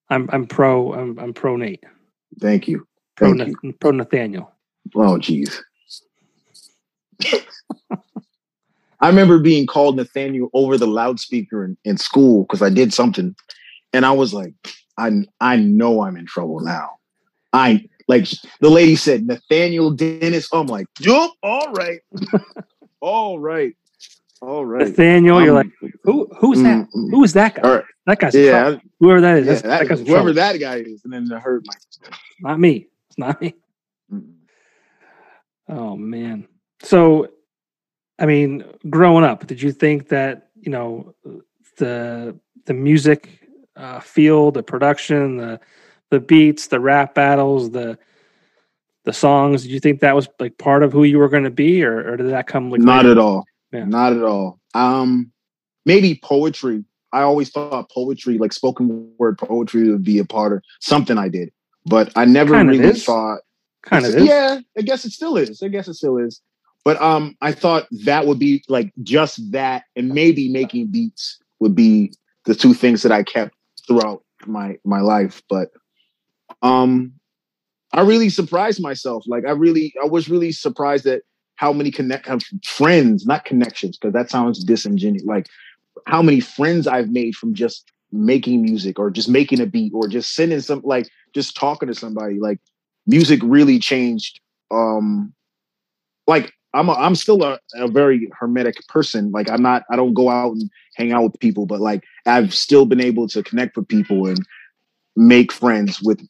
I'm 0.10 0.30
I'm 0.32 0.46
pro. 0.46 0.94
I'm 0.94 1.18
I'm 1.18 1.34
pro 1.34 1.56
Nate. 1.56 1.84
Thank 2.40 2.68
you. 2.68 2.86
Pro 3.16 3.34
Thank 3.34 3.48
Na- 3.48 3.60
you. 3.64 3.74
pro 3.80 3.92
Nathaniel. 3.92 4.52
Oh, 4.96 5.18
jeez. 5.18 5.60
I 9.04 9.08
remember 9.10 9.38
being 9.40 9.68
called 9.68 9.98
Nathaniel 9.98 10.50
over 10.54 10.78
the 10.78 10.88
loudspeaker 10.88 11.66
in, 11.66 11.78
in 11.84 11.98
school 11.98 12.44
because 12.44 12.62
I 12.62 12.70
did 12.70 12.94
something, 12.94 13.36
and 13.94 14.06
I 14.06 14.12
was 14.12 14.34
like, 14.34 14.54
I 14.98 15.12
I 15.42 15.58
know 15.58 16.04
I'm 16.04 16.18
in 16.18 16.26
trouble 16.26 16.62
now. 16.62 16.90
I 17.52 17.86
like 18.08 18.28
the 18.62 18.70
lady 18.70 18.96
said 18.96 19.28
Nathaniel 19.28 19.92
Dennis. 19.92 20.48
I'm 20.54 20.68
like, 20.68 20.88
yup, 21.00 21.32
all 21.44 21.72
right, 21.74 22.00
all 23.02 23.40
right, 23.40 23.74
all 24.42 24.66
right. 24.66 24.88
Nathaniel, 24.88 25.42
you're 25.42 25.52
Um, 25.60 25.72
like, 25.82 25.92
who 26.04 26.28
who's 26.40 26.62
that? 26.64 26.86
mm, 26.86 26.88
mm. 26.96 27.12
Who 27.12 27.24
is 27.24 27.34
that 27.34 27.56
guy? 27.56 27.62
All 27.64 27.76
right. 27.76 27.86
That 28.08 28.20
guy's 28.20 28.36
Yeah, 28.36 28.62
trouble. 28.64 28.82
whoever 29.00 29.22
that 29.22 29.38
is. 29.40 29.48
yeah, 29.48 29.54
that, 29.54 29.64
that- 29.64 29.88
guy's 29.90 30.00
whoever 30.00 30.34
trouble. 30.34 30.34
that 30.36 30.60
guy 30.60 30.76
is, 30.78 31.02
and 31.04 31.14
then 31.14 31.32
I 31.34 31.40
heard 31.40 31.66
my. 31.66 31.74
Not 32.40 32.60
me. 32.60 32.88
It's 33.10 33.18
not 33.18 33.42
me. 33.42 33.54
Mm. 34.12 34.34
Oh 35.70 35.96
man. 35.98 36.48
So, 36.84 37.28
I 38.20 38.26
mean, 38.26 38.64
growing 38.90 39.24
up, 39.24 39.48
did 39.48 39.62
you 39.62 39.72
think 39.72 40.10
that 40.10 40.50
you 40.60 40.72
know 40.72 41.14
the 41.78 42.38
the 42.66 42.74
music 42.74 43.50
uh, 43.76 44.00
field, 44.00 44.54
the 44.54 44.64
production, 44.64 45.38
the 45.38 45.60
the 46.10 46.20
beats, 46.20 46.68
the 46.68 46.80
rap 46.80 47.16
battles, 47.16 47.72
the 47.72 47.98
the 49.06 49.14
songs? 49.14 49.64
Did 49.64 49.72
you 49.72 49.80
think 49.80 50.00
that 50.02 50.16
was 50.16 50.28
like 50.40 50.58
part 50.58 50.84
of 50.84 50.94
who 50.94 51.04
you 51.04 51.18
were 51.18 51.30
going 51.30 51.44
to 51.44 51.52
be, 51.52 51.84
or, 51.84 52.14
or 52.14 52.18
did 52.18 52.30
that 52.30 52.48
come 52.48 52.70
like 52.70 52.82
Not 52.82 53.06
later? 53.06 53.12
at 53.12 53.18
all. 53.18 53.46
Yeah. 53.72 53.86
Not 53.86 54.14
at 54.14 54.24
all. 54.24 54.60
Um, 54.74 55.32
maybe 55.86 56.20
poetry. 56.24 56.86
I 57.12 57.22
always 57.22 57.50
thought 57.50 57.92
poetry, 57.92 58.38
like 58.38 58.54
spoken 58.54 59.12
word 59.20 59.38
poetry, 59.38 59.90
would 59.90 60.04
be 60.04 60.20
a 60.20 60.26
part 60.26 60.54
of 60.54 60.64
something 60.80 61.18
I 61.18 61.30
did, 61.30 61.52
but 61.86 62.12
I 62.16 62.26
never 62.26 62.54
Kind 62.54 62.70
really 62.70 62.94
thought. 62.94 63.40
Kind 63.84 64.06
of 64.06 64.16
is. 64.16 64.24
Yeah, 64.24 64.60
I 64.78 64.82
guess 64.82 65.04
it 65.06 65.12
still 65.12 65.36
is. 65.38 65.62
I 65.62 65.68
guess 65.68 65.88
it 65.88 65.96
still 65.96 66.18
is. 66.18 66.42
But 66.86 67.02
um, 67.02 67.38
I 67.42 67.54
thought 67.54 67.88
that 68.04 68.28
would 68.28 68.40
be 68.40 68.64
like 68.68 68.92
just 69.04 69.52
that, 69.52 69.84
and 69.96 70.10
maybe 70.10 70.50
making 70.50 70.88
beats 70.88 71.40
would 71.60 71.76
be 71.76 72.14
the 72.46 72.56
two 72.56 72.74
things 72.74 73.04
that 73.04 73.12
I 73.12 73.24
kept 73.24 73.56
throughout 73.88 74.24
my 74.46 74.78
my 74.84 75.00
life. 75.00 75.42
But 75.50 75.70
um, 76.62 77.14
I 77.94 78.02
really 78.02 78.30
surprised 78.30 78.82
myself. 78.82 79.24
Like 79.28 79.46
I 79.46 79.52
really, 79.52 79.94
I 80.02 80.08
was 80.08 80.28
really 80.28 80.52
surprised 80.52 81.06
at 81.06 81.22
how 81.56 81.72
many 81.72 81.92
connect 81.92 82.30
friends, 82.66 83.26
not 83.26 83.46
connections, 83.46 83.98
because 83.98 84.14
that 84.14 84.30
sounds 84.30 84.64
disingenuous. 84.64 85.26
Like 85.26 85.48
how 86.06 86.22
many 86.22 86.40
friends 86.40 86.88
I've 86.88 87.10
made 87.10 87.36
from 87.36 87.54
just 87.54 87.90
making 88.12 88.62
music 88.62 89.00
or 89.00 89.10
just 89.10 89.30
making 89.30 89.60
a 89.60 89.66
beat 89.66 89.92
or 89.94 90.08
just 90.08 90.36
sending 90.36 90.60
some 90.60 90.82
like 90.84 91.08
just 91.34 91.56
talking 91.56 91.88
to 91.88 91.96
somebody. 91.96 92.40
Like 92.40 92.60
music 93.08 93.40
really 93.44 93.80
changed. 93.80 94.40
Um, 94.72 95.34
like 96.28 96.54
I'm 96.74 96.90
a, 96.90 96.94
I'm 96.94 97.16
still 97.16 97.44
a, 97.44 97.60
a 97.76 97.88
very 97.88 98.30
hermetic 98.38 98.88
person. 98.88 99.32
Like 99.32 99.50
I'm 99.50 99.62
not 99.62 99.84
I 99.90 99.96
don't 99.96 100.14
go 100.14 100.30
out 100.30 100.54
and 100.54 100.70
hang 100.96 101.12
out 101.12 101.24
with 101.24 101.40
people, 101.40 101.66
but 101.66 101.80
like 101.80 102.04
I've 102.26 102.54
still 102.54 102.86
been 102.86 103.02
able 103.02 103.28
to 103.30 103.44
connect 103.44 103.78
with 103.78 103.88
people 103.88 104.28
and 104.28 104.46
make 105.16 105.52
friends 105.52 106.02
with 106.02 106.28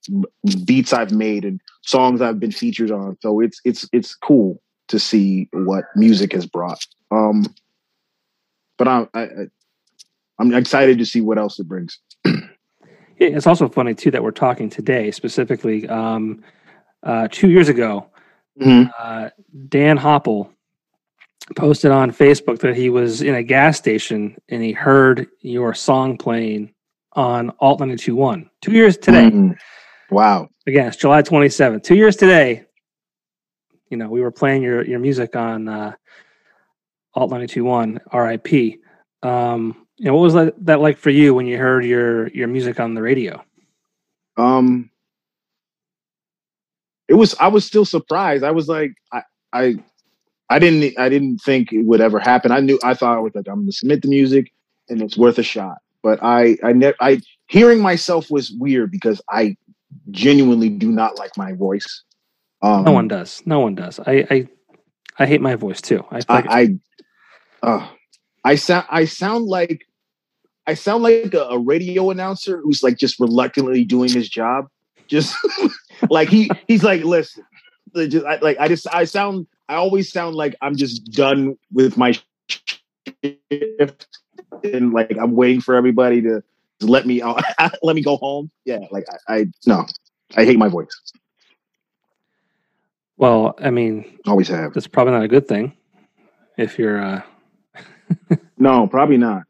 beats 0.65 0.91
I've 0.91 1.11
made 1.11 1.45
and 1.45 1.61
songs 1.81 2.21
I've 2.21 2.39
been 2.39 2.51
featured 2.51 2.91
on. 2.91 3.17
So 3.21 3.39
it's 3.39 3.61
it's 3.63 3.87
it's 3.93 4.15
cool 4.15 4.61
to 4.89 4.99
see 4.99 5.49
what 5.53 5.85
music 5.95 6.33
has 6.33 6.45
brought. 6.45 6.85
Um, 7.11 7.45
but 8.77 8.87
I'm 8.87 9.09
I, 9.13 9.27
I'm 10.39 10.53
excited 10.53 10.97
to 10.97 11.05
see 11.05 11.21
what 11.21 11.37
else 11.37 11.59
it 11.59 11.67
brings. 11.67 11.99
Yeah, 13.19 13.29
It's 13.29 13.47
also 13.47 13.69
funny 13.69 13.93
too 13.93 14.11
that 14.11 14.23
we're 14.23 14.31
talking 14.31 14.69
today 14.69 15.11
specifically. 15.11 15.87
Um, 15.87 16.43
uh, 17.03 17.27
two 17.31 17.49
years 17.49 17.69
ago, 17.69 18.07
uh, 18.61 19.29
Dan 19.69 19.97
Hopple 19.97 20.51
posted 21.55 21.91
on 21.91 22.11
Facebook 22.11 22.59
that 22.59 22.75
he 22.75 22.89
was 22.89 23.21
in 23.21 23.35
a 23.35 23.43
gas 23.43 23.77
station 23.77 24.37
and 24.49 24.63
he 24.63 24.71
heard 24.71 25.27
your 25.41 25.73
song 25.73 26.17
playing 26.17 26.73
on 27.13 27.51
Alt 27.59 27.79
921. 27.79 28.49
Two 28.61 28.71
years 28.71 28.97
today. 28.97 29.29
Mm. 29.29 29.57
Wow. 30.09 30.49
Again, 30.67 30.87
it's 30.87 30.97
July 30.97 31.21
27th. 31.21 31.83
Two 31.83 31.95
years 31.95 32.15
today. 32.15 32.65
You 33.89 33.97
know, 33.97 34.09
we 34.09 34.21
were 34.21 34.31
playing 34.31 34.63
your, 34.63 34.83
your 34.85 34.99
music 34.99 35.35
on 35.35 35.67
uh, 35.67 35.93
Alt 37.13 37.29
921, 37.29 37.99
RIP. 38.11 38.79
Um, 39.21 39.85
you 39.97 40.05
know, 40.05 40.15
what 40.15 40.23
was 40.23 40.33
that, 40.33 40.65
that 40.65 40.79
like 40.79 40.97
for 40.97 41.11
you 41.11 41.33
when 41.33 41.45
you 41.45 41.57
heard 41.57 41.85
your, 41.85 42.27
your 42.29 42.47
music 42.47 42.79
on 42.79 42.93
the 42.93 43.01
radio? 43.01 43.43
Um, 44.37 44.89
it 47.07 47.15
was. 47.15 47.35
I 47.39 47.47
was 47.47 47.65
still 47.65 47.85
surprised. 47.85 48.43
I 48.43 48.51
was 48.51 48.67
like, 48.67 48.93
I, 49.11 49.21
I, 49.51 49.75
I 50.49 50.59
didn't. 50.59 50.97
I 50.97 51.09
didn't 51.09 51.39
think 51.39 51.71
it 51.73 51.83
would 51.83 52.01
ever 52.01 52.19
happen. 52.19 52.51
I 52.51 52.59
knew. 52.59 52.79
I 52.83 52.93
thought 52.93 53.17
I 53.17 53.19
was 53.19 53.33
like, 53.35 53.47
I'm 53.47 53.55
going 53.55 53.67
to 53.67 53.71
submit 53.71 54.01
the 54.01 54.07
music, 54.07 54.51
and 54.89 55.01
it's 55.01 55.17
worth 55.17 55.37
a 55.37 55.43
shot. 55.43 55.77
But 56.01 56.19
I, 56.21 56.57
I 56.63 56.73
never. 56.73 56.95
I 56.99 57.19
hearing 57.47 57.81
myself 57.81 58.29
was 58.29 58.51
weird 58.51 58.91
because 58.91 59.21
I 59.29 59.55
genuinely 60.11 60.69
do 60.69 60.91
not 60.91 61.17
like 61.17 61.37
my 61.37 61.53
voice. 61.53 62.03
Um, 62.61 62.83
No 62.83 62.91
one 62.91 63.07
does. 63.07 63.41
No 63.45 63.59
one 63.59 63.75
does. 63.75 63.99
I 63.99 64.25
I, 64.29 64.47
I 65.19 65.25
hate 65.25 65.41
my 65.41 65.55
voice 65.55 65.81
too. 65.81 66.05
I, 66.11 66.21
I, 66.29 66.43
I, 66.49 67.67
uh, 67.67 67.87
I 68.43 68.55
sound. 68.55 68.85
I 68.89 69.05
sound 69.05 69.45
like. 69.45 69.85
I 70.65 70.75
sound 70.75 71.03
like 71.03 71.33
a, 71.33 71.41
a 71.41 71.59
radio 71.59 72.09
announcer 72.09 72.61
who's 72.61 72.83
like 72.83 72.97
just 72.97 73.19
reluctantly 73.19 73.83
doing 73.83 74.09
his 74.09 74.29
job. 74.29 74.69
Just 75.07 75.35
like 76.09 76.29
he 76.29 76.49
he's 76.67 76.83
like, 76.83 77.03
listen, 77.03 77.43
like, 77.93 78.09
just, 78.09 78.25
I, 78.25 78.37
like 78.37 78.57
I 78.59 78.67
just 78.67 78.87
I 78.93 79.03
sound 79.05 79.47
I 79.69 79.75
always 79.75 80.11
sound 80.11 80.35
like 80.35 80.55
I'm 80.61 80.75
just 80.75 81.05
done 81.11 81.57
with 81.71 81.97
my 81.97 82.13
shift 83.23 84.07
and 84.63 84.93
like 84.93 85.15
I'm 85.21 85.35
waiting 85.35 85.61
for 85.61 85.75
everybody 85.75 86.21
to 86.21 86.43
let 86.81 87.05
me 87.05 87.21
out, 87.21 87.41
let 87.83 87.95
me 87.95 88.01
go 88.03 88.17
home. 88.17 88.49
Yeah, 88.65 88.79
like 88.91 89.05
I, 89.27 89.33
I 89.35 89.45
no, 89.65 89.85
I 90.35 90.45
hate 90.45 90.57
my 90.57 90.67
voice. 90.67 90.87
well, 93.17 93.55
I 93.59 93.69
mean, 93.69 94.17
Always 94.25 94.47
have. 94.49 94.73
that's 94.73 94.87
probably 94.87 95.13
not 95.13 95.23
a 95.23 95.27
good 95.27 95.47
thing 95.47 95.73
if 96.57 96.77
you're 96.77 97.01
uh, 97.03 97.21
No, 98.57 98.87
probably 98.87 99.17
not. 99.17 99.43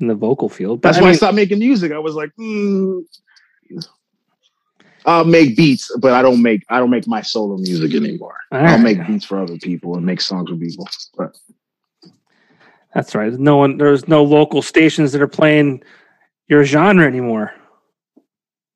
in 0.00 0.06
the 0.08 0.14
vocal 0.14 0.48
field. 0.48 0.80
But 0.80 0.88
That's 0.88 0.98
I 0.98 1.02
why 1.02 1.08
I 1.10 1.12
stopped 1.14 1.34
making 1.34 1.58
music. 1.58 1.92
I 1.92 1.98
was 1.98 2.14
like, 2.14 2.30
mm. 2.38 3.02
I'll 5.06 5.24
make 5.24 5.56
beats, 5.56 5.90
but 5.98 6.12
I 6.12 6.22
don't 6.22 6.42
make 6.42 6.64
I 6.68 6.78
don't 6.78 6.90
make 6.90 7.06
my 7.06 7.20
solo 7.22 7.56
music 7.58 7.94
anymore. 7.94 8.36
all 8.52 8.58
I'll 8.58 8.78
make 8.78 9.06
beats 9.06 9.24
for 9.24 9.38
other 9.38 9.58
people 9.58 9.96
and 9.96 10.06
make 10.06 10.20
songs 10.20 10.48
for 10.50 10.56
people. 10.56 10.88
But 11.16 11.36
That's 12.94 13.14
right. 13.14 13.32
No 13.32 13.56
one. 13.56 13.76
There's 13.76 14.08
no 14.08 14.22
local 14.24 14.62
stations 14.62 15.12
that 15.12 15.20
are 15.20 15.28
playing 15.28 15.82
your 16.48 16.64
genre 16.64 17.06
anymore. 17.06 17.52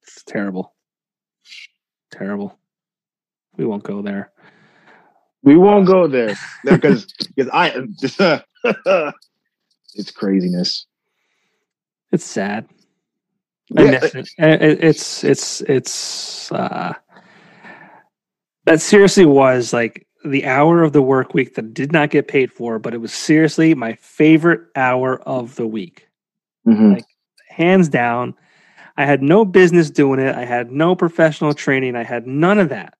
It's 0.02 0.22
terrible. 0.24 0.74
Terrible. 2.10 2.58
We 3.56 3.64
won't 3.64 3.82
go 3.84 4.02
there. 4.02 4.30
we 5.42 5.56
won't 5.56 5.86
go 5.86 6.06
there 6.06 6.36
because 6.64 7.06
because 7.34 7.50
I 7.52 7.86
it's 9.94 10.10
craziness. 10.10 10.86
It's 12.12 12.24
sad. 12.24 12.66
I 13.76 13.82
Yeah, 13.84 13.98
it- 14.38 14.84
It's 14.84 15.24
it's 15.24 15.60
it's 15.62 16.50
uh 16.52 16.94
that 18.64 18.80
seriously 18.80 19.24
was 19.24 19.72
like 19.72 20.06
the 20.24 20.44
hour 20.46 20.82
of 20.82 20.92
the 20.92 21.02
work 21.02 21.32
week 21.34 21.54
that 21.54 21.72
did 21.72 21.92
not 21.92 22.10
get 22.10 22.28
paid 22.28 22.52
for, 22.52 22.78
but 22.78 22.92
it 22.92 22.98
was 22.98 23.12
seriously 23.14 23.74
my 23.74 23.94
favorite 23.94 24.60
hour 24.76 25.20
of 25.22 25.54
the 25.56 25.66
week. 25.66 26.08
Mhm. 26.66 26.94
Like, 26.94 27.04
Hands 27.48 27.88
down. 27.88 28.34
I 28.96 29.04
had 29.04 29.20
no 29.22 29.44
business 29.44 29.90
doing 29.90 30.20
it. 30.20 30.34
I 30.34 30.44
had 30.44 30.70
no 30.70 30.94
professional 30.94 31.52
training. 31.54 31.96
I 31.96 32.04
had 32.04 32.26
none 32.26 32.58
of 32.58 32.68
that. 32.68 32.94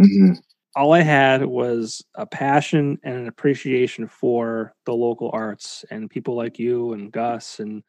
Mhm. 0.00 0.38
All 0.76 0.92
I 0.92 1.00
had 1.02 1.46
was 1.46 2.04
a 2.16 2.26
passion 2.26 2.98
and 3.02 3.16
an 3.16 3.28
appreciation 3.28 4.06
for 4.08 4.74
the 4.84 4.92
local 4.94 5.30
arts 5.32 5.84
and 5.90 6.10
people 6.10 6.34
like 6.34 6.58
you 6.58 6.92
and 6.92 7.12
Gus 7.12 7.60
and 7.60 7.82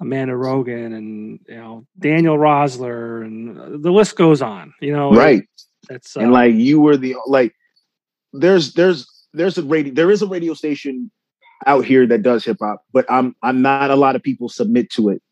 Amanda 0.00 0.36
Rogan 0.36 0.92
and 0.92 1.40
you 1.48 1.56
know 1.56 1.86
Daniel 1.98 2.36
Rosler 2.36 3.22
and 3.22 3.60
uh, 3.60 3.68
the 3.78 3.92
list 3.92 4.16
goes 4.16 4.42
on. 4.42 4.74
You 4.80 4.92
know, 4.92 5.12
Right. 5.12 5.44
That's 5.88 6.16
uh, 6.16 6.20
and 6.20 6.32
like 6.32 6.54
you 6.54 6.80
were 6.80 6.96
the 6.96 7.16
like 7.26 7.54
there's 8.32 8.72
there's 8.72 9.06
there's 9.32 9.58
a 9.58 9.62
radio 9.62 9.92
there 9.92 10.10
is 10.10 10.22
a 10.22 10.26
radio 10.26 10.54
station 10.54 11.10
out 11.66 11.84
here 11.84 12.06
that 12.06 12.22
does 12.22 12.44
hip 12.44 12.58
hop, 12.60 12.82
but 12.92 13.06
I'm 13.08 13.36
I'm 13.42 13.62
not 13.62 13.90
a 13.90 13.96
lot 13.96 14.16
of 14.16 14.22
people 14.22 14.48
submit 14.48 14.90
to 14.90 15.10
it. 15.10 15.22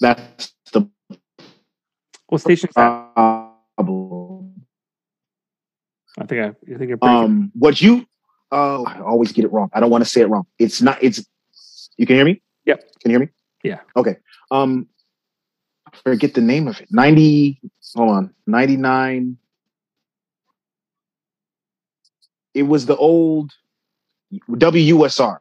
That's 0.00 0.52
the 0.72 0.88
what 2.28 2.40
station? 2.40 2.68
problem. 2.74 3.48
I 6.18 6.26
think 6.26 6.40
I, 6.42 6.74
I 6.74 6.78
think 6.78 6.88
you're. 6.88 6.98
Um, 7.02 7.50
what 7.54 7.80
you? 7.80 8.06
Oh, 8.50 8.84
I 8.86 9.00
always 9.00 9.32
get 9.32 9.44
it 9.44 9.52
wrong. 9.52 9.70
I 9.72 9.80
don't 9.80 9.90
want 9.90 10.04
to 10.04 10.10
say 10.10 10.20
it 10.20 10.28
wrong. 10.28 10.46
It's 10.58 10.80
not. 10.82 11.02
It's. 11.02 11.24
You 11.96 12.06
can 12.06 12.16
hear 12.16 12.24
me. 12.24 12.40
Yep. 12.66 12.80
Can 13.00 13.10
you 13.10 13.18
hear 13.18 13.26
me? 13.26 13.32
Yeah. 13.62 13.80
Okay. 13.96 14.16
Um, 14.50 14.86
forget 16.04 16.34
the 16.34 16.40
name 16.40 16.68
of 16.68 16.80
it. 16.80 16.88
Ninety. 16.90 17.60
Hold 17.96 18.10
on. 18.10 18.34
Ninety 18.46 18.76
nine. 18.76 19.36
It 22.54 22.62
was 22.62 22.86
the 22.86 22.96
old 22.96 23.52
WUSR 24.48 25.38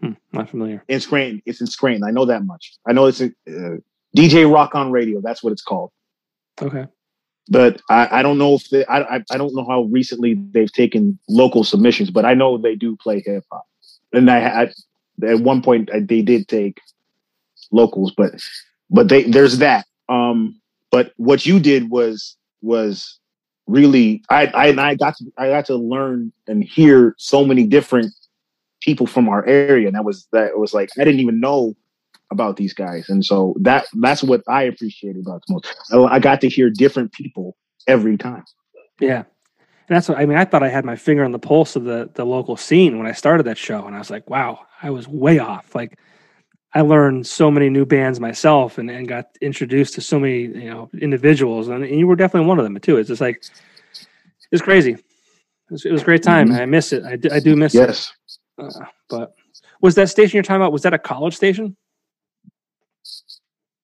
Hmm, 0.00 0.12
not 0.32 0.48
familiar. 0.48 0.84
in 0.88 1.00
Scranton. 1.00 1.42
It's 1.44 1.60
in 1.60 1.66
Scranton. 1.66 2.04
I 2.04 2.10
know 2.12 2.24
that 2.24 2.44
much. 2.44 2.74
I 2.86 2.92
know 2.92 3.06
it's 3.06 3.20
a 3.20 3.26
uh, 3.48 3.76
DJ 4.16 4.50
Rock 4.52 4.74
on 4.74 4.92
Radio. 4.92 5.20
That's 5.20 5.42
what 5.42 5.52
it's 5.52 5.62
called. 5.62 5.90
Okay. 6.62 6.86
but 7.48 7.80
I, 7.90 8.18
I 8.18 8.22
don't 8.22 8.38
know 8.38 8.54
if 8.54 8.68
they, 8.70 8.84
I, 8.86 9.16
I 9.16 9.24
I 9.30 9.36
don't 9.36 9.54
know 9.54 9.66
how 9.68 9.82
recently 9.82 10.34
they've 10.34 10.72
taken 10.72 11.18
local 11.28 11.64
submissions, 11.64 12.10
but 12.10 12.24
I 12.24 12.34
know 12.34 12.58
they 12.58 12.74
do 12.76 12.96
play 12.96 13.22
hip 13.24 13.44
hop, 13.50 13.64
and 14.12 14.30
I 14.30 14.38
had 14.38 14.72
at 15.26 15.40
one 15.40 15.62
point 15.62 15.90
I, 15.92 16.00
they 16.00 16.22
did 16.22 16.46
take 16.48 16.80
locals, 17.70 18.12
but 18.16 18.32
but 18.90 19.08
they 19.08 19.24
there's 19.24 19.58
that. 19.58 19.86
Um, 20.08 20.60
but 20.90 21.12
what 21.16 21.46
you 21.46 21.60
did 21.60 21.90
was 21.90 22.36
was 22.62 23.18
really 23.66 24.22
I 24.30 24.46
I 24.46 24.90
I 24.90 24.94
got 24.94 25.16
to 25.16 25.24
I 25.36 25.48
got 25.48 25.66
to 25.66 25.76
learn 25.76 26.32
and 26.46 26.64
hear 26.64 27.14
so 27.18 27.44
many 27.44 27.66
different 27.66 28.12
people 28.80 29.06
from 29.06 29.28
our 29.28 29.44
area, 29.46 29.86
and 29.86 29.96
that 29.96 30.04
was 30.04 30.26
that 30.32 30.58
was 30.58 30.74
like 30.74 30.90
I 30.98 31.04
didn't 31.04 31.20
even 31.20 31.40
know 31.40 31.74
about 32.30 32.56
these 32.56 32.74
guys, 32.74 33.08
and 33.08 33.24
so 33.24 33.54
that 33.60 33.86
that's 34.00 34.22
what 34.22 34.42
I 34.48 34.64
appreciated 34.64 35.22
about 35.26 35.42
the 35.46 35.54
most. 35.54 35.76
I, 35.92 36.16
I 36.16 36.18
got 36.18 36.40
to 36.42 36.48
hear 36.48 36.70
different 36.70 37.12
people 37.12 37.56
every 37.86 38.16
time. 38.16 38.44
Yeah. 39.00 39.24
And 39.88 39.96
that's 39.96 40.08
what 40.08 40.18
I 40.18 40.26
mean. 40.26 40.36
I 40.36 40.44
thought 40.44 40.62
I 40.62 40.68
had 40.68 40.84
my 40.84 40.96
finger 40.96 41.24
on 41.24 41.32
the 41.32 41.38
pulse 41.38 41.74
of 41.74 41.84
the 41.84 42.10
the 42.14 42.26
local 42.26 42.56
scene 42.58 42.98
when 42.98 43.06
I 43.06 43.12
started 43.12 43.44
that 43.44 43.56
show, 43.56 43.86
and 43.86 43.96
I 43.96 43.98
was 43.98 44.10
like, 44.10 44.28
"Wow, 44.28 44.66
I 44.82 44.90
was 44.90 45.08
way 45.08 45.38
off." 45.38 45.74
Like, 45.74 45.98
I 46.78 46.82
learned 46.82 47.26
so 47.26 47.50
many 47.50 47.68
new 47.68 47.84
bands 47.84 48.20
myself, 48.20 48.78
and, 48.78 48.88
and 48.88 49.08
got 49.08 49.26
introduced 49.40 49.94
to 49.94 50.00
so 50.00 50.20
many 50.20 50.42
you 50.42 50.70
know 50.70 50.88
individuals, 51.00 51.66
and, 51.66 51.82
and 51.82 51.98
you 51.98 52.06
were 52.06 52.14
definitely 52.14 52.46
one 52.46 52.60
of 52.60 52.64
them 52.64 52.78
too. 52.78 52.98
It's 52.98 53.08
just 53.08 53.20
like 53.20 53.42
it's 54.52 54.62
crazy. 54.62 54.92
It 54.92 55.02
was, 55.70 55.84
it 55.84 55.90
was 55.90 56.02
a 56.02 56.04
great 56.04 56.22
time. 56.22 56.50
Mhm. 56.50 56.60
I 56.60 56.66
miss 56.66 56.92
it. 56.92 57.02
I 57.02 57.16
do, 57.16 57.30
I 57.32 57.40
do 57.40 57.56
miss 57.56 57.74
it. 57.74 57.78
Yes, 57.80 58.12
Uh, 58.58 58.68
but 59.10 59.34
was 59.80 59.96
that 59.96 60.08
station 60.08 60.36
you're 60.36 60.44
talking 60.44 60.62
about? 60.62 60.70
Was 60.72 60.82
that 60.82 60.94
a 60.94 60.98
college 60.98 61.34
station? 61.34 61.76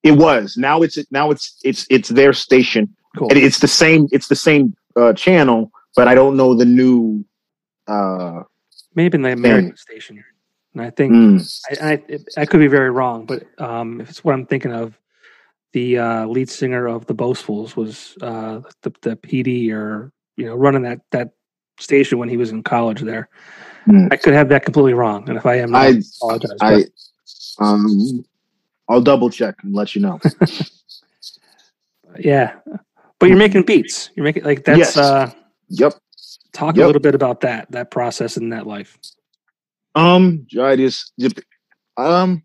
it 0.05 0.12
was. 0.12 0.57
Now 0.57 0.82
it's 0.82 0.97
now 1.11 1.32
it's 1.32 1.59
it's 1.64 1.88
it's 1.90 2.11
their 2.11 2.32
station. 2.32 2.95
Cool. 3.16 3.28
And 3.30 3.38
it's 3.38 3.59
the 3.59 3.68
same. 3.82 4.07
It's 4.12 4.28
the 4.28 4.36
same 4.36 4.72
uh, 4.95 5.14
channel, 5.14 5.72
but 5.97 6.07
I 6.07 6.14
don't 6.14 6.36
know 6.36 6.55
the 6.55 6.64
new. 6.64 7.24
Uh, 7.88 8.42
Maybe 8.95 9.16
in 9.16 9.22
the 9.22 9.32
American 9.32 9.76
station. 9.76 10.22
And 10.75 10.83
I 10.83 10.91
think 10.91 11.12
mm, 11.12 11.62
I, 11.81 11.93
I, 11.93 12.43
I 12.43 12.47
could 12.47 12.61
be 12.61 12.66
very 12.66 12.91
wrong, 12.91 13.27
but 13.27 13.45
um, 13.59 14.01
if 14.01 14.11
it's 14.11 14.25
what 14.25 14.35
I'm 14.35 14.47
thinking 14.47 14.72
of, 14.72 14.99
the 15.72 15.99
uh, 15.99 16.27
lead 16.27 16.49
singer 16.49 16.87
of 16.87 17.07
the 17.07 17.14
Boastfuls 17.14 17.77
was 17.77 18.16
uh, 18.22 18.61
the, 18.83 18.93
the 19.03 19.16
PD 19.16 19.72
or 19.72 20.12
you 20.37 20.47
know 20.47 20.55
running 20.55 20.83
that 20.83 21.01
that 21.11 21.31
station 21.79 22.18
when 22.18 22.29
he 22.29 22.37
was 22.37 22.51
in 22.51 22.62
college 22.62 23.01
there. 23.03 23.29
Hmm. 23.85 24.07
I 24.11 24.16
could 24.16 24.35
have 24.35 24.49
that 24.49 24.64
completely 24.64 24.95
wrong, 24.95 25.29
and 25.29 25.37
if 25.37 25.47
I 25.47 25.57
am, 25.57 25.75
I, 25.75 25.87
I 25.87 26.01
apologize. 26.22 26.59
I 26.61 26.85
um, 27.59 28.25
I'll 28.89 29.03
double 29.03 29.31
check 29.31 29.57
and 29.62 29.75
let 29.75 29.95
you 29.95 30.01
know. 30.01 30.20
yeah, 32.18 32.55
but 33.18 33.29
you're 33.29 33.39
making 33.39 33.62
beats. 33.62 34.11
You're 34.14 34.25
making 34.25 34.45
like 34.45 34.64
that's 34.64 34.79
Yes. 34.79 34.97
uh, 34.97 35.31
yep. 35.68 35.95
talk 36.53 36.77
a 36.77 36.87
little 36.87 37.01
bit 37.01 37.14
about 37.14 37.41
that 37.41 37.70
that 37.72 37.91
process 37.91 38.37
and 38.37 38.53
that 38.53 38.66
life. 38.66 38.99
Um, 39.95 40.47
I 40.61 40.76
just 40.76 41.12
um. 41.97 42.42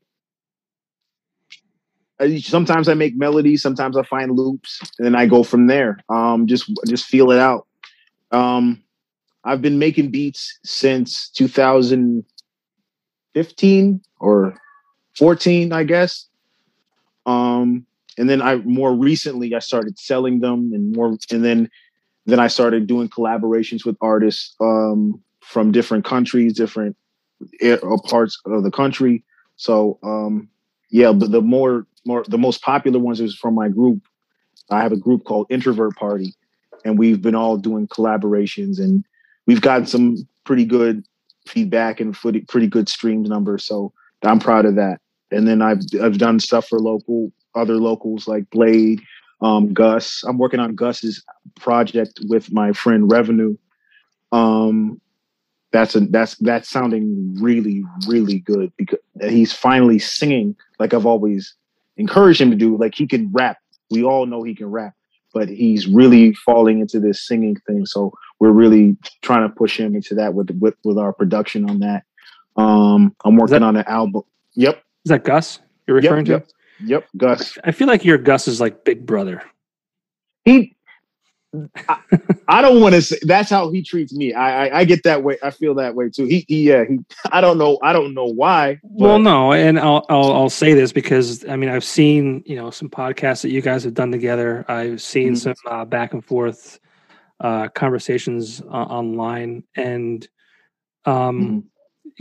I, 2.21 2.37
sometimes 2.39 2.89
I 2.89 2.95
make 2.95 3.15
melodies. 3.15 3.61
Sometimes 3.61 3.95
I 3.95 4.03
find 4.03 4.35
loops, 4.35 4.81
and 4.97 5.05
then 5.05 5.15
I 5.15 5.25
go 5.25 5.43
from 5.43 5.67
there. 5.67 5.99
Um, 6.09 6.47
just 6.47 6.69
just 6.87 7.05
feel 7.05 7.31
it 7.31 7.39
out. 7.39 7.65
Um, 8.31 8.83
I've 9.43 9.61
been 9.61 9.79
making 9.79 10.11
beats 10.11 10.59
since 10.63 11.29
2015 11.29 14.01
or 14.19 14.53
14, 15.17 15.71
I 15.71 15.83
guess. 15.83 16.27
Um, 17.25 17.85
and 18.17 18.29
then 18.29 18.41
I 18.41 18.57
more 18.57 18.93
recently 18.93 19.55
I 19.55 19.59
started 19.59 19.97
selling 19.97 20.41
them, 20.41 20.71
and 20.73 20.93
more, 20.93 21.15
and 21.31 21.45
then 21.45 21.69
then 22.25 22.39
I 22.39 22.47
started 22.47 22.85
doing 22.85 23.07
collaborations 23.07 23.85
with 23.85 23.95
artists 24.01 24.55
um, 24.59 25.21
from 25.41 25.71
different 25.71 26.03
countries, 26.05 26.53
different 26.53 26.97
parts 28.07 28.39
of 28.45 28.63
the 28.63 28.71
country. 28.71 29.23
So 29.55 29.99
um, 30.03 30.49
yeah, 30.89 31.11
but 31.11 31.31
the 31.31 31.41
more 31.41 31.85
more 32.05 32.23
the 32.27 32.37
most 32.37 32.61
popular 32.61 32.99
ones 32.99 33.19
is 33.19 33.35
from 33.35 33.55
my 33.55 33.69
group. 33.69 34.01
I 34.69 34.81
have 34.81 34.91
a 34.91 34.97
group 34.97 35.23
called 35.23 35.47
Introvert 35.49 35.95
Party, 35.95 36.35
and 36.85 36.97
we've 36.97 37.21
been 37.21 37.35
all 37.35 37.57
doing 37.57 37.87
collaborations, 37.87 38.79
and 38.79 39.03
we've 39.47 39.61
gotten 39.61 39.85
some 39.85 40.27
pretty 40.45 40.65
good 40.65 41.03
feedback 41.47 41.99
and 41.99 42.13
pretty 42.13 42.67
good 42.67 42.89
streams 42.89 43.29
numbers. 43.29 43.65
So 43.65 43.93
I'm 44.23 44.39
proud 44.39 44.65
of 44.65 44.75
that. 44.75 44.99
And 45.31 45.47
then 45.47 45.61
I've 45.61 45.81
I've 46.01 46.17
done 46.17 46.39
stuff 46.39 46.67
for 46.67 46.79
local 46.79 47.31
other 47.55 47.75
locals 47.75 48.27
like 48.27 48.49
Blade, 48.49 49.01
um, 49.41 49.73
Gus. 49.73 50.23
I'm 50.23 50.37
working 50.37 50.59
on 50.59 50.75
Gus's 50.75 51.23
project 51.59 52.19
with 52.27 52.51
my 52.51 52.73
friend 52.73 53.11
Revenue. 53.11 53.55
Um, 54.31 55.01
that's 55.71 55.95
a 55.95 56.01
that's 56.01 56.35
that's 56.37 56.69
sounding 56.69 57.35
really 57.39 57.83
really 58.07 58.39
good 58.39 58.71
because 58.77 58.99
he's 59.21 59.53
finally 59.53 59.99
singing 59.99 60.55
like 60.79 60.93
I've 60.93 61.05
always 61.05 61.53
encouraged 61.97 62.41
him 62.41 62.49
to 62.51 62.55
do. 62.57 62.77
Like 62.77 62.95
he 62.95 63.05
can 63.07 63.29
rap. 63.31 63.57
We 63.91 64.03
all 64.03 64.25
know 64.25 64.43
he 64.43 64.55
can 64.55 64.67
rap, 64.71 64.93
but 65.33 65.49
he's 65.49 65.87
really 65.87 66.33
falling 66.33 66.79
into 66.79 66.99
this 66.99 67.25
singing 67.27 67.55
thing. 67.67 67.85
So 67.85 68.11
we're 68.39 68.51
really 68.51 68.95
trying 69.21 69.47
to 69.47 69.53
push 69.53 69.79
him 69.79 69.95
into 69.95 70.15
that 70.15 70.33
with 70.33 70.49
with, 70.59 70.75
with 70.83 70.97
our 70.97 71.13
production 71.13 71.69
on 71.69 71.79
that. 71.79 72.03
Um, 72.55 73.15
I'm 73.23 73.35
working 73.37 73.53
that- 73.59 73.63
on 73.63 73.75
an 73.75 73.85
album. 73.87 74.23
Yep. 74.55 74.81
Is 75.05 75.09
that 75.09 75.23
Gus 75.23 75.59
you're 75.87 75.97
referring 75.97 76.25
Yep. 76.25 76.47
to? 76.47 76.53
Yep. 76.85 76.89
Yep. 76.89 77.07
Gus. 77.17 77.57
I 77.63 77.71
feel 77.71 77.87
like 77.87 78.05
your 78.05 78.17
Gus 78.17 78.47
is 78.47 78.59
like 78.61 78.83
big 78.85 79.05
brother. 79.05 79.43
He. 80.45 80.75
I, 81.87 81.97
I 82.47 82.61
don't 82.61 82.79
want 82.81 82.93
to 82.95 83.01
say 83.01 83.17
that's 83.23 83.49
how 83.49 83.71
he 83.71 83.81
treats 83.81 84.13
me. 84.13 84.33
I, 84.33 84.67
I 84.67 84.79
I 84.79 84.85
get 84.85 85.01
that 85.03 85.23
way. 85.23 85.37
I 85.41 85.49
feel 85.49 85.73
that 85.75 85.95
way 85.95 86.09
too. 86.09 86.25
He, 86.25 86.45
he 86.47 86.63
yeah. 86.69 86.83
He. 86.87 86.99
I 87.31 87.41
don't 87.41 87.57
know. 87.57 87.79
I 87.81 87.91
don't 87.93 88.13
know 88.13 88.25
why. 88.25 88.79
Well, 88.83 89.17
no, 89.19 89.53
and 89.53 89.79
I'll, 89.79 90.05
I'll 90.09 90.31
I'll 90.33 90.49
say 90.49 90.73
this 90.73 90.91
because 90.91 91.45
I 91.47 91.55
mean 91.55 91.69
I've 91.69 91.83
seen 91.83 92.43
you 92.45 92.55
know 92.55 92.69
some 92.69 92.89
podcasts 92.89 93.41
that 93.41 93.49
you 93.49 93.61
guys 93.61 93.83
have 93.83 93.93
done 93.95 94.11
together. 94.11 94.63
I've 94.67 95.01
seen 95.01 95.33
Mhm. 95.33 95.37
some 95.37 95.55
uh, 95.65 95.85
back 95.85 96.13
and 96.13 96.23
forth 96.23 96.79
uh, 97.39 97.67
conversations 97.69 98.61
uh, 98.61 98.65
online, 98.73 99.63
and 99.75 100.27
um, 101.05 101.63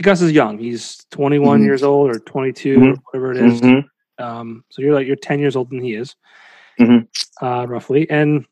Gus 0.01 0.21
is 0.21 0.31
young. 0.31 0.57
He's 0.57 1.05
21 1.11 1.61
Mhm. 1.61 1.65
years 1.65 1.83
old 1.83 2.09
or 2.09 2.19
22 2.19 2.75
or 2.77 2.79
Mhm. 2.93 2.97
whatever 3.05 3.31
it 3.31 3.37
is. 3.37 3.61
Mhm. 3.61 3.83
Um, 4.17 4.63
so 4.69 4.81
you're 4.81 4.93
like 4.95 5.05
you're 5.05 5.15
10 5.15 5.39
years 5.39 5.55
older 5.55 5.69
than 5.69 5.83
he 5.83 5.93
is, 5.93 6.15
Mhm. 6.79 7.07
uh, 7.41 7.65
roughly. 7.67 8.09
And 8.09 8.45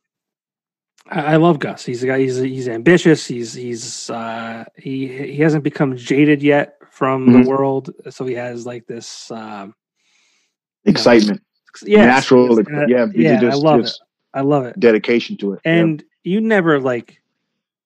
I, 1.09 1.33
I 1.33 1.35
love 1.37 1.59
Gus. 1.59 1.85
He's 1.85 2.03
a 2.03 2.07
guy. 2.07 2.19
He's 2.19 2.37
he's 2.37 2.67
ambitious. 2.67 3.25
He's 3.25 3.53
he's 3.53 4.09
uh, 4.09 4.65
he 4.75 5.07
he 5.07 5.37
hasn't 5.41 5.63
become 5.63 5.95
jaded 5.97 6.41
yet 6.43 6.77
from 6.91 7.27
Mhm. 7.27 7.43
the 7.43 7.49
world. 7.49 7.91
So 8.09 8.25
he 8.25 8.33
has 8.35 8.65
like 8.65 8.87
this. 8.87 9.29
Um, 9.31 9.73
Excitement. 10.85 11.41
yes, 11.85 12.05
Natural. 12.05 12.57
yes, 12.57 12.67
and 12.67 12.77
I- 12.79 12.85
yeah. 12.87 13.05
yeah. 13.13 13.39
Just, 13.39 13.57
I 13.57 13.59
love 13.59 13.79
it. 13.81 13.91
I 14.33 14.41
love 14.41 14.65
it. 14.65 14.79
dedication 14.79 15.37
to 15.37 15.53
it. 15.53 15.61
Yeah. 15.65 15.73
And 15.73 16.03
you 16.23 16.41
never 16.41 16.79
like 16.79 17.21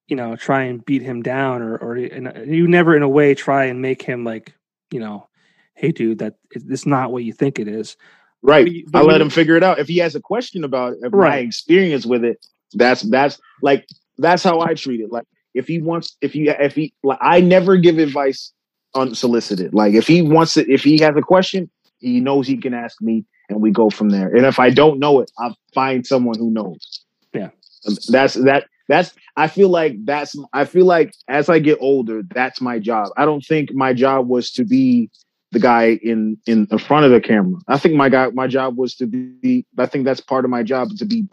you 0.07 0.15
know 0.15 0.36
try 0.36 0.63
and 0.63 0.84
beat 0.86 1.01
him 1.01 1.22
down 1.22 1.61
or 1.61 1.78
or 1.78 1.97
you 1.97 2.67
never 2.67 2.95
in 2.95 3.01
a 3.03 3.09
way 3.09 3.34
try 3.34 3.65
and 3.65 3.82
make 3.82 4.01
him 4.01 4.24
like 4.26 4.53
you 4.91 4.99
know 4.99 5.28
hey 5.76 5.91
dude 5.91 6.19
that 6.19 6.36
it's 6.51 6.86
not 6.86 7.11
what 7.13 7.24
you 7.24 7.32
think 7.32 7.59
it 7.59 7.67
is 7.69 7.95
right 8.41 8.65
but 8.65 8.72
you, 8.74 8.86
but 8.89 8.99
i 8.99 9.01
let 9.03 9.22
him 9.22 9.30
figure 9.30 9.55
it 9.55 9.63
out 9.63 9.80
if 9.80 9.88
he 9.88 9.99
has 9.99 10.15
a 10.15 10.19
question 10.19 10.65
about 10.65 10.95
right. 11.11 11.30
my 11.30 11.38
experience 11.38 12.05
with 12.05 12.26
it 12.26 12.45
that's 12.74 13.01
that's 13.03 13.39
like 13.61 13.88
that's 14.17 14.43
how 14.43 14.61
i 14.61 14.74
treat 14.74 14.99
it. 14.99 15.11
Like 15.11 15.26
if 15.53 15.67
he 15.67 15.82
wants 15.82 16.15
if 16.22 16.34
he 16.34 16.49
if 16.49 16.76
he 16.76 16.93
like 17.03 17.19
i 17.22 17.39
never 17.39 17.78
give 17.78 17.97
advice 17.97 18.53
unsolicited. 18.95 19.74
Like 19.74 19.93
if 19.93 20.07
he 20.07 20.22
wants 20.22 20.57
it 20.57 20.69
if 20.69 20.84
he 20.84 20.99
has 20.99 21.15
a 21.15 21.22
question 21.22 21.69
he 21.99 22.19
knows 22.19 22.47
he 22.47 22.57
can 22.57 22.74
ask 22.74 23.01
me 23.01 23.26
and 23.49 23.61
we 23.61 23.72
go 23.72 23.89
from 23.89 24.09
there. 24.09 24.34
And 24.36 24.45
if 24.45 24.59
i 24.59 24.69
don't 24.69 24.99
know 24.99 25.19
it 25.19 25.32
i'll 25.39 25.57
find 25.74 26.05
someone 26.05 26.38
who 26.38 26.51
knows. 26.51 27.03
Yeah. 27.34 27.49
Um, 27.88 27.95
that's 28.09 28.36
that 28.36 28.65
that's 28.88 29.13
I 29.38 29.47
feel 29.47 29.69
like 29.69 29.95
that's 30.03 30.36
I 30.53 30.65
feel 30.65 30.86
like 30.86 31.13
as 31.28 31.49
I 31.49 31.59
get 31.59 31.78
older, 31.80 32.24
that's 32.34 32.59
my 32.59 32.78
job. 32.78 33.09
I 33.17 33.26
don't 33.26 33.41
think 33.41 33.74
my 33.74 33.93
job 33.93 34.28
was 34.28 34.51
to 34.51 34.65
be 34.65 35.09
the 35.51 35.59
guy 35.59 35.99
in 36.03 36.38
in, 36.45 36.67
in 36.69 36.78
front 36.78 37.05
of 37.05 37.11
the 37.11 37.22
camera. 37.22 37.59
I 37.67 37.78
think 37.78 37.95
my 37.95 38.09
guy 38.09 38.30
my 38.34 38.47
job 38.47 38.78
was 38.78 38.95
to 38.95 39.07
be 39.07 39.65
I 39.78 39.86
think 39.86 40.05
that's 40.05 40.22
part 40.22 40.45
of 40.45 40.51
my 40.51 40.63
job 40.63 40.89
to 40.97 41.05
be 41.05 41.26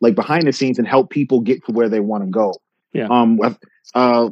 like 0.00 0.14
behind 0.14 0.46
the 0.46 0.52
scenes 0.52 0.78
and 0.78 0.86
help 0.86 1.10
people 1.10 1.40
get 1.40 1.64
to 1.66 1.72
where 1.72 1.88
they 1.88 2.00
want 2.00 2.24
to 2.24 2.30
go. 2.30 2.54
Yeah. 2.92 3.08
Um 3.10 3.38
uh 3.94 4.30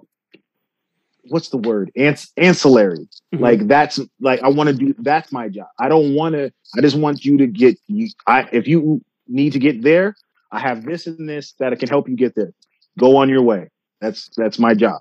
what's 1.28 1.50
the 1.50 1.58
word? 1.58 1.90
Ans- 1.96 2.32
ancillary. 2.36 3.08
Mm-hmm. 3.32 3.42
Like 3.42 3.68
that's 3.68 4.00
like 4.20 4.42
I 4.42 4.48
want 4.48 4.68
to 4.68 4.74
do 4.74 4.94
that's 4.98 5.32
my 5.32 5.48
job. 5.48 5.68
I 5.78 5.88
don't 5.88 6.14
want 6.14 6.34
to 6.34 6.52
I 6.76 6.80
just 6.80 6.96
want 6.96 7.24
you 7.24 7.38
to 7.38 7.46
get 7.46 7.78
you 7.86 8.08
I 8.26 8.48
if 8.52 8.66
you 8.66 9.02
need 9.28 9.52
to 9.52 9.58
get 9.58 9.82
there, 9.82 10.14
I 10.50 10.58
have 10.60 10.84
this 10.84 11.06
and 11.06 11.28
this 11.28 11.54
that 11.58 11.78
can 11.78 11.88
help 11.88 12.08
you 12.08 12.16
get 12.16 12.34
there 12.34 12.52
go 12.98 13.16
on 13.16 13.28
your 13.28 13.42
way. 13.42 13.70
That's 14.00 14.30
that's 14.36 14.58
my 14.58 14.74
job. 14.74 15.00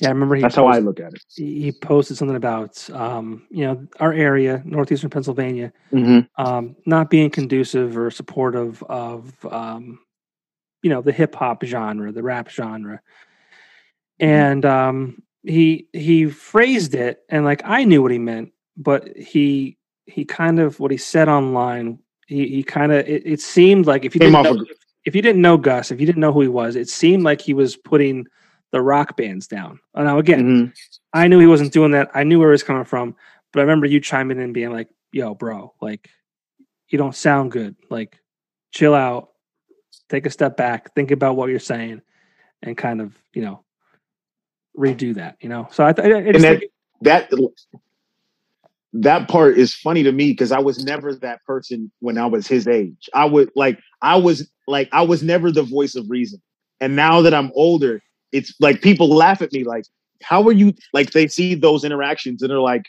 Yeah, 0.00 0.08
I 0.08 0.12
remember. 0.12 0.40
that's 0.40 0.54
posted, 0.54 0.64
how 0.64 0.78
I 0.78 0.78
look 0.78 1.00
at 1.00 1.14
it. 1.14 1.22
He 1.34 1.72
posted 1.72 2.16
something 2.16 2.36
about 2.36 2.88
um, 2.90 3.46
you 3.50 3.64
know 3.64 3.86
our 3.98 4.12
area, 4.12 4.62
northeastern 4.64 5.10
Pennsylvania, 5.10 5.72
mm-hmm. 5.92 6.20
um, 6.42 6.76
not 6.86 7.10
being 7.10 7.30
conducive 7.30 7.96
or 7.96 8.10
supportive 8.10 8.82
of 8.84 9.32
um, 9.46 10.00
you 10.82 10.90
know 10.90 11.02
the 11.02 11.12
hip 11.12 11.34
hop 11.34 11.64
genre, 11.64 12.12
the 12.12 12.22
rap 12.22 12.48
genre, 12.48 13.00
mm-hmm. 14.20 14.26
and 14.26 14.64
um, 14.64 15.22
he 15.42 15.88
he 15.92 16.26
phrased 16.26 16.94
it, 16.94 17.22
and 17.28 17.44
like 17.44 17.62
I 17.64 17.84
knew 17.84 18.02
what 18.02 18.12
he 18.12 18.18
meant, 18.18 18.52
but 18.76 19.16
he 19.16 19.78
he 20.06 20.24
kind 20.24 20.60
of 20.60 20.80
what 20.80 20.90
he 20.90 20.96
said 20.96 21.28
online. 21.28 21.98
He, 22.26 22.46
he 22.46 22.62
kind 22.62 22.92
of 22.92 23.08
it, 23.08 23.26
it, 23.26 23.40
seemed 23.40 23.86
like 23.86 24.04
if 24.04 24.14
you 24.14 24.20
didn't 24.20 24.42
know, 24.42 24.64
if 25.04 25.14
you 25.16 25.22
didn't 25.22 25.42
know 25.42 25.56
Gus, 25.56 25.90
if 25.90 26.00
you 26.00 26.06
didn't 26.06 26.20
know 26.20 26.32
who 26.32 26.42
he 26.42 26.48
was, 26.48 26.76
it 26.76 26.88
seemed 26.88 27.24
like 27.24 27.40
he 27.40 27.54
was 27.54 27.76
putting 27.76 28.26
the 28.72 28.80
rock 28.80 29.16
bands 29.16 29.46
down. 29.46 29.80
Now, 29.94 30.18
again, 30.18 30.44
mm-hmm. 30.44 30.70
I 31.12 31.28
knew 31.28 31.38
he 31.38 31.46
wasn't 31.46 31.72
doing 31.72 31.92
that. 31.92 32.10
I 32.14 32.24
knew 32.24 32.38
where 32.38 32.50
he 32.50 32.52
was 32.52 32.62
coming 32.62 32.84
from, 32.84 33.16
but 33.52 33.60
I 33.60 33.62
remember 33.62 33.86
you 33.86 34.00
chiming 34.00 34.38
in 34.38 34.44
and 34.44 34.54
being 34.54 34.72
like, 34.72 34.88
"Yo, 35.12 35.34
bro, 35.34 35.74
like, 35.80 36.08
you 36.88 36.98
don't 36.98 37.14
sound 37.14 37.52
good. 37.52 37.76
Like, 37.88 38.18
chill 38.70 38.94
out, 38.94 39.30
take 40.08 40.26
a 40.26 40.30
step 40.30 40.56
back, 40.56 40.94
think 40.94 41.10
about 41.10 41.36
what 41.36 41.50
you're 41.50 41.58
saying, 41.58 42.02
and 42.62 42.76
kind 42.76 43.00
of, 43.00 43.12
you 43.34 43.42
know, 43.42 43.64
redo 44.78 45.14
that. 45.14 45.36
You 45.40 45.48
know." 45.48 45.68
So 45.72 45.84
I, 45.84 45.92
th- 45.92 46.06
I 46.06 46.18
and 46.18 46.44
that 46.44 46.62
that 47.02 47.30
that 48.92 49.28
part 49.28 49.58
is 49.58 49.74
funny 49.74 50.02
to 50.02 50.12
me 50.12 50.30
because 50.30 50.52
I 50.52 50.58
was 50.58 50.84
never 50.84 51.14
that 51.14 51.44
person 51.44 51.90
when 52.00 52.18
I 52.18 52.26
was 52.26 52.46
his 52.46 52.66
age. 52.66 53.08
I 53.14 53.24
would 53.24 53.50
like 53.54 53.78
I 54.02 54.16
was 54.16 54.48
like 54.66 54.88
I 54.92 55.02
was 55.02 55.22
never 55.22 55.50
the 55.50 55.62
voice 55.62 55.94
of 55.94 56.08
reason. 56.08 56.40
And 56.80 56.96
now 56.96 57.20
that 57.22 57.34
I'm 57.34 57.52
older, 57.54 58.02
it's 58.32 58.54
like 58.60 58.82
people 58.82 59.08
laugh 59.08 59.42
at 59.42 59.52
me 59.52 59.64
like, 59.64 59.84
how 60.22 60.46
are 60.46 60.52
you 60.52 60.74
like 60.92 61.12
they 61.12 61.26
see 61.26 61.54
those 61.54 61.84
interactions 61.84 62.42
and 62.42 62.50
they're 62.50 62.60
like, 62.60 62.86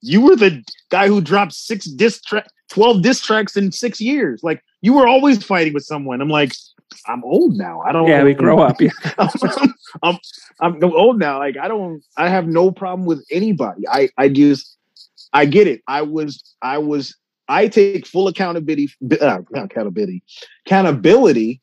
you 0.00 0.20
were 0.20 0.36
the 0.36 0.62
guy 0.90 1.08
who 1.08 1.20
dropped 1.20 1.52
six 1.52 1.86
disc 1.86 2.24
tra- 2.24 2.46
12 2.70 3.02
disc 3.02 3.24
tracks 3.24 3.56
in 3.56 3.72
six 3.72 4.00
years. 4.00 4.42
Like 4.42 4.62
you 4.80 4.94
were 4.94 5.06
always 5.06 5.42
fighting 5.42 5.74
with 5.74 5.84
someone. 5.84 6.20
I'm 6.20 6.28
like, 6.28 6.52
I'm 7.06 7.22
old 7.24 7.56
now. 7.56 7.82
I 7.82 7.92
don't 7.92 8.08
Yeah, 8.08 8.22
we 8.22 8.34
grow 8.44 8.60
up. 8.60 8.80
Yeah. 8.80 8.90
I'm, 9.18 9.28
I'm, 10.02 10.18
I'm 10.60 10.84
old 10.84 11.18
now. 11.18 11.38
Like 11.38 11.56
I 11.56 11.68
don't 11.68 12.02
I 12.16 12.28
have 12.28 12.46
no 12.46 12.70
problem 12.70 13.06
with 13.06 13.24
anybody. 13.30 13.86
I 13.88 14.08
I 14.16 14.28
just 14.28 14.76
I 15.32 15.46
get 15.46 15.66
it. 15.66 15.82
I 15.86 16.02
was 16.02 16.42
I 16.62 16.78
was 16.78 17.16
I 17.48 17.68
take 17.68 18.06
full 18.06 18.28
accountability 18.28 18.90
uh, 19.20 19.40
accountability 19.54 20.22
accountability 20.66 21.60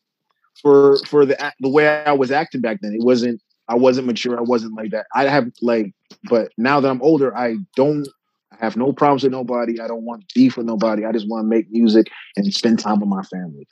for 0.66 0.98
for 1.06 1.28
the 1.28 1.54
the 1.60 1.70
way 1.70 1.88
I 1.88 2.12
was 2.12 2.32
acting 2.32 2.60
back 2.60 2.80
then. 2.82 2.94
It 2.94 3.04
wasn't 3.04 3.40
I 3.68 3.76
wasn't 3.76 4.08
mature. 4.08 4.36
I 4.36 4.42
wasn't 4.42 4.76
like 4.76 4.90
that. 4.92 5.06
I 5.14 5.26
have 5.26 5.52
like, 5.62 5.94
but 6.28 6.52
now 6.58 6.80
that 6.80 6.90
I'm 6.90 7.04
older, 7.04 7.38
I 7.38 7.58
don't 7.76 8.08
I 8.52 8.58
have 8.66 8.76
no 8.76 8.92
problems 8.92 9.22
with 9.22 9.32
nobody. 9.32 9.80
I 9.80 9.88
don't 9.88 10.02
want 10.02 10.24
beef 10.34 10.58
with 10.58 10.66
nobody. 10.66 11.06
I 11.06 11.12
just 11.12 11.30
want 11.30 11.44
to 11.44 11.48
make 11.48 11.70
music 11.70 12.08
and 12.36 12.52
spend 12.52 12.80
time 12.80 13.00
with 13.00 13.10
my 13.10 13.22
family. 13.22 13.68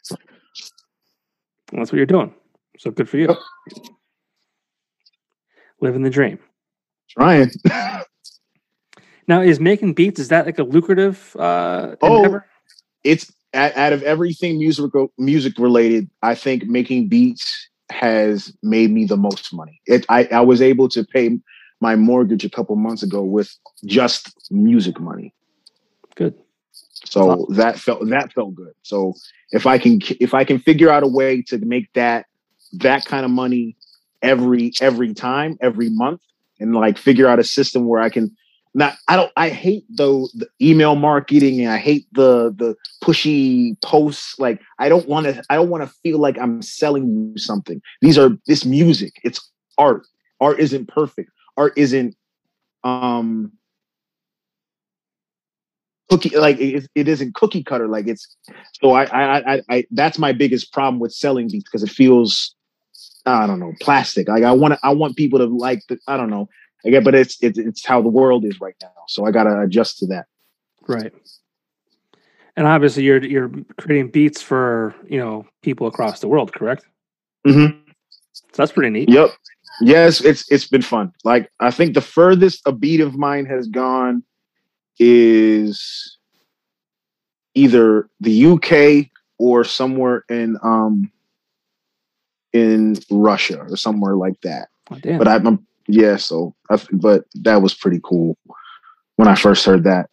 that's 1.72 1.92
what 1.92 1.94
you're 1.94 2.06
doing. 2.06 2.32
So 2.78 2.92
good 2.92 3.10
for 3.10 3.18
you. 3.18 3.36
Living 5.82 6.04
the 6.04 6.12
dream. 6.12 6.38
Trying. 7.10 7.50
Now, 9.28 9.42
is 9.42 9.60
making 9.60 9.94
beats 9.94 10.20
is 10.20 10.28
that 10.30 10.46
like 10.46 10.60
a 10.60 10.64
lucrative 10.64 11.36
uh, 11.38 11.96
oh, 12.02 12.18
endeavor? 12.18 12.46
It's 13.06 13.32
out 13.54 13.94
of 13.94 14.04
everything 14.04 14.58
musical 14.58 15.12
music 15.18 15.58
related. 15.60 16.10
I 16.22 16.36
think 16.36 16.66
making 16.66 17.08
beats 17.08 17.70
has 17.92 18.54
made 18.64 18.92
me 18.92 19.06
the 19.06 19.18
most 19.18 19.54
money. 19.54 19.80
It, 19.86 20.06
I 20.10 20.26
I 20.26 20.42
was 20.42 20.62
able 20.62 20.90
to 20.90 21.04
pay 21.04 21.38
my 21.80 21.96
mortgage 21.96 22.46
a 22.46 22.50
couple 22.50 22.76
months 22.76 23.04
ago 23.04 23.22
with 23.22 23.56
just 23.86 24.34
music 24.50 25.00
money. 25.00 25.34
Good. 26.16 26.36
So 27.06 27.32
awesome. 27.32 27.56
that 27.56 27.80
felt 27.80 28.10
that 28.10 28.34
felt 28.34 28.56
good. 28.56 28.74
So 28.82 29.14
if 29.52 29.66
I 29.66 29.78
can 29.78 30.00
if 30.20 30.34
I 30.34 30.44
can 30.44 30.60
figure 30.60 30.90
out 30.90 31.04
a 31.04 31.08
way 31.08 31.42
to 31.44 31.58
make 31.60 31.92
that 31.94 32.26
that 32.74 33.06
kind 33.06 33.26
of 33.26 33.32
money 33.32 33.76
every 34.22 34.72
every 34.82 35.14
time 35.14 35.58
every 35.62 35.90
month 35.90 36.22
and 36.60 36.74
like 36.74 36.98
figure 36.98 37.28
out 37.28 37.40
a 37.40 37.44
system 37.44 37.86
where 37.86 38.02
I 38.02 38.10
can 38.10 38.36
not 38.74 38.96
I 39.08 39.16
don't 39.16 39.32
I 39.38 39.50
hate 39.50 39.86
the, 39.90 40.28
the 40.34 40.48
email 40.62 40.96
marketing 40.96 41.62
and 41.62 41.72
I 41.72 41.78
hate 41.78 42.08
the 42.12 42.54
the 42.56 42.76
pushy 43.04 43.80
posts. 43.82 44.40
Like 44.40 44.62
I 44.80 44.90
don't 44.90 45.08
want 45.08 45.28
to 45.28 45.44
I 45.50 45.56
don't 45.56 45.70
want 45.70 45.84
to 45.84 45.96
feel 46.02 46.20
like 46.20 46.38
I'm 46.40 46.62
selling 46.62 47.08
you 47.08 47.38
something. 47.38 47.82
These 48.02 48.18
are 48.18 48.32
this 48.48 48.66
music. 48.66 49.14
It's 49.24 49.40
art. 49.78 50.06
Art 50.40 50.60
isn't 50.60 50.88
perfect. 50.88 51.30
Art 51.58 51.74
isn't 51.78 52.16
um 52.84 53.52
cookie 56.10 56.38
like 56.38 56.60
it, 56.60 56.88
it 56.96 57.08
isn't 57.08 57.34
cookie 57.34 57.64
cutter 57.64 57.88
like 57.88 58.08
it's 58.08 58.36
so 58.82 58.92
I, 58.92 59.04
I 59.06 59.54
i 59.54 59.62
i 59.70 59.86
that's 59.92 60.20
my 60.20 60.34
biggest 60.34 60.74
problem 60.74 61.00
with 61.00 61.14
selling 61.14 61.48
beats 61.48 61.64
because 61.64 61.82
it 61.82 61.90
feels 61.90 62.54
i 63.26 63.48
don't 63.48 63.60
know 63.60 63.74
plastic 63.80 64.28
like 64.28 64.44
i 64.44 64.52
want 64.52 64.78
i 64.84 64.92
want 64.94 65.16
people 65.16 65.40
to 65.40 65.46
like 65.46 65.82
the, 65.88 65.98
i 66.08 66.18
don't 66.18 66.30
know 66.30 66.50
Again, 66.86 67.04
but 67.04 67.16
it's, 67.16 67.42
it's 67.42 67.58
it's 67.58 67.86
how 67.86 68.02
the 68.02 68.10
world 68.10 68.44
is 68.46 68.60
right 68.60 68.76
now. 68.82 68.92
So 69.08 69.26
I 69.26 69.32
got 69.32 69.44
to 69.44 69.62
adjust 69.62 70.00
to 70.00 70.08
that. 70.08 70.26
Right. 70.88 71.14
And 72.56 72.68
obviously, 72.68 73.04
you're 73.04 73.24
you're 73.24 73.52
creating 73.78 74.12
beats 74.12 74.42
for 74.42 74.94
you 75.08 75.18
know 75.18 75.48
people 75.62 75.88
across 75.88 76.20
the 76.20 76.28
world, 76.28 76.54
correct? 76.54 76.86
Mm-hmm. 77.48 77.80
So 78.34 78.44
that's 78.56 78.72
pretty 78.72 78.90
neat. 78.90 79.10
Yep. 79.10 79.32
Yes, 79.82 80.22
it's 80.22 80.50
it's 80.52 80.68
been 80.68 80.82
fun. 80.82 81.14
Like 81.24 81.50
I 81.60 81.72
think 81.72 81.94
the 81.94 82.02
furthest 82.02 82.62
a 82.66 82.72
beat 82.72 83.00
of 83.00 83.16
mine 83.16 83.46
has 83.46 83.68
gone 83.68 84.24
is 85.00 86.18
either 87.56 88.10
the 88.20 88.46
UK 88.46 89.10
or 89.40 89.64
somewhere 89.64 90.24
in 90.30 90.58
um 90.62 91.12
in 92.52 92.96
Russia 93.10 93.66
or 93.68 93.76
somewhere 93.78 94.16
like 94.16 94.40
that. 94.42 94.70
Oh, 94.92 95.00
but 95.18 95.28
I'm 95.28 95.66
yeah, 95.88 96.16
so 96.16 96.56
I, 96.70 96.80
but 96.92 97.26
that 97.36 97.62
was 97.62 97.74
pretty 97.74 98.00
cool 98.04 98.38
when 99.16 99.28
I 99.28 99.36
first 99.36 99.66
heard 99.66 99.84
that. 99.84 100.10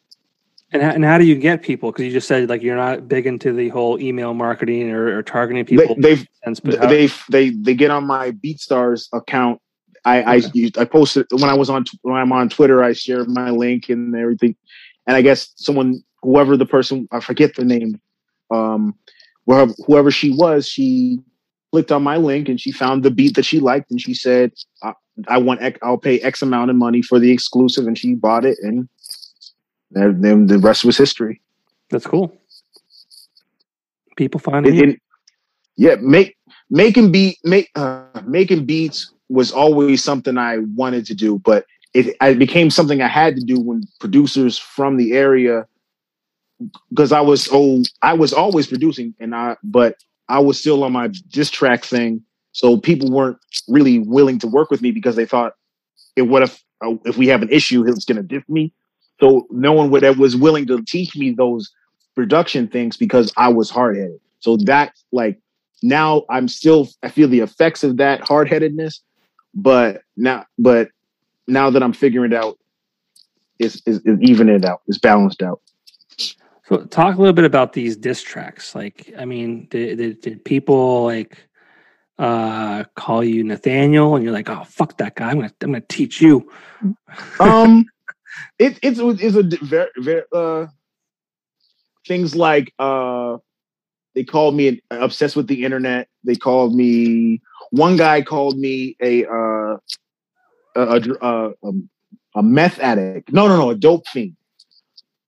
And 0.72 0.82
how, 0.82 0.90
and 0.90 1.04
how 1.04 1.18
do 1.18 1.24
you 1.24 1.34
get 1.34 1.62
people? 1.62 1.90
Because 1.90 2.04
you 2.04 2.12
just 2.12 2.28
said 2.28 2.48
like 2.48 2.62
you're 2.62 2.76
not 2.76 3.08
big 3.08 3.26
into 3.26 3.52
the 3.52 3.68
whole 3.70 4.00
email 4.00 4.34
marketing 4.34 4.90
or, 4.90 5.18
or 5.18 5.22
targeting 5.22 5.64
people. 5.64 5.96
They 5.98 6.24
they 6.62 7.08
they 7.28 7.50
they 7.50 7.74
get 7.74 7.90
on 7.90 8.06
my 8.06 8.30
BeatStars 8.30 9.08
account. 9.12 9.60
I 10.04 10.36
okay. 10.36 10.70
I 10.76 10.82
I 10.82 10.84
posted 10.84 11.26
when 11.32 11.44
I 11.44 11.54
was 11.54 11.70
on 11.70 11.84
when 12.02 12.16
I'm 12.16 12.32
on 12.32 12.48
Twitter. 12.48 12.84
I 12.84 12.92
share 12.92 13.24
my 13.24 13.50
link 13.50 13.88
and 13.88 14.14
everything. 14.14 14.54
And 15.06 15.16
I 15.16 15.22
guess 15.22 15.52
someone, 15.56 16.04
whoever 16.22 16.56
the 16.56 16.66
person, 16.66 17.08
I 17.10 17.18
forget 17.18 17.56
the 17.56 17.64
name, 17.64 18.00
um, 18.52 18.94
whoever, 19.46 19.72
whoever 19.86 20.10
she 20.10 20.30
was, 20.30 20.68
she 20.68 21.18
clicked 21.72 21.90
on 21.90 22.02
my 22.02 22.16
link 22.16 22.48
and 22.48 22.60
she 22.60 22.70
found 22.70 23.02
the 23.02 23.10
beat 23.10 23.34
that 23.36 23.44
she 23.44 23.58
liked 23.58 23.90
and 23.90 24.00
she 24.00 24.14
said, 24.14 24.52
I 25.28 25.38
want 25.38 25.60
I'll 25.82 25.98
pay 25.98 26.20
X 26.20 26.42
amount 26.42 26.70
of 26.70 26.76
money 26.76 27.02
for 27.02 27.18
the 27.18 27.30
exclusive, 27.30 27.86
and 27.86 27.96
she 27.96 28.14
bought 28.14 28.44
it, 28.44 28.58
and 28.62 28.88
then 29.90 30.46
the 30.46 30.58
rest 30.58 30.84
was 30.84 30.96
history. 30.96 31.40
That's 31.90 32.06
cool. 32.06 32.36
People 34.16 34.40
find 34.40 34.66
it. 34.66 34.76
it 34.76 35.00
yeah, 35.76 35.96
make 36.00 36.36
making 36.70 37.10
beat 37.12 37.38
make 37.44 37.70
uh, 37.74 38.04
making 38.24 38.66
beats 38.66 39.12
was 39.28 39.52
always 39.52 40.02
something 40.02 40.36
I 40.36 40.58
wanted 40.58 41.06
to 41.06 41.14
do, 41.14 41.38
but 41.38 41.64
it, 41.94 42.16
it 42.20 42.38
became 42.38 42.70
something 42.70 43.00
I 43.00 43.08
had 43.08 43.36
to 43.36 43.42
do 43.42 43.60
when 43.60 43.84
producers 43.98 44.58
from 44.58 44.96
the 44.96 45.12
area 45.12 45.66
because 46.90 47.12
I 47.12 47.20
was 47.20 47.48
oh 47.52 47.82
I 48.02 48.12
was 48.12 48.32
always 48.32 48.66
producing 48.66 49.14
and 49.18 49.34
I 49.34 49.56
but 49.62 49.96
I 50.28 50.38
was 50.38 50.58
still 50.60 50.84
on 50.84 50.92
my 50.92 51.08
diss 51.28 51.50
track 51.50 51.84
thing, 51.84 52.22
so 52.52 52.78
people 52.78 53.10
weren't 53.10 53.38
really 53.68 53.98
willing 53.98 54.38
to 54.40 54.46
work 54.46 54.70
with 54.70 54.82
me 54.82 54.90
because 54.90 55.16
they 55.16 55.26
thought, 55.26 55.54
"If 56.16 56.26
what 56.26 56.42
if 56.42 56.62
uh, 56.84 56.94
if 57.04 57.16
we 57.16 57.28
have 57.28 57.42
an 57.42 57.50
issue, 57.50 57.84
he's 57.84 58.04
going 58.04 58.16
to 58.16 58.22
diss 58.22 58.48
me?" 58.48 58.72
So 59.20 59.46
no 59.50 59.72
one 59.72 59.90
would 59.90 60.02
that 60.02 60.16
was 60.16 60.36
willing 60.36 60.66
to 60.66 60.82
teach 60.82 61.16
me 61.16 61.30
those 61.30 61.70
production 62.14 62.68
things 62.68 62.96
because 62.96 63.32
I 63.36 63.48
was 63.48 63.70
hard 63.70 63.96
headed. 63.96 64.20
So 64.40 64.56
that 64.64 64.94
like 65.12 65.38
now 65.82 66.24
I'm 66.28 66.48
still 66.48 66.88
I 67.02 67.08
feel 67.08 67.28
the 67.28 67.40
effects 67.40 67.84
of 67.84 67.98
that 67.98 68.20
hard 68.22 68.48
headedness, 68.48 69.02
but 69.54 70.02
now 70.16 70.46
but 70.58 70.88
now 71.46 71.70
that 71.70 71.82
I'm 71.82 71.92
figuring 71.92 72.32
it 72.32 72.36
out, 72.36 72.58
is 73.58 73.82
is 73.86 74.00
even 74.20 74.48
it 74.48 74.64
out, 74.64 74.82
it's 74.88 74.98
balanced 74.98 75.42
out. 75.42 75.60
So 76.70 76.84
talk 76.84 77.16
a 77.16 77.18
little 77.18 77.34
bit 77.34 77.44
about 77.44 77.72
these 77.72 77.96
diss 77.96 78.22
tracks. 78.22 78.76
Like, 78.76 79.12
I 79.18 79.24
mean, 79.24 79.66
did, 79.70 79.98
did, 79.98 80.20
did 80.20 80.44
people 80.44 81.04
like 81.04 81.49
uh 82.20 82.84
call 82.96 83.24
you 83.24 83.42
Nathaniel 83.42 84.14
and 84.14 84.22
you're 84.22 84.32
like, 84.32 84.50
oh 84.50 84.64
fuck 84.64 84.98
that 84.98 85.16
guy, 85.16 85.30
I'm 85.30 85.36
gonna 85.36 85.52
I'm 85.62 85.72
gonna 85.72 85.84
teach 85.88 86.20
you. 86.20 86.52
um 87.40 87.86
it, 88.58 88.78
it's 88.82 89.00
it's 89.00 89.36
a 89.36 89.42
very 89.64 89.90
very 89.96 90.22
uh 90.32 90.66
things 92.06 92.36
like 92.36 92.72
uh 92.78 93.38
they 94.14 94.24
called 94.24 94.54
me 94.54 94.82
obsessed 94.90 95.34
with 95.34 95.46
the 95.46 95.64
internet. 95.64 96.08
They 96.22 96.36
called 96.36 96.74
me 96.74 97.40
one 97.70 97.96
guy 97.96 98.20
called 98.20 98.58
me 98.58 98.96
a 99.00 99.24
uh 99.26 99.76
a, 100.76 100.80
a, 100.82 101.00
a, 101.22 101.52
um, 101.64 101.88
a 102.34 102.42
meth 102.42 102.78
addict. 102.80 103.32
No, 103.32 103.48
no, 103.48 103.56
no, 103.56 103.70
a 103.70 103.74
dope 103.74 104.06
fiend. 104.08 104.36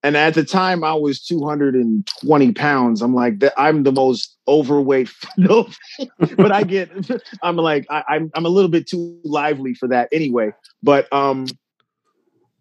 And 0.05 0.17
at 0.17 0.35
the 0.35 0.45
time, 0.45 0.83
I 0.83 0.95
was 0.95 1.21
220 1.21 2.53
pounds. 2.53 3.03
I'm 3.03 3.15
like, 3.15 3.43
I'm 3.57 3.85
the 3.85 3.93
most 3.93 4.37
overweight. 4.49 5.11
no, 5.37 5.69
but 6.37 6.51
I 6.51 6.65
get, 6.65 6.91
I'm 7.43 7.57
like, 7.57 7.87
I, 7.89 8.03
I'm, 8.09 8.31
I'm 8.35 8.45
a 8.45 8.49
little 8.49 8.71
bit 8.71 8.89
too 8.89 9.19
lively 9.25 9.75
for 9.75 9.89
that 9.89 10.09
anyway. 10.13 10.53
But 10.83 11.13
um, 11.13 11.47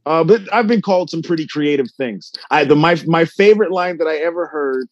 uh, 0.05 0.23
but 0.23 0.41
I've 0.53 0.67
been 0.67 0.81
called 0.81 1.09
some 1.09 1.21
pretty 1.21 1.47
creative 1.47 1.87
things. 1.97 2.31
I 2.49 2.63
the 2.63 2.75
my 2.75 2.99
my 3.05 3.25
favorite 3.25 3.71
line 3.71 3.97
that 3.97 4.07
I 4.07 4.17
ever 4.17 4.47
heard 4.47 4.87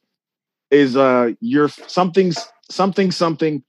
is 0.71 0.95
uh, 0.95 1.31
"You're 1.41 1.69
something 1.69 2.31
something 2.69 3.11
something 3.11 3.63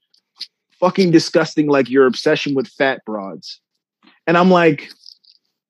fucking 0.79 1.11
disgusting 1.11 1.67
like 1.67 1.89
your 1.89 2.05
obsession 2.05 2.53
with 2.53 2.67
fat 2.67 3.01
broads," 3.05 3.59
and 4.27 4.37
I'm 4.37 4.51
like, 4.51 4.91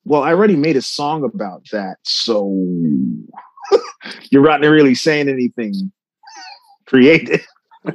well, 0.06 0.24
I 0.24 0.30
already 0.30 0.56
made 0.56 0.78
a 0.78 0.82
song 0.82 1.24
about 1.24 1.64
that, 1.72 1.98
so 2.04 2.50
you're 4.32 4.44
not 4.44 4.62
really 4.62 4.96
saying 4.96 5.30
anything 5.30 5.92
creative. 6.86 7.46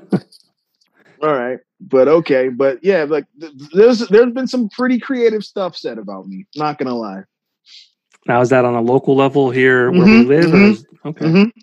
All 1.22 1.32
right, 1.32 1.58
but 1.80 2.08
okay, 2.08 2.48
but 2.48 2.78
yeah, 2.82 3.04
like 3.04 3.24
there's 3.72 4.00
there's 4.08 4.32
been 4.32 4.46
some 4.46 4.68
pretty 4.68 4.98
creative 4.98 5.44
stuff 5.44 5.76
said 5.76 5.98
about 5.98 6.26
me. 6.26 6.46
Not 6.54 6.78
gonna 6.78 6.94
lie. 6.94 7.24
Now 8.26 8.40
is 8.40 8.50
that 8.50 8.64
on 8.64 8.74
a 8.74 8.80
local 8.80 9.16
level 9.16 9.50
here 9.50 9.90
where 9.90 10.02
mm-hmm, 10.02 10.28
we 10.28 10.36
live? 10.36 10.46
Mm-hmm, 10.46 11.08
okay. 11.08 11.24
Mm-hmm. 11.24 11.60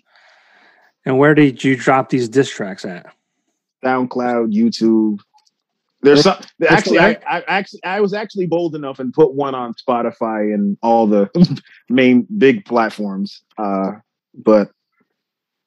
And 1.06 1.18
where 1.18 1.34
did 1.34 1.62
you 1.62 1.76
drop 1.76 2.08
these 2.08 2.28
diss 2.28 2.48
tracks 2.48 2.84
at? 2.84 3.06
SoundCloud, 3.84 4.54
YouTube, 4.54 5.20
there's 6.04 6.22
some 6.22 6.38
actually 6.68 6.98
I, 6.98 7.18
I, 7.26 7.42
actually 7.48 7.82
I 7.84 8.00
was 8.00 8.14
actually 8.14 8.46
bold 8.46 8.74
enough 8.74 8.98
and 8.98 9.12
put 9.12 9.34
one 9.34 9.54
on 9.54 9.74
Spotify 9.74 10.54
and 10.54 10.76
all 10.82 11.06
the 11.06 11.30
main 11.88 12.26
big 12.38 12.64
platforms. 12.64 13.42
Uh, 13.58 13.92
but 14.34 14.70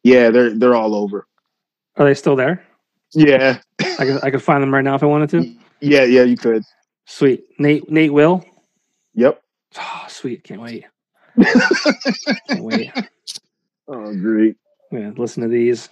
yeah, 0.04 0.30
they're 0.30 0.58
they're 0.58 0.76
all 0.76 0.96
over. 0.96 1.28
Are 1.98 2.06
they 2.06 2.14
still 2.14 2.36
there? 2.36 2.64
Yeah. 3.14 3.60
I 3.82 4.06
could 4.06 4.24
I 4.24 4.32
could 4.32 4.44
find 4.44 4.62
them 4.62 4.74
right 4.74 4.84
now 4.84 4.96
if 4.96 5.04
I 5.04 5.08
wanted 5.08 5.30
to. 5.32 5.56
Yeah, 5.82 6.04
yeah, 6.04 6.24
you 6.24 6.38
could. 6.38 6.64
Sweet. 7.06 7.44
Nate 7.60 7.90
Nate 7.90 8.14
Will? 8.14 8.46
Yep. 9.16 9.42
Oh, 9.80 10.06
sweet. 10.08 10.44
Can't 10.44 10.62
wait. 10.62 10.86
Can't 12.48 12.64
wait. 12.64 12.92
Oh, 13.88 14.14
great. 14.16 14.56
Yeah, 14.92 15.12
listen 15.18 15.44
to 15.44 15.50
these. 15.50 15.90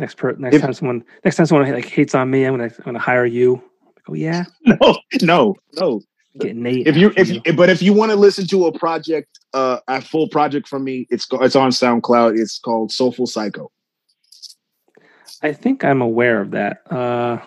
Next 0.00 0.16
per 0.16 0.32
next 0.36 0.56
if, 0.56 0.62
time 0.62 0.72
someone 0.72 1.04
next 1.26 1.36
time 1.36 1.44
someone 1.44 1.70
like 1.70 1.84
hates 1.84 2.14
on 2.14 2.30
me, 2.30 2.44
I'm 2.44 2.54
gonna 2.54 2.72
I'm 2.78 2.84
gonna 2.86 2.98
hire 2.98 3.26
you. 3.26 3.62
Like, 3.84 4.04
oh 4.08 4.14
yeah. 4.14 4.44
No, 4.64 4.96
no, 5.20 5.56
no. 5.74 6.00
Get 6.38 6.56
Nate. 6.56 6.86
If 6.86 6.96
you 6.96 7.12
if 7.18 7.28
you, 7.28 7.42
but 7.52 7.68
if 7.68 7.82
you 7.82 7.92
want 7.92 8.10
to 8.10 8.16
listen 8.16 8.46
to 8.46 8.64
a 8.64 8.78
project, 8.78 9.38
uh, 9.52 9.80
a 9.88 10.00
full 10.00 10.26
project 10.30 10.68
from 10.68 10.84
me, 10.84 11.06
it's 11.10 11.26
it's 11.32 11.54
on 11.54 11.70
SoundCloud. 11.70 12.40
It's 12.40 12.58
called 12.58 12.90
Soulful 12.90 13.26
Psycho. 13.26 13.70
I 15.42 15.52
think 15.52 15.84
I'm 15.84 16.00
aware 16.00 16.40
of 16.40 16.52
that. 16.52 16.78
Uh, 16.90 17.40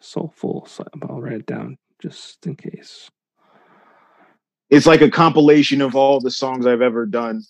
Soulful. 0.00 0.66
I'll 1.02 1.20
write 1.20 1.40
it 1.40 1.46
down 1.46 1.76
just 2.00 2.46
in 2.46 2.56
case. 2.56 3.10
It's 4.70 4.86
like 4.86 5.02
a 5.02 5.10
compilation 5.10 5.82
of 5.82 5.94
all 5.94 6.20
the 6.20 6.30
songs 6.30 6.64
I've 6.64 6.80
ever 6.80 7.04
done. 7.04 7.42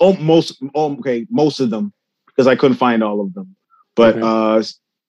Oh, 0.00 0.14
most 0.14 0.62
oh, 0.74 0.96
okay, 1.00 1.26
most 1.28 1.60
of 1.60 1.68
them 1.68 1.92
because 2.28 2.46
I 2.46 2.56
couldn't 2.56 2.78
find 2.78 3.02
all 3.02 3.20
of 3.20 3.34
them 3.34 3.54
but 3.94 4.20
uh, 4.20 4.62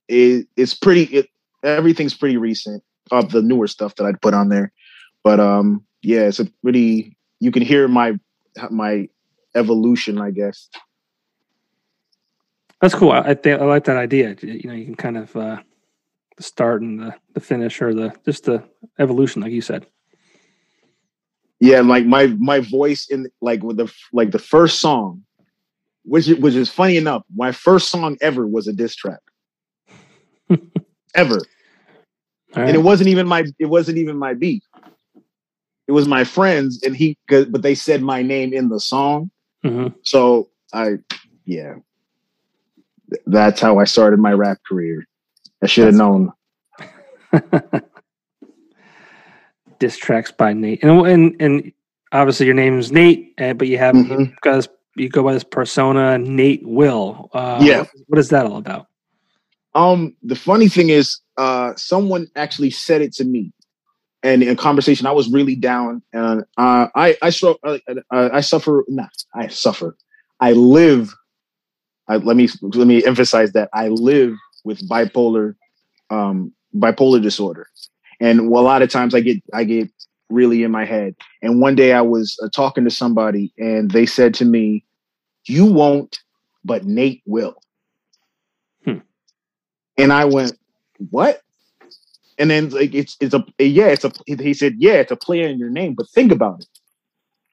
it, 0.08 0.48
it's 0.56 0.74
pretty. 0.74 1.04
It 1.04 1.30
everything's 1.64 2.14
pretty 2.14 2.38
recent 2.38 2.84
of 3.12 3.32
the 3.32 3.42
newer 3.42 3.68
stuff 3.68 3.96
that 3.96 4.06
I'd 4.06 4.22
put 4.22 4.34
on 4.34 4.50
there. 4.50 4.72
But 5.24 5.40
um, 5.40 5.86
yeah, 6.02 6.22
it's 6.22 6.40
a 6.40 6.46
pretty. 6.64 7.18
You 7.40 7.52
can 7.52 7.64
hear 7.64 7.88
my 7.88 8.14
my 8.70 9.10
evolution, 9.56 10.20
I 10.20 10.32
guess. 10.32 10.70
That's 12.82 12.94
cool. 12.94 13.12
I 13.12 13.34
think 13.34 13.62
I 13.62 13.66
like 13.66 13.86
that 13.86 13.98
idea. 13.98 14.36
You 14.42 14.70
know, 14.70 14.76
you 14.76 14.86
can 14.86 14.96
kind 14.96 15.18
of 15.18 15.36
uh, 15.36 15.58
the 16.38 16.44
start 16.44 16.82
and 16.82 17.00
the 17.00 17.16
the 17.34 17.40
finish, 17.40 17.82
or 17.82 17.94
the 17.94 18.14
just 18.26 18.46
the 18.46 18.64
evolution, 19.00 19.42
like 19.42 19.52
you 19.52 19.62
said. 19.62 19.88
Yeah, 21.60 21.82
like 21.82 22.06
my 22.06 22.28
my 22.38 22.60
voice 22.60 23.08
in 23.10 23.28
like 23.42 23.64
with 23.64 23.78
the 23.78 23.92
like 24.14 24.32
the 24.32 24.40
first 24.40 24.80
song 24.80 25.24
which 26.06 26.28
which 26.28 26.56
is 26.56 26.70
funny 26.70 26.98
enough. 26.98 27.24
My 27.36 27.52
first 27.52 27.90
song 27.90 28.18
ever 28.22 28.48
was 28.48 28.68
a 28.68 28.74
diss 28.74 28.96
track, 28.96 29.20
ever, 31.16 31.36
right. 32.56 32.68
and 32.68 32.76
it 32.76 32.84
wasn't 32.84 33.10
even 33.10 33.28
my 33.28 33.46
it 33.60 33.66
wasn't 33.66 33.98
even 33.98 34.18
my 34.18 34.34
beat. 34.34 34.64
It 35.88 35.92
was 35.92 36.08
my 36.08 36.24
friends, 36.24 36.82
and 36.84 36.96
he 36.96 37.18
but 37.28 37.62
they 37.62 37.76
said 37.76 38.02
my 38.02 38.22
name 38.22 38.54
in 38.54 38.70
the 38.70 38.80
song, 38.80 39.30
mm-hmm. 39.64 39.96
so 40.04 40.50
I 40.74 40.98
yeah, 41.46 41.76
that's 43.26 43.62
how 43.62 43.80
I 43.80 43.84
started 43.84 44.20
my 44.20 44.34
rap 44.34 44.60
career. 44.68 45.06
I 45.62 45.68
should 45.68 45.86
have 45.86 45.96
known. 45.96 46.32
diss 49.80 49.98
tracks 49.98 50.32
by 50.32 50.54
Nate, 50.54 50.84
and 50.84 51.06
and 51.08 51.36
and 51.40 51.72
obviously 52.12 52.46
your 52.46 52.56
name 52.56 52.80
is 52.80 52.92
Nate, 52.92 53.34
uh, 53.40 53.54
but 53.54 53.68
you 53.68 53.78
have 53.78 53.96
mm-hmm. 53.96 54.34
got 54.42 54.68
you 54.96 55.10
go 55.10 55.24
by 55.24 55.34
this 55.34 55.44
persona 55.44 56.18
Nate 56.18 56.66
Will. 56.66 57.30
Uh, 57.34 57.60
yeah, 57.62 57.86
what 58.08 58.20
is 58.20 58.30
that 58.30 58.46
all 58.46 58.58
about? 58.58 58.88
Um, 59.74 60.16
the 60.24 60.36
funny 60.36 60.70
thing 60.70 60.90
is, 60.90 61.20
uh, 61.38 61.74
someone 61.76 62.28
actually 62.36 62.72
said 62.72 63.02
it 63.02 63.14
to 63.16 63.26
me, 63.26 63.52
and 64.24 64.42
in 64.42 64.50
a 64.50 64.56
conversation, 64.56 65.06
I 65.06 65.12
was 65.12 65.30
really 65.30 65.56
down, 65.56 66.02
and 66.14 66.44
uh, 66.58 66.88
I 66.96 67.18
I, 67.22 67.32
uh, 67.44 67.78
uh, 68.12 68.30
I 68.34 68.42
suffer. 68.42 68.86
Not 68.88 69.12
I 69.34 69.48
suffer. 69.48 69.98
I 70.40 70.54
live. 70.54 71.14
I, 72.08 72.18
let 72.18 72.38
me 72.38 72.48
let 72.62 72.88
me 72.88 73.04
emphasize 73.06 73.52
that 73.54 73.70
I 73.74 73.90
live 73.90 74.36
with 74.64 74.88
bipolar, 74.88 75.56
um, 76.10 76.54
bipolar 76.76 77.22
disorder, 77.22 77.68
and 78.20 78.40
a 78.40 78.44
lot 78.44 78.82
of 78.82 78.90
times 78.90 79.14
I 79.14 79.20
get 79.20 79.44
I 79.54 79.66
get 79.66 79.90
really 80.30 80.64
in 80.64 80.72
my 80.72 80.86
head. 80.86 81.16
And 81.42 81.62
one 81.62 81.76
day 81.76 81.94
I 81.94 82.02
was 82.02 82.40
uh, 82.44 82.50
talking 82.50 82.84
to 82.84 82.92
somebody 82.92 83.54
and 83.58 83.92
they 83.92 84.06
said 84.06 84.34
to 84.36 84.46
me, 84.46 84.84
You 85.46 85.66
won't, 85.66 86.20
but 86.64 86.86
Nate 86.86 87.22
will. 87.26 87.56
Hmm. 88.84 89.00
And 89.98 90.12
I 90.12 90.26
went, 90.26 90.58
What? 91.10 91.42
And 92.38 92.50
then 92.50 92.70
like 92.70 92.94
it's 92.94 93.16
it's 93.22 93.34
a 93.34 93.46
yeah, 93.60 93.88
it's 93.88 94.04
a 94.04 94.12
he 94.28 94.54
said, 94.54 94.76
Yeah, 94.78 94.94
it's 94.94 95.12
a 95.12 95.16
play 95.16 95.42
in 95.42 95.60
your 95.60 95.70
name, 95.70 95.94
but 95.94 96.10
think 96.10 96.32
about 96.32 96.62
it. 96.62 96.68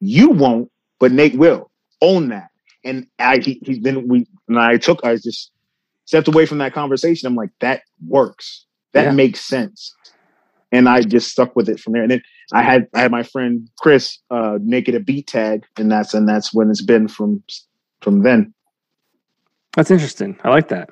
You 0.00 0.30
won't, 0.30 0.70
but 0.98 1.12
Nate 1.12 1.36
will. 1.36 1.70
Own 2.00 2.28
that. 2.28 2.48
And 2.84 3.06
I 3.18 3.38
he, 3.38 3.60
he 3.64 3.78
then 3.78 4.08
we 4.08 4.26
and 4.48 4.58
I 4.58 4.76
took 4.78 5.04
I 5.04 5.14
just 5.16 5.52
stepped 6.04 6.26
away 6.26 6.46
from 6.46 6.58
that 6.58 6.74
conversation. 6.74 7.28
I'm 7.28 7.36
like, 7.36 7.50
that 7.60 7.82
works. 8.08 8.66
That 8.92 9.04
yeah. 9.04 9.12
makes 9.12 9.40
sense 9.40 9.94
and 10.72 10.88
I 10.88 11.02
just 11.02 11.30
stuck 11.30 11.54
with 11.54 11.68
it 11.68 11.78
from 11.78 11.92
there. 11.92 12.02
And 12.02 12.10
then 12.10 12.22
I 12.52 12.62
had 12.62 12.88
I 12.94 13.02
had 13.02 13.10
my 13.10 13.22
friend 13.22 13.68
Chris 13.78 14.18
uh, 14.30 14.58
make 14.62 14.88
it 14.88 14.94
a 14.94 15.00
beat 15.00 15.28
tag, 15.28 15.64
and 15.78 15.92
that's 15.92 16.14
and 16.14 16.28
that's 16.28 16.52
when 16.52 16.70
it's 16.70 16.82
been 16.82 17.06
from 17.08 17.42
from 18.00 18.22
then. 18.22 18.52
That's 19.76 19.90
interesting. 19.90 20.38
I 20.42 20.50
like 20.50 20.68
that. 20.68 20.90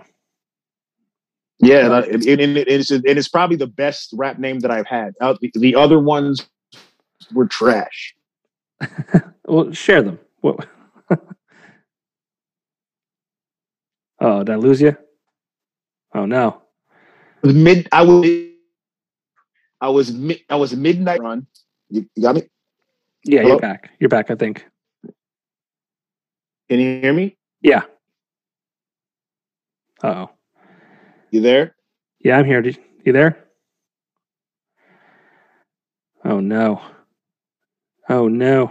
Yeah, 1.59 1.85
and, 1.85 1.95
I- 1.95 2.03
and, 2.03 2.24
and, 2.41 2.57
it's 2.57 2.91
and 2.91 3.05
it's 3.05 3.28
probably 3.28 3.57
the 3.57 3.66
best 3.66 4.14
rap 4.14 4.39
name 4.39 4.61
that 4.61 4.70
I've 4.70 4.87
had. 4.87 5.14
Uh, 5.20 5.35
the, 5.41 5.51
the 5.55 5.74
other 5.74 5.99
ones 5.99 6.47
were 7.33 7.47
trash. 7.47 8.14
Well, 9.47 9.72
share 9.72 10.01
them. 10.01 10.20
What? 10.43 10.68
oh, 14.20 14.45
did 14.45 14.51
I 14.51 14.55
lose 14.55 14.81
you? 14.81 14.97
Oh 16.14 16.24
no. 16.24 16.62
Mid, 17.43 17.89
I 17.91 18.03
was, 18.03 18.49
I 19.81 19.89
was, 19.89 20.12
mid, 20.12 20.41
I 20.49 20.57
was 20.57 20.74
midnight 20.76 21.20
run. 21.20 21.47
You, 21.89 22.07
you 22.14 22.22
got 22.22 22.35
me? 22.37 22.43
Yeah, 23.24 23.41
Hello? 23.41 23.53
you're 23.53 23.61
back. 23.61 23.91
You're 23.99 24.09
back. 24.09 24.31
I 24.31 24.35
think. 24.35 24.66
Can 26.68 26.78
you 26.78 27.01
hear 27.01 27.12
me? 27.12 27.37
Yeah. 27.62 27.83
Oh. 30.03 30.31
You 31.31 31.41
there? 31.41 31.74
Yeah, 32.20 32.39
I'm 32.39 32.45
here. 32.45 32.62
Did- 32.62 32.78
You 33.05 33.12
there? 33.12 33.45
Oh 36.24 36.41
no. 36.41 36.81
Oh 38.09 38.28
no. 38.28 38.70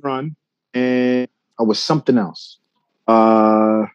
Run, 0.00 0.36
and 0.74 1.28
I 1.58 1.62
was 1.62 1.78
something 1.78 2.18
else. 2.18 2.58
Uh, 3.08 3.86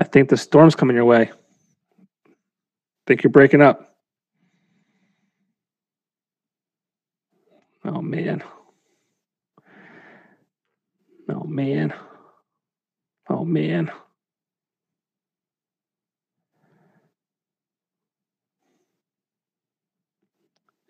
I 0.00 0.04
think 0.04 0.30
the 0.30 0.36
storm's 0.38 0.74
coming 0.74 0.96
your 0.96 1.04
way. 1.04 1.30
Think 3.06 3.22
you're 3.22 3.30
breaking 3.30 3.60
up. 3.60 3.94
Oh 7.84 8.00
man. 8.00 8.42
Oh 11.28 11.44
man. 11.44 11.92
Oh 13.28 13.44
man. 13.44 13.90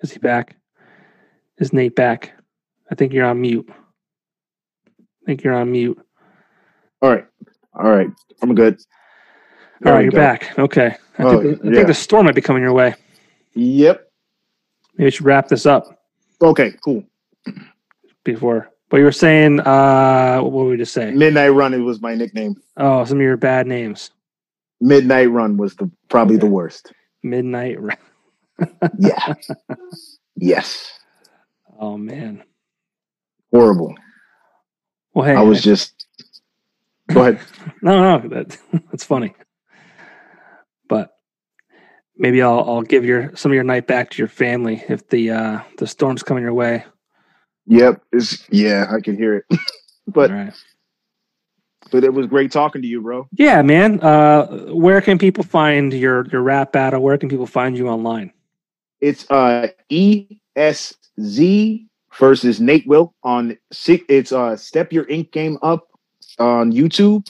Is 0.03 0.13
he 0.13 0.21
back? 0.21 0.57
Is 1.59 1.73
Nate 1.73 1.97
back? 1.97 2.33
I 2.91 2.95
think 2.95 3.13
you're 3.13 3.27
on 3.27 3.41
mute. 3.41 3.69
I 3.69 5.27
think 5.27 5.43
you're 5.43 5.55
on 5.55 5.73
mute. 5.73 5.99
all 7.03 7.11
right, 7.11 7.27
all 7.75 7.91
right, 7.91 8.09
I'm 8.41 8.55
good. 8.55 8.81
There 9.81 9.93
All 9.93 9.99
right, 9.99 10.01
we 10.01 10.05
you're 10.05 10.11
go. 10.13 10.19
back. 10.19 10.59
Okay. 10.59 10.97
I, 11.19 11.23
Oh, 11.23 11.43
think, 11.43 11.61
the, 11.63 11.67
I 11.67 11.71
yeah. 11.71 11.75
think 11.77 11.87
the 11.89 11.95
storm 11.95 12.27
might 12.27 12.35
be 12.35 12.41
coming 12.41 12.63
your 12.63 12.73
way. 12.73 12.95
Yep. 13.55 14.11
Maybe 14.97 15.05
we 15.07 15.11
should 15.11 15.25
wrap 15.27 15.49
this 15.49 15.67
up 15.67 16.03
Okay, 16.43 16.73
cool. 16.85 17.05
before. 18.25 18.71
But 18.89 18.99
you 18.99 19.05
were 19.05 19.13
saying, 19.13 19.61
uh, 19.61 20.41
what 20.41 20.53
were 20.53 20.65
we 20.67 20.77
just 20.77 20.93
saying? 20.93 21.17
Midnight 21.17 21.49
Run. 21.51 21.73
It 21.75 21.79
was 21.79 22.01
my 22.01 22.15
nickname. 22.15 22.57
Oh, 22.77 23.05
some 23.05 23.19
of 23.19 23.23
your 23.23 23.37
bad 23.37 23.67
names. 23.67 24.11
Midnight 24.81 25.31
Run 25.31 25.57
was 25.57 25.77
the 25.77 25.91
probably 26.09 26.37
the 26.39 26.47
worst. 26.47 26.93
Midnight. 27.23 27.81
Ra- 27.81 27.95
Yeah. 28.99 29.35
yes. 30.37 30.91
Oh 31.79 31.97
man. 31.97 32.43
Horrible. 33.53 33.95
Well, 35.15 35.25
hey, 35.27 35.35
I 35.37 35.43
was 35.43 35.63
just. 35.63 36.07
Go 37.13 37.21
ahead. 37.23 37.41
no, 37.83 38.19
no, 38.19 38.29
that, 38.29 38.57
that's 38.91 39.05
funny. 39.05 39.35
Maybe 42.21 42.43
I'll 42.43 42.61
I'll 42.69 42.83
give 42.83 43.07
your 43.07 43.35
some 43.35 43.51
of 43.51 43.55
your 43.55 43.65
night 43.65 43.87
back 43.87 44.11
to 44.11 44.19
your 44.19 44.29
family 44.29 44.85
if 44.91 45.09
the 45.09 45.31
uh, 45.31 45.61
the 45.79 45.87
storm's 45.87 46.23
coming 46.23 46.43
your 46.43 46.53
way. 46.53 46.85
Yep. 47.67 48.03
It's 48.13 48.47
yeah. 48.51 48.93
I 48.95 49.01
can 49.01 49.17
hear 49.17 49.37
it. 49.37 49.47
but 50.07 50.31
right. 50.31 50.53
but 51.91 52.05
it 52.05 52.13
was 52.13 52.27
great 52.27 52.53
talking 52.53 52.83
to 52.83 52.89
you, 52.89 53.01
bro. 53.01 53.27
Yeah, 53.33 53.63
man. 53.63 54.01
Uh, 54.01 54.67
where 54.67 55.01
can 55.01 55.17
people 55.17 55.45
find 55.45 55.95
your 55.95 56.27
your 56.27 56.43
rap 56.43 56.73
battle? 56.73 57.01
Where 57.01 57.17
can 57.17 57.31
people 57.31 57.47
find 57.47 57.75
you 57.75 57.89
online? 57.89 58.35
It's 59.01 59.25
uh 59.31 59.69
ESZ 59.91 61.87
versus 62.19 62.61
Nate 62.61 62.87
Will 62.87 63.15
on 63.23 63.57
six. 63.73 64.05
It's 64.11 64.31
uh 64.31 64.57
Step 64.57 64.93
Your 64.93 65.09
Ink 65.09 65.33
Game 65.33 65.57
Up 65.63 65.89
on 66.39 66.71
YouTube, 66.71 67.27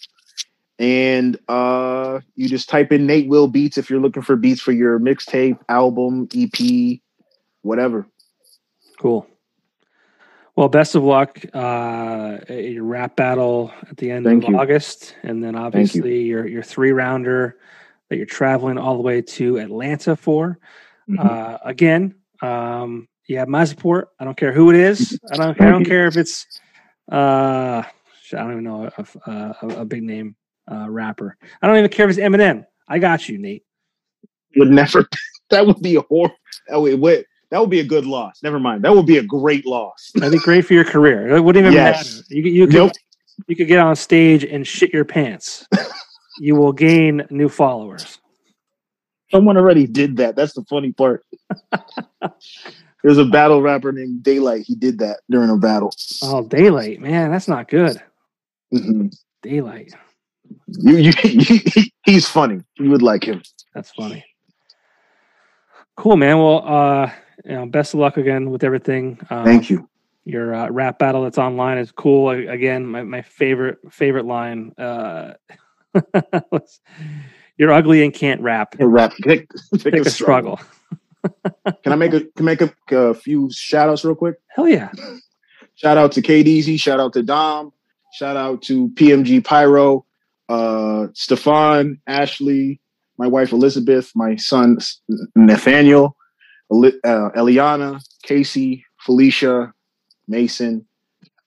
and 0.80 1.38
uh 1.46 2.20
you 2.34 2.48
just 2.48 2.70
type 2.70 2.90
in 2.90 3.06
Nate 3.06 3.28
Will 3.28 3.46
beats 3.46 3.76
if 3.78 3.90
you're 3.90 4.00
looking 4.00 4.22
for 4.22 4.34
beats 4.34 4.62
for 4.62 4.72
your 4.72 4.98
mixtape, 4.98 5.58
album, 5.68 6.26
EP, 6.34 6.98
whatever. 7.62 8.06
Cool. 8.98 9.26
Well, 10.56 10.68
best 10.68 10.94
of 10.94 11.04
luck. 11.04 11.38
Uh, 11.54 12.38
your 12.48 12.84
rap 12.84 13.14
battle 13.14 13.72
at 13.88 13.96
the 13.98 14.10
end 14.10 14.24
Thank 14.24 14.44
of 14.44 14.50
you. 14.50 14.58
August, 14.58 15.14
and 15.22 15.44
then 15.44 15.54
obviously 15.54 16.22
your 16.22 16.46
your 16.46 16.62
three 16.62 16.92
rounder 16.92 17.58
that 18.08 18.16
you're 18.16 18.26
traveling 18.26 18.76
all 18.76 18.96
the 18.96 19.02
way 19.02 19.22
to 19.22 19.58
Atlanta 19.58 20.16
for. 20.16 20.58
Mhm. 21.08 21.24
Uh, 21.24 21.58
again, 21.64 22.14
um, 22.42 23.06
you 23.26 23.38
have 23.38 23.48
my 23.48 23.64
support. 23.64 24.08
I 24.18 24.24
don't 24.24 24.36
care 24.36 24.52
who 24.52 24.70
it 24.70 24.76
is. 24.76 25.18
I 25.30 25.36
don't. 25.36 25.60
I 25.60 25.70
don't 25.70 25.84
care 25.84 26.06
if 26.06 26.16
it's. 26.16 26.46
Uh, 27.10 27.82
I 28.32 28.36
don't 28.36 28.52
even 28.52 28.64
know 28.64 28.90
a, 28.96 29.30
a, 29.30 29.56
a, 29.62 29.68
a 29.80 29.84
big 29.84 30.02
name 30.02 30.36
uh, 30.70 30.88
rapper. 30.90 31.36
I 31.62 31.66
don't 31.66 31.76
even 31.76 31.90
care 31.90 32.08
if 32.08 32.16
it's 32.16 32.24
Eminem. 32.24 32.64
I 32.88 32.98
got 32.98 33.28
you, 33.28 33.38
Nate. 33.38 33.64
Would 34.56 34.70
never. 34.70 35.06
That 35.50 35.66
would 35.66 35.82
be 35.82 35.96
a 35.96 36.00
hor. 36.02 36.30
That 36.68 36.80
would, 36.80 37.00
wait, 37.00 37.26
that 37.50 37.58
would 37.60 37.70
be 37.70 37.80
a 37.80 37.84
good 37.84 38.06
loss. 38.06 38.38
Never 38.40 38.60
mind. 38.60 38.84
That 38.84 38.94
would 38.94 39.06
be 39.06 39.18
a 39.18 39.22
great 39.24 39.66
loss. 39.66 40.12
I 40.22 40.28
think 40.30 40.42
great 40.44 40.64
for 40.64 40.74
your 40.74 40.84
career. 40.84 41.26
It 41.34 41.40
wouldn't 41.40 41.64
even 41.64 41.72
Yes. 41.74 42.18
matter. 42.18 42.24
You, 42.28 42.42
could- 42.44 42.52
you 42.52 42.66
could 42.68 42.74
Nope. 42.76 42.92
you 43.48 43.56
could 43.56 43.66
get 43.66 43.80
on 43.80 43.96
stage 43.96 44.44
and 44.44 44.64
shit 44.64 44.92
your 44.92 45.04
pants. 45.04 45.66
you 46.38 46.54
will 46.54 46.72
gain 46.72 47.26
new 47.30 47.48
followers. 47.48 48.20
Someone 49.32 49.56
already 49.56 49.88
did 49.88 50.18
that. 50.18 50.36
That's 50.36 50.52
the 50.52 50.62
funny 50.70 50.92
part. 50.92 51.24
There's 53.02 53.18
a 53.18 53.24
battle 53.24 53.60
rapper 53.62 53.90
named 53.90 54.22
Daylight. 54.22 54.64
He 54.68 54.76
did 54.76 55.00
that 55.00 55.18
during 55.28 55.50
a 55.50 55.56
battle. 55.56 55.92
Oh, 56.22 56.46
daylight, 56.46 57.00
man, 57.00 57.32
that's 57.32 57.48
not 57.48 57.68
good. 57.68 58.00
Mhm. 58.72 59.12
Daylight, 59.42 59.94
You, 60.66 61.12
you, 61.24 61.60
he's 62.04 62.28
funny. 62.28 62.60
You 62.78 62.90
would 62.90 63.02
like 63.02 63.24
him. 63.24 63.42
that's 63.74 63.90
funny. 63.90 64.24
Cool, 65.96 66.16
man. 66.16 66.38
Well, 66.38 66.62
uh, 66.66 67.10
you 67.44 67.52
know, 67.52 67.66
best 67.66 67.94
of 67.94 68.00
luck 68.00 68.16
again 68.16 68.50
with 68.50 68.64
everything. 68.64 69.18
Um, 69.30 69.44
Thank 69.44 69.70
you. 69.70 69.88
Your 70.24 70.54
uh, 70.54 70.70
rap 70.70 70.98
battle 70.98 71.22
that's 71.22 71.38
online 71.38 71.78
is 71.78 71.92
cool. 71.92 72.28
I, 72.28 72.36
again, 72.36 72.86
my, 72.86 73.02
my 73.02 73.22
favorite 73.22 73.78
favorite 73.90 74.26
line. 74.26 74.72
Uh, 74.78 75.34
was, 76.50 76.80
You're 77.56 77.72
ugly 77.72 78.02
and 78.04 78.14
can't 78.14 78.40
rap. 78.40 78.76
Hey, 78.78 78.84
rap. 78.84 79.12
Pick, 79.22 79.50
pick, 79.72 79.82
Pick 79.82 80.06
a 80.06 80.10
struggle. 80.10 80.60
Can 81.82 81.92
I 81.92 81.96
make 81.96 82.14
a 82.14 82.20
can 82.36 82.46
make 82.46 82.62
a, 82.62 82.72
a 82.90 83.14
few 83.14 83.50
shout 83.52 83.88
outs 83.88 84.04
real 84.04 84.14
quick? 84.14 84.36
Hell 84.48 84.68
yeah. 84.68 84.90
Shout 85.74 85.98
out 85.98 86.12
to 86.12 86.22
KDZ. 86.22 86.80
Shout 86.80 87.00
out 87.00 87.12
to 87.14 87.22
Dom. 87.22 87.72
Shout 88.12 88.36
out 88.36 88.62
to 88.62 88.88
PMG 88.90 89.44
Pyro, 89.44 90.04
uh, 90.50 91.06
Stefan, 91.14 92.00
Ashley, 92.06 92.80
my 93.18 93.26
wife 93.26 93.52
Elizabeth, 93.52 94.10
my 94.14 94.36
son 94.36 94.78
Nathaniel, 95.36 96.16
uh, 96.72 97.30
Eliana, 97.36 98.02
Casey, 98.22 98.84
Felicia, 98.98 99.72
Mason. 100.26 100.86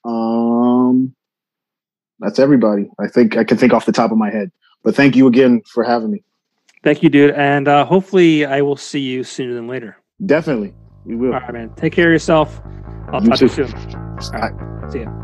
Um, 0.06 1.16
that's 2.20 2.40
everybody. 2.40 2.90
I 3.00 3.08
think 3.08 3.38
I 3.38 3.44
can 3.44 3.58
think 3.58 3.74
off 3.74 3.86
the 3.86 3.92
top 3.92 4.12
of 4.12 4.18
my 4.18 4.32
head. 4.32 4.52
But 4.84 4.96
thank 4.96 5.16
you 5.16 5.28
again 5.28 5.62
for 5.74 5.84
having 5.84 6.12
me. 6.12 6.24
Thank 6.84 7.04
you, 7.04 7.10
dude. 7.10 7.32
And 7.32 7.68
uh, 7.68 7.86
hopefully, 7.86 8.46
I 8.46 8.62
will 8.62 8.76
see 8.76 9.00
you 9.00 9.24
sooner 9.24 9.54
than 9.54 9.68
later. 9.68 9.98
Definitely, 10.26 10.74
we 11.06 11.16
will. 11.16 11.34
All 11.34 11.40
right, 11.40 11.54
man. 11.54 11.74
Take 11.76 11.94
care 11.94 12.08
of 12.08 12.12
yourself. 12.12 12.62
I'll 13.12 13.24
You 13.24 13.30
talk 13.30 13.40
to 13.40 13.46
you 13.46 13.50
soon. 13.50 13.74
All 14.34 14.40
right. 14.40 14.92
See 14.92 15.02
ya. 15.02 15.23